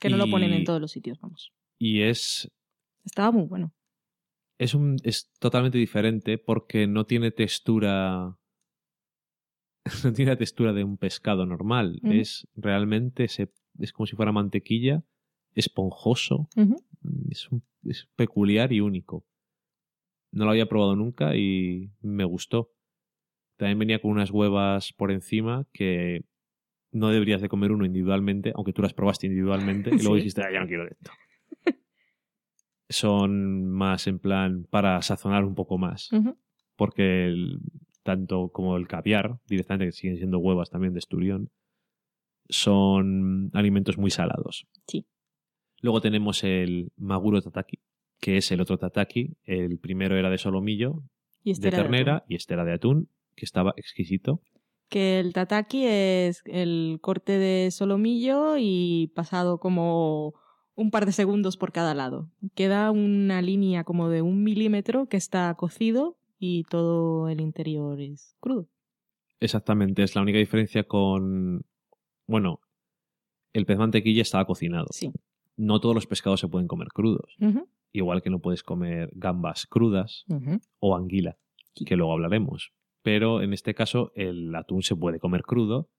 [0.00, 1.52] Que no lo ponen en todos los sitios, vamos.
[1.78, 2.50] Y es
[3.04, 3.72] Estaba muy bueno.
[4.58, 8.36] es, un, es totalmente diferente porque no tiene textura.
[10.04, 12.00] No tiene la textura de un pescado normal.
[12.04, 13.28] Es realmente.
[13.28, 15.04] Se, es como si fuera mantequilla,
[15.54, 16.48] esponjoso.
[16.56, 16.76] Ujú.
[17.30, 19.26] Es, un- es peculiar y único.
[20.32, 22.70] No lo había probado nunca y me gustó.
[23.56, 26.24] También venía con unas huevas por encima que
[26.94, 30.20] no deberías de comer uno individualmente, aunque tú las probaste individualmente y luego Sí.
[30.20, 31.10] dijiste, "Ah, ya no quiero esto.
[32.88, 36.10] Son más en plan para sazonar un poco más
[36.76, 37.60] porque el-
[38.02, 41.50] tanto como el caviar, directamente que siguen siendo huevas también de esturión,
[42.48, 44.66] son alimentos muy salados.
[44.86, 45.06] Sí.
[45.80, 47.78] Luego tenemos el maguro tataki,
[48.20, 49.36] que es el otro tataki.
[49.44, 51.02] El primero era de solomillo,
[51.42, 54.42] Y este de era de ternera, y este era de atún, que estaba exquisito.
[54.88, 60.34] Que el tataki es el corte de solomillo y pasado como
[60.76, 62.30] un par de segundos por cada lado.
[62.54, 68.36] Queda una línea como de un milímetro que está cocido y todo el interior es
[68.40, 68.68] crudo.
[69.40, 71.64] Exactamente, es la única diferencia con...
[72.26, 72.60] Bueno,
[73.52, 74.86] el pez mantequilla estaba cocinado.
[74.90, 75.10] Sí.
[75.56, 77.36] No todos los pescados se pueden comer crudos.
[77.92, 80.24] Igual que no puedes comer gambas crudas
[80.80, 81.36] o anguila,
[81.74, 81.84] Sí.
[81.84, 82.72] que luego hablaremos.
[83.04, 85.90] Pero en este caso el atún se puede comer crudo,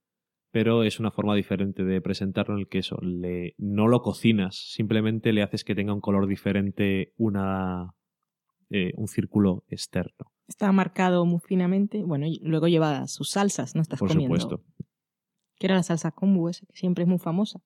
[0.51, 4.55] pero es una forma diferente de presentarlo en el que eso, le, no lo cocinas,
[4.73, 7.93] simplemente le haces que tenga un color diferente, una,
[8.71, 12.03] eh, un círculo externo, Está marcado muy finamente.
[12.03, 14.39] Bueno, y luego lleva sus salsas, no estás por comiendo.
[14.39, 14.63] supuesto.
[15.57, 17.61] Que era la salsa kombu esa, que siempre es muy famosa.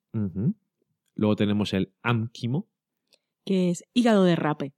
[1.16, 2.70] Luego tenemos el amquimo.
[3.46, 4.74] que es hígado de rape,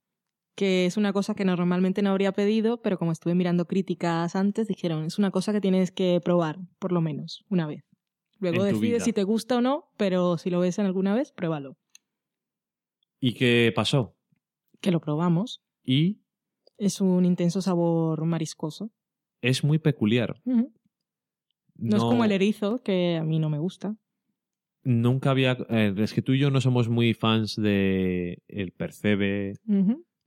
[0.56, 4.68] que es una cosa que normalmente no habría pedido, pero como estuve mirando críticas antes,
[4.68, 7.84] dijeron, es una cosa que tienes que probar, por lo menos, una vez.
[8.40, 11.78] Luego decides si te gusta o no, pero si lo ves en alguna vez, pruébalo.
[13.20, 14.16] ¿Y qué pasó?
[14.80, 15.62] Que lo probamos.
[15.84, 16.22] Y
[16.78, 18.92] Es un intenso sabor mariscoso.
[19.42, 20.42] es muy peculiar.
[20.46, 23.96] No, es como el erizo, que a mí no me gusta.
[24.84, 25.58] Nunca había...
[25.70, 29.54] eh, es que tú y yo no somos muy fans de el percebe.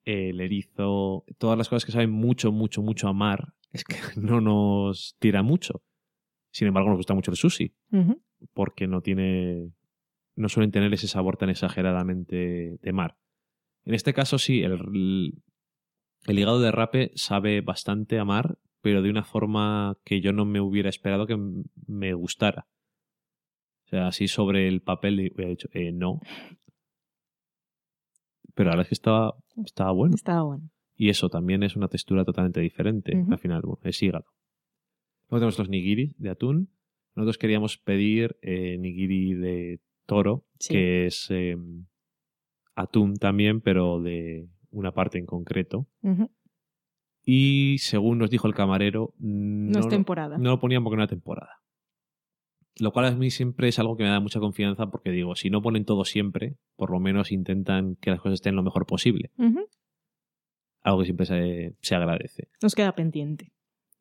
[0.05, 3.55] El erizo, todas las cosas que saben mucho, mucho, mucho a mar.
[3.73, 5.83] Es que no nos tira mucho.
[6.53, 7.75] Sin embargo, nos gusta mucho el sushi.
[8.53, 9.73] Porque no tiene.
[10.37, 13.17] no suelen tener ese sabor tan exageradamente de mar.
[13.85, 15.43] En este caso, sí, el,
[16.27, 20.45] el hígado de rape sabe bastante a mar, pero de una forma que yo no
[20.45, 21.39] me hubiera esperado que
[21.87, 22.67] me gustara.
[23.87, 26.21] O sea, así sobre el papel le hubiera dicho, eh, no.
[28.55, 30.15] Pero ahora es que estaba, estaba bueno.
[30.15, 30.71] Estaba bueno.
[30.97, 33.25] Y eso también es una textura totalmente diferente.
[33.31, 34.27] Al final, bueno, es hígado.
[35.29, 36.71] Luego tenemos los nigiris de atún.
[37.17, 40.75] Nosotros queríamos pedir eh, nigiri de toro, Sí.
[40.75, 41.57] que es eh,
[42.75, 45.87] atún también, pero de una parte en concreto.
[47.27, 50.37] Y según nos dijo el camarero, no, No, es temporada.
[50.39, 51.61] no lo ponían porque no era temporada.
[52.81, 55.49] Lo cual a mí siempre es algo que me da mucha confianza porque digo, si
[55.49, 59.31] no ponen todo siempre, por lo menos intentan que las cosas estén lo mejor posible.
[60.83, 62.49] Algo que siempre se, se agradece.
[62.63, 63.53] Nos queda pendiente.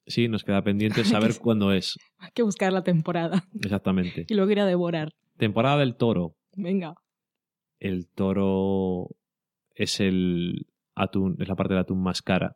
[0.05, 1.97] Sí, nos queda pendiente saber cuándo es.
[2.17, 4.25] Hay que buscar la temporada Exactamente.
[4.29, 5.13] y luego ir a devorar.
[5.37, 6.35] Temporada del toro.
[6.55, 6.95] Venga.
[7.79, 9.09] El toro
[9.75, 12.55] es el atún, es la parte del atún más cara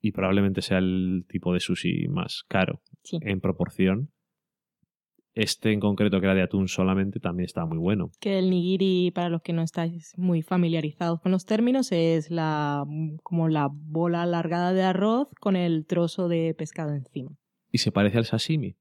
[0.00, 3.18] y probablemente sea el tipo de sushi más caro Sí.
[3.22, 4.10] en proporción.
[5.40, 8.10] Este en concreto, que era de atún solamente, también estaba muy bueno.
[8.20, 12.84] Que el nigiri, para los que no estáis muy familiarizados con los términos, es la
[13.22, 17.30] como la bola alargada de arroz con el trozo de pescado encima.
[17.70, 18.74] Y se parece al sashimi.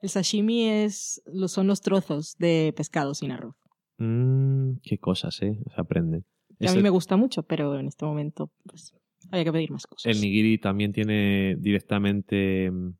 [0.00, 3.56] El sashimi es, lo- son los trozos de pescado sin arroz.
[3.98, 5.58] Mmm, qué cosas, ¿eh?
[5.74, 6.24] Se aprenden.
[6.60, 8.94] A mí me gusta mucho, pero en este momento pues,
[9.30, 10.06] había que pedir más cosas.
[10.10, 12.94] El nigiri también tiene directamente mm,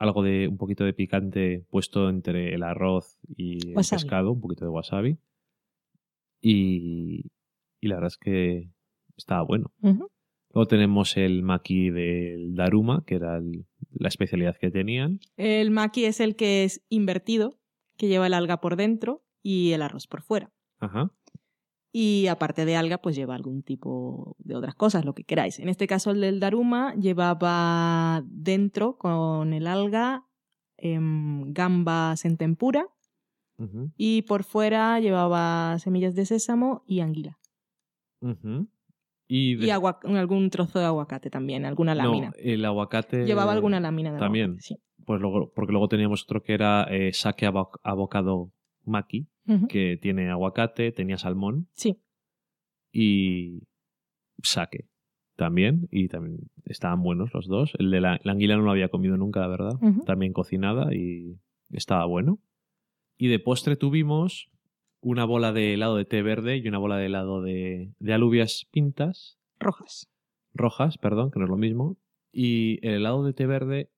[0.00, 4.64] algo de un poquito de picante puesto entre el arroz y el pescado, un poquito
[4.64, 5.18] de wasabi.
[6.40, 7.30] Y,
[7.80, 8.70] y la verdad es que
[9.16, 9.72] estaba bueno.
[9.82, 15.20] Luego tenemos el maki del Daruma, que era el- la especialidad que tenían.
[15.36, 17.58] El maki es el que es invertido,
[17.96, 20.50] que lleva el alga por dentro y el arroz por fuera.
[20.78, 21.12] Ajá.
[21.92, 25.58] Y aparte de alga, pues lleva algún tipo de otras cosas, lo que queráis.
[25.58, 30.24] En este caso, el del Daruma llevaba dentro con el alga
[30.76, 32.86] em, gambas en tempura
[33.96, 37.38] y por fuera llevaba semillas de sésamo y anguila.
[39.28, 42.32] Y, de- Y agua- algún trozo de aguacate también, alguna no, lámina.
[42.38, 43.24] el aguacate.
[43.26, 44.50] Llevaba alguna lámina de también.
[44.52, 44.76] aguacate, sí.
[45.06, 48.52] Pues luego, porque luego teníamos otro que era eh, sake avo- avocado
[49.68, 51.96] que tiene aguacate, tenía salmón Sí.
[52.92, 53.62] y
[54.42, 54.86] sake
[55.36, 55.88] también.
[55.90, 57.72] Y también estaban buenos los dos.
[57.78, 59.72] El de la, la anguila no lo había comido nunca, la verdad.
[60.06, 61.38] También cocinada y
[61.70, 62.38] estaba bueno.
[63.18, 64.50] Y de postre tuvimos
[65.02, 68.66] una bola de helado de té verde y una bola de helado de, de alubias
[68.70, 70.08] pintas, Rojas.
[70.54, 71.96] rojas, perdón, que no es lo mismo.
[72.32, 73.90] Y el helado de té verde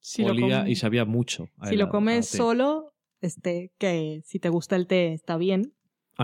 [0.00, 1.48] Si lo olía comes- y sabía mucho.
[1.62, 2.89] Si lo comes solo,
[3.20, 5.72] este, que si te gusta el té está bien,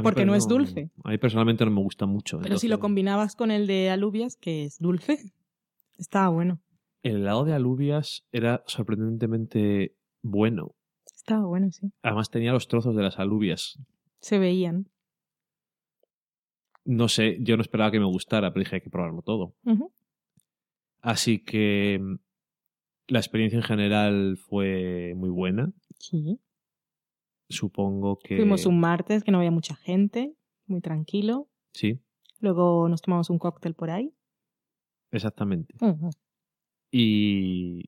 [0.03, 0.91] porque no es dulce.
[1.05, 2.39] A mí personalmente no me gusta mucho.
[2.43, 5.33] pero si lo combinabas con el de alubias, que es dulce,
[5.99, 6.61] estaba bueno.
[7.03, 10.75] El helado de alubias era sorprendentemente bueno.
[11.15, 11.93] Estaba bueno, sí.
[12.03, 13.79] Además tenía los trozos de las alubias.
[14.21, 14.89] Se veían.
[16.85, 19.55] No sé, yo no esperaba que me gustara, pero dije hay que probarlo todo.
[21.01, 22.15] Así que mm,
[23.09, 25.73] la experiencia en general fue muy buena.
[25.99, 26.39] Sí.
[27.49, 28.37] Supongo que...
[28.37, 30.35] Fuimos un martes que no había mucha gente,
[30.67, 31.49] muy tranquilo.
[31.73, 32.01] Sí,
[32.41, 34.13] Luego nos tomamos un cóctel por ahí.
[35.11, 35.75] exactamente.
[36.91, 37.85] Y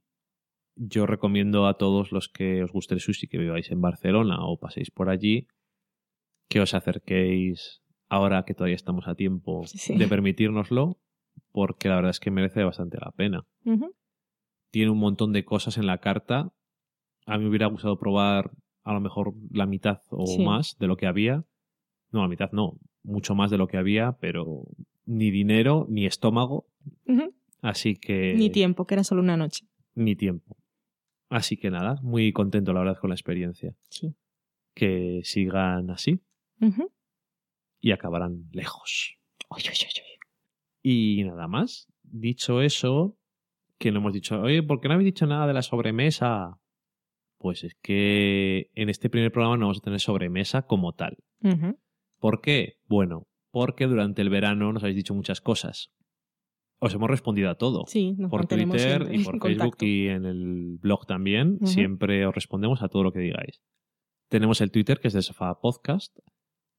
[0.77, 4.59] yo recomiendo a todos los que os guste el sushi, que viváis en Barcelona o
[4.59, 5.47] paséis por allí,
[6.49, 9.97] que os acerquéis ahora que todavía estamos a tiempo Sí.
[9.99, 10.99] de permitírnoslo,
[11.53, 13.47] porque la verdad es que merece bastante la pena.
[14.71, 16.53] Tiene un montón de cosas en la carta.
[17.27, 18.51] A mí me hubiera gustado probar
[18.89, 20.43] a lo mejor la mitad o Sí.
[20.45, 21.45] más de lo que había.
[22.11, 24.63] No, la mitad no, mucho más de lo que había, pero
[25.05, 26.67] ni dinero ni estómago.
[27.61, 28.35] Así que...
[28.35, 29.67] Ni tiempo, que era solo una noche.
[29.95, 30.57] ni tiempo.
[31.29, 33.75] Así que nada, muy contento la verdad con la experiencia.
[33.91, 34.15] Sí.
[34.75, 36.21] que sigan así
[37.81, 39.17] y acabarán lejos.
[39.51, 40.19] Uy, uy, uy, uy.
[41.19, 41.89] Y nada más.
[42.03, 43.17] Dicho eso,
[43.79, 46.59] que no hemos dicho, oye, ¿por qué no habéis dicho nada de la sobremesa?
[47.39, 51.19] Pues es que en este primer programa no vamos a tener sobremesa como tal.
[52.19, 52.81] ¿Por qué?
[52.87, 55.93] Bueno, porque durante el verano nos habéis dicho muchas cosas.
[56.81, 57.85] Os hemos respondido a todo.
[57.87, 59.85] Sí, nos por Twitter y por Facebook contacto.
[59.85, 61.59] y en el blog también.
[61.67, 63.63] Siempre os respondemos a todo lo que digáis.
[64.29, 66.19] Tenemos el Twitter, que es de Sofá Podcast.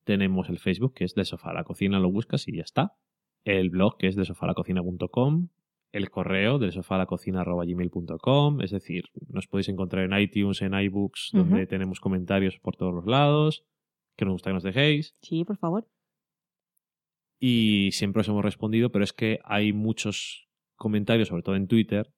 [0.04, 2.94] Tenemos el Facebook, que es de Sofá la Cocina, lo buscas y ya está.
[3.44, 5.50] El blog, que es de sofalacocina.com.
[5.92, 8.62] El correo, de sofalacocina.gmail.com.
[8.62, 13.06] Es decir, nos podéis encontrar en iTunes, en iBooks, donde tenemos comentarios por todos los
[13.06, 13.66] lados.
[14.16, 15.14] Que nos gusta que nos dejéis.
[15.22, 15.88] Sí, por favor.
[17.40, 22.12] y siempre os hemos respondido, pero es que hay muchos comentarios, sobre todo en Twitter,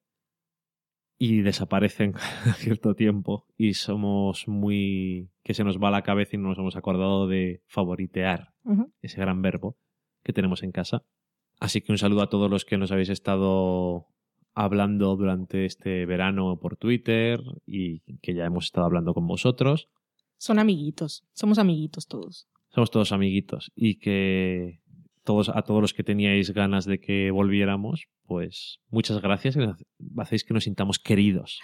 [1.19, 2.15] y desaparecen
[2.49, 5.29] a cierto tiempo y somos muy...
[5.43, 8.53] que se nos va la cabeza y no nos hemos acordado de favoritear
[9.01, 9.77] ese gran verbo
[10.23, 11.03] que tenemos en casa.
[11.61, 14.07] Así que un saludo a todos los que nos habéis estado
[14.55, 19.87] hablando durante este verano por Twitter y que ya hemos estado hablando con vosotros.
[20.37, 21.23] Son amiguitos.
[21.33, 22.49] Somos amiguitos todos.
[22.73, 24.81] somos todos amiguitos y que
[25.23, 29.55] todos a todos los que teníais ganas de que volviéramos, pues muchas gracias,
[30.17, 31.59] hacéis que nos sintamos queridos.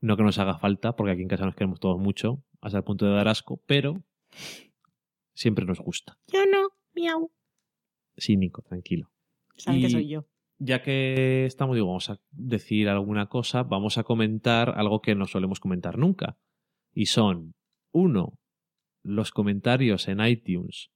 [0.00, 2.84] No que nos haga falta, porque aquí en casa nos queremos todos mucho, hasta el
[2.84, 4.02] punto de dar asco, pero
[5.34, 6.16] siempre nos gusta.
[6.32, 6.70] Yo no.
[6.94, 7.30] Miau.
[8.18, 9.10] Sí, Nico, tranquilo.
[9.56, 10.26] Saben que Y- soy yo.
[10.60, 15.26] Ya que estamos, digo, vamos a decir alguna cosa, vamos a comentar algo que no
[15.26, 16.36] solemos comentar nunca.
[16.92, 17.54] Y son,
[17.92, 18.38] uno,
[19.04, 20.90] los comentarios en iTunes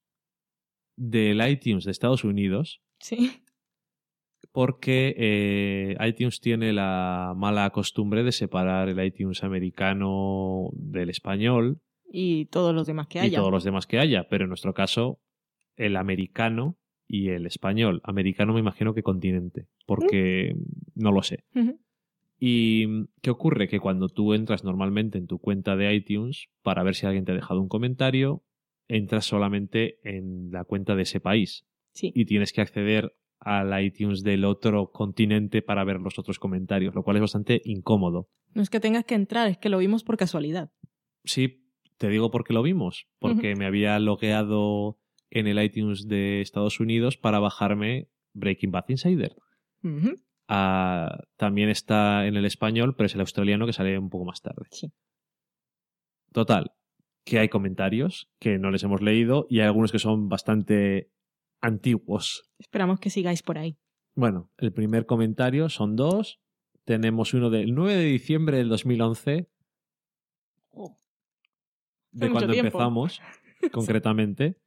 [0.96, 3.40] del iTunes de Estados Unidos, Sí.
[4.50, 11.80] porque eh, iTunes tiene la mala costumbre de separar el iTunes americano del español
[12.10, 13.38] Y todos los demás que y haya.
[13.38, 15.20] todos los demás que haya, pero en nuestro caso
[15.76, 16.76] el americano
[17.14, 18.00] y el español.
[18.04, 20.56] Americano me imagino que continente, porque
[20.94, 21.44] no lo sé.
[22.40, 22.86] ¿Y
[23.20, 23.68] qué ocurre?
[23.68, 27.32] Que cuando tú entras normalmente en tu cuenta de iTunes para ver si alguien te
[27.32, 28.42] ha dejado un comentario,
[28.88, 32.12] entras solamente en la cuenta de ese país Sí.
[32.14, 37.02] y tienes que acceder al iTunes del otro continente para ver los otros comentarios, lo
[37.02, 38.28] cual es bastante incómodo.
[38.54, 40.72] No es que tengas que entrar, es que lo vimos por casualidad.
[41.24, 41.66] Sí,
[41.98, 44.98] te digo porque lo vimos, porque me había logueado
[45.32, 49.34] en el iTunes de Estados Unidos para bajarme Breaking Bad Insider.
[50.46, 54.42] Ah, también está en el español, pero es el australiano que sale un poco más
[54.42, 54.66] tarde.
[54.70, 54.92] Sí.
[56.32, 56.72] Total,
[57.24, 61.10] que hay comentarios que no les hemos leído y hay algunos que son bastante
[61.62, 62.50] antiguos.
[62.58, 63.78] Esperamos que sigáis por ahí.
[64.14, 66.40] Bueno, el primer comentario son dos.
[66.84, 69.48] Tenemos uno del 9 de diciembre del 2011, de
[70.72, 72.66] mucho cuando tiempo.
[72.66, 73.22] empezamos,
[73.72, 74.58] concretamente.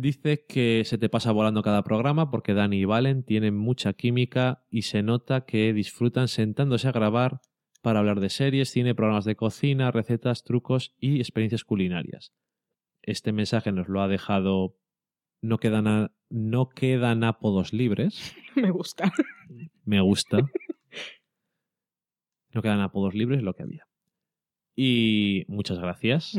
[0.00, 4.64] Dice que se te pasa volando cada programa porque Dani y Valen tienen mucha química
[4.70, 7.40] y se nota que disfrutan sentándose a grabar
[7.82, 12.32] para hablar de series, cine, programas de cocina, recetas, trucos y experiencias culinarias.
[13.02, 14.78] Este mensaje nos lo ha dejado.
[15.42, 18.34] No quedan, a- no quedan apodos libres.
[18.56, 19.12] Me gusta.
[19.84, 20.38] Me gusta.
[22.52, 23.86] No quedan apodos libres, es lo que había.
[24.74, 26.34] Y muchas gracias.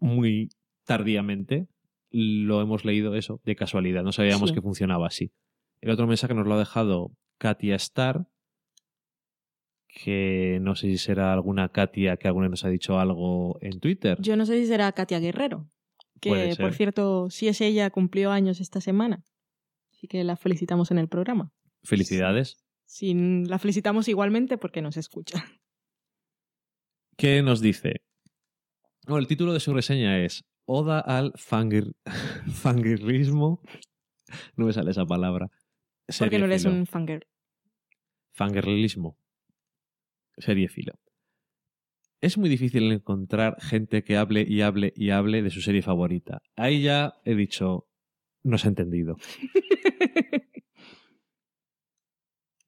[0.00, 0.48] Muy
[0.84, 1.68] tardíamente
[2.12, 4.02] lo hemos leído eso, de casualidad.
[4.02, 4.54] No sabíamos Sí.
[4.54, 5.32] que funcionaba así.
[5.80, 8.26] El otro mensaje nos lo ha dejado Katia Star,
[9.88, 13.80] que no sé si será alguna Katia que alguna vez nos ha dicho algo en
[13.80, 14.18] Twitter.
[14.20, 15.68] Yo no sé si será Katia Guerrero.
[16.20, 19.24] Que, por cierto, si es ella, cumplió años esta semana.
[19.92, 21.50] Así que la felicitamos en el programa.
[21.82, 22.62] Felicidades.
[22.86, 25.44] Sí, la felicitamos igualmente porque nos escucha.
[27.16, 28.02] ¿Qué nos dice?
[29.06, 31.94] Bueno, el título de su reseña es Oda al fangir...
[32.52, 33.62] fangirrismo.
[34.56, 35.50] No me sale esa palabra.
[36.18, 37.26] Porque no eres un fangirl.
[38.32, 39.18] Fangirlismo.
[40.38, 40.94] Seriéfilo.
[42.20, 46.40] Es muy difícil encontrar gente que hable y hable y hable de su serie favorita.
[46.54, 47.88] Ahí ya he dicho,
[48.44, 49.16] no se ha entendido.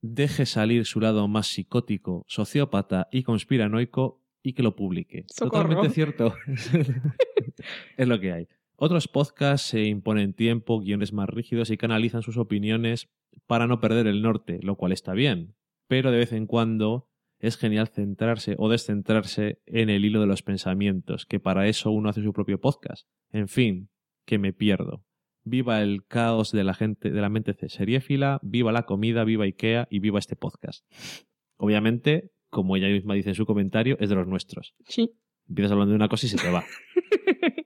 [0.03, 5.25] Deje salir su lado más psicótico, sociópata y conspiranoico y que lo publique.
[5.27, 5.63] Socorro.
[5.63, 6.35] Totalmente cierto.
[7.97, 8.49] es lo que hay.
[8.77, 13.09] Otros podcasts se imponen tiempo, guiones más rígidos y canalizan sus opiniones
[13.47, 15.57] para no perder el norte, lo cual está bien.
[15.89, 17.09] Pero de vez en cuando
[17.39, 22.11] es genial centrarse o descentrarse en el hilo de los pensamientos, que para eso uno
[22.11, 23.09] hace su propio podcast.
[23.31, 23.89] En fin,
[24.27, 25.05] que me pierdo.
[25.45, 29.89] Viva el caos de la gente, de la mente seriéfila, viva la comida, viva Ikea
[29.91, 30.85] y viva este podcast.
[31.57, 34.75] Obviamente, como ella misma dice en su comentario, es de los nuestros.
[34.87, 35.11] Sí.
[35.49, 36.65] Empiezas hablando de una cosa y se te va.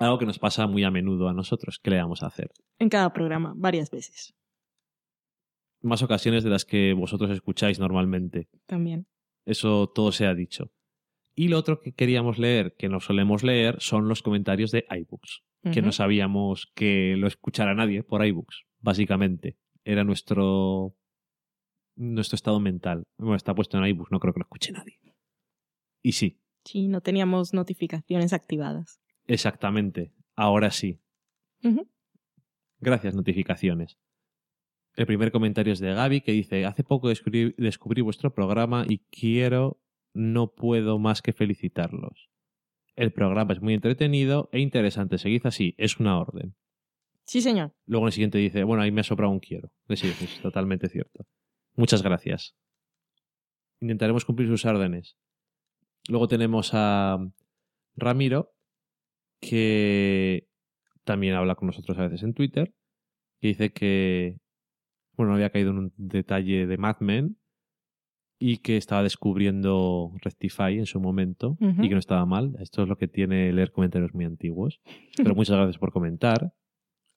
[0.00, 1.78] Algo que nos pasa muy a menudo a nosotros.
[1.78, 2.50] ¿Qué le vamos a hacer?
[2.78, 4.34] En cada programa, varias veces.
[5.82, 8.48] Más ocasiones de las que vosotros escucháis normalmente.
[8.66, 9.06] También.
[9.44, 10.72] Eso todo se ha dicho.
[11.34, 15.42] Y lo otro que queríamos leer, que no solemos leer, son los comentarios de iBooks.
[15.72, 19.58] Que no sabíamos que lo escuchara nadie por iBooks, básicamente.
[19.84, 20.96] Era nuestro
[21.98, 23.04] nuestro estado mental.
[23.18, 24.98] Bueno, está puesto en iBooks, no creo que lo escuche nadie.
[26.02, 29.00] Y sí, Sí, no teníamos notificaciones activadas.
[29.26, 30.12] exactamente.
[30.36, 31.00] Ahora sí.
[32.80, 33.96] Gracias, notificaciones.
[34.96, 38.98] El primer comentario es de Gaby que dice, hace poco descubrí, descubrí vuestro programa y
[39.10, 39.80] quiero,
[40.12, 42.28] no puedo más que felicitarlos.
[42.96, 45.18] El programa es muy entretenido e interesante.
[45.18, 46.54] Seguid así, es una orden.
[47.24, 47.72] Sí, señor.
[47.86, 49.70] Luego en el siguiente dice, bueno, ahí me ha sobrado un quiero.
[49.90, 51.26] Sí, es totalmente cierto.
[51.78, 52.56] Muchas gracias.
[53.80, 55.16] Intentaremos cumplir sus órdenes.
[56.08, 57.18] Luego tenemos a
[57.94, 58.52] Ramiro,
[59.40, 60.48] que
[61.04, 62.74] también habla con nosotros a veces en Twitter,
[63.40, 64.40] que dice que,
[65.12, 67.38] bueno, había caído en un detalle de Mad Men
[68.40, 72.56] y que estaba descubriendo Rectify en su momento y que no estaba mal.
[72.58, 74.80] Esto es lo que tiene leer comentarios muy antiguos.
[75.16, 76.52] Pero muchas gracias por comentar.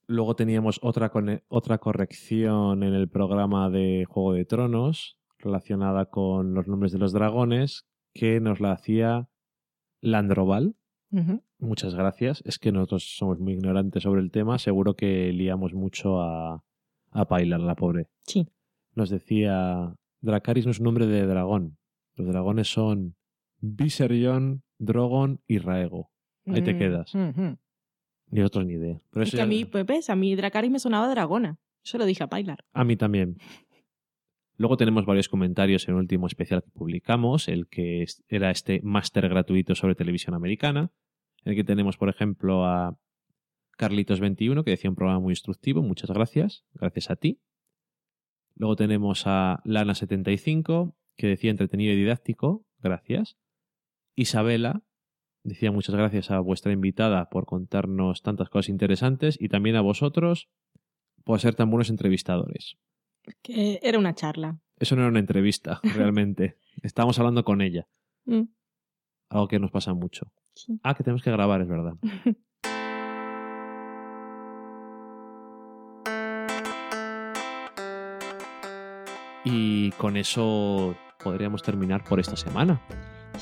[0.06, 6.54] Luego teníamos otra, cone- otra corrección en el programa de Juego de Tronos relacionada con
[6.54, 9.28] los nombres de los dragones que nos la hacía
[10.00, 10.76] Landroval.
[11.58, 12.42] Muchas gracias.
[12.46, 14.58] Es que nosotros somos muy ignorantes sobre el tema.
[14.58, 16.64] Seguro que liamos mucho a,
[17.10, 18.08] a Pilar, la pobre.
[18.26, 18.48] Sí.
[18.94, 21.78] Nos decía, Dracaris no es un nombre de dragón.
[22.16, 23.14] Los dragones son
[23.60, 26.10] Viserion, Drogon y Raego.
[26.46, 27.12] Ahí te Mm, quedas.
[28.32, 28.98] Ni otros ni idea.
[29.10, 31.58] Pero Es que a mí, pues ves, a mí Dracarys me sonaba dragona.
[31.84, 32.64] Yo lo dije a Pilar.
[32.72, 33.36] A mí también.
[34.56, 39.28] Luego tenemos varios comentarios en el último especial que publicamos, el que era este máster
[39.28, 40.92] gratuito sobre televisión americana,
[41.44, 42.96] en el que tenemos, por ejemplo, a
[43.78, 47.38] Carlitos21, que decía un programa muy instructivo, muchas gracias, gracias a ti.
[48.54, 53.36] Luego tenemos a Lana75, que decía entretenido y didáctico, gracias.
[54.14, 54.82] Isabela
[55.44, 60.48] decía muchas gracias a vuestra invitada por contarnos tantas cosas interesantes y también a vosotros
[61.24, 62.76] por ser tan buenos entrevistadores.
[63.42, 64.58] Que era una charla.
[64.78, 66.58] Eso no era una entrevista, realmente.
[66.82, 67.86] Estábamos hablando con ella,
[68.24, 68.42] Mm,
[69.30, 70.30] algo que nos pasa mucho.
[70.54, 70.78] sí.
[70.84, 71.94] Ah, que tenemos que grabar, es verdad.
[79.44, 82.80] Y con eso podríamos terminar por esta semana.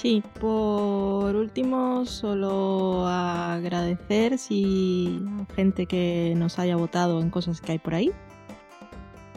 [0.01, 5.23] Sí, por último, solo agradecer si
[5.55, 8.11] gente que nos haya votado en cosas que hay por ahí.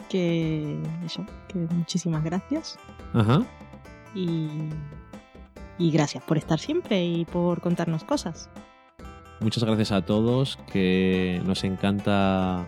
[0.08, 2.78] Que eso, que muchísimas gracias.
[3.12, 3.42] Ajá.
[4.14, 4.48] Y,
[5.76, 8.48] y gracias por estar siempre y por contarnos cosas.
[9.40, 12.66] Muchas gracias a todos, que nos encanta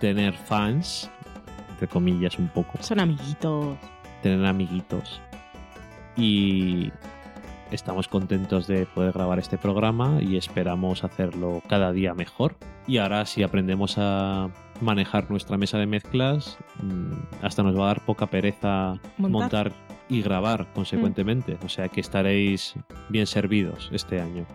[0.00, 1.10] tener fans,
[1.72, 2.82] entre comillas un poco.
[2.82, 3.76] Son amiguitos.
[4.22, 5.20] tener amiguitos.
[6.16, 6.92] Y
[7.70, 12.56] estamos contentos de poder grabar este programa y esperamos hacerlo cada día mejor.
[12.86, 17.86] Y ahora si aprendemos a manejar nuestra mesa de mezclas, mm, hasta nos va a
[17.88, 19.30] dar poca pereza Montar.
[19.30, 19.72] montar,
[20.08, 21.58] y grabar consecuentemente.
[21.64, 22.74] O sea que estaréis
[23.08, 24.46] bien servidos este año.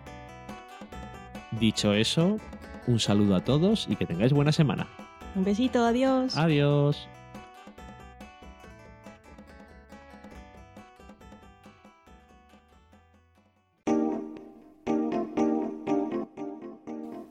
[1.59, 2.37] Dicho eso,
[2.85, 4.87] un saludo a todos y que tengáis buena semana.
[5.35, 6.37] Un besito, adiós.
[6.37, 7.07] Adiós.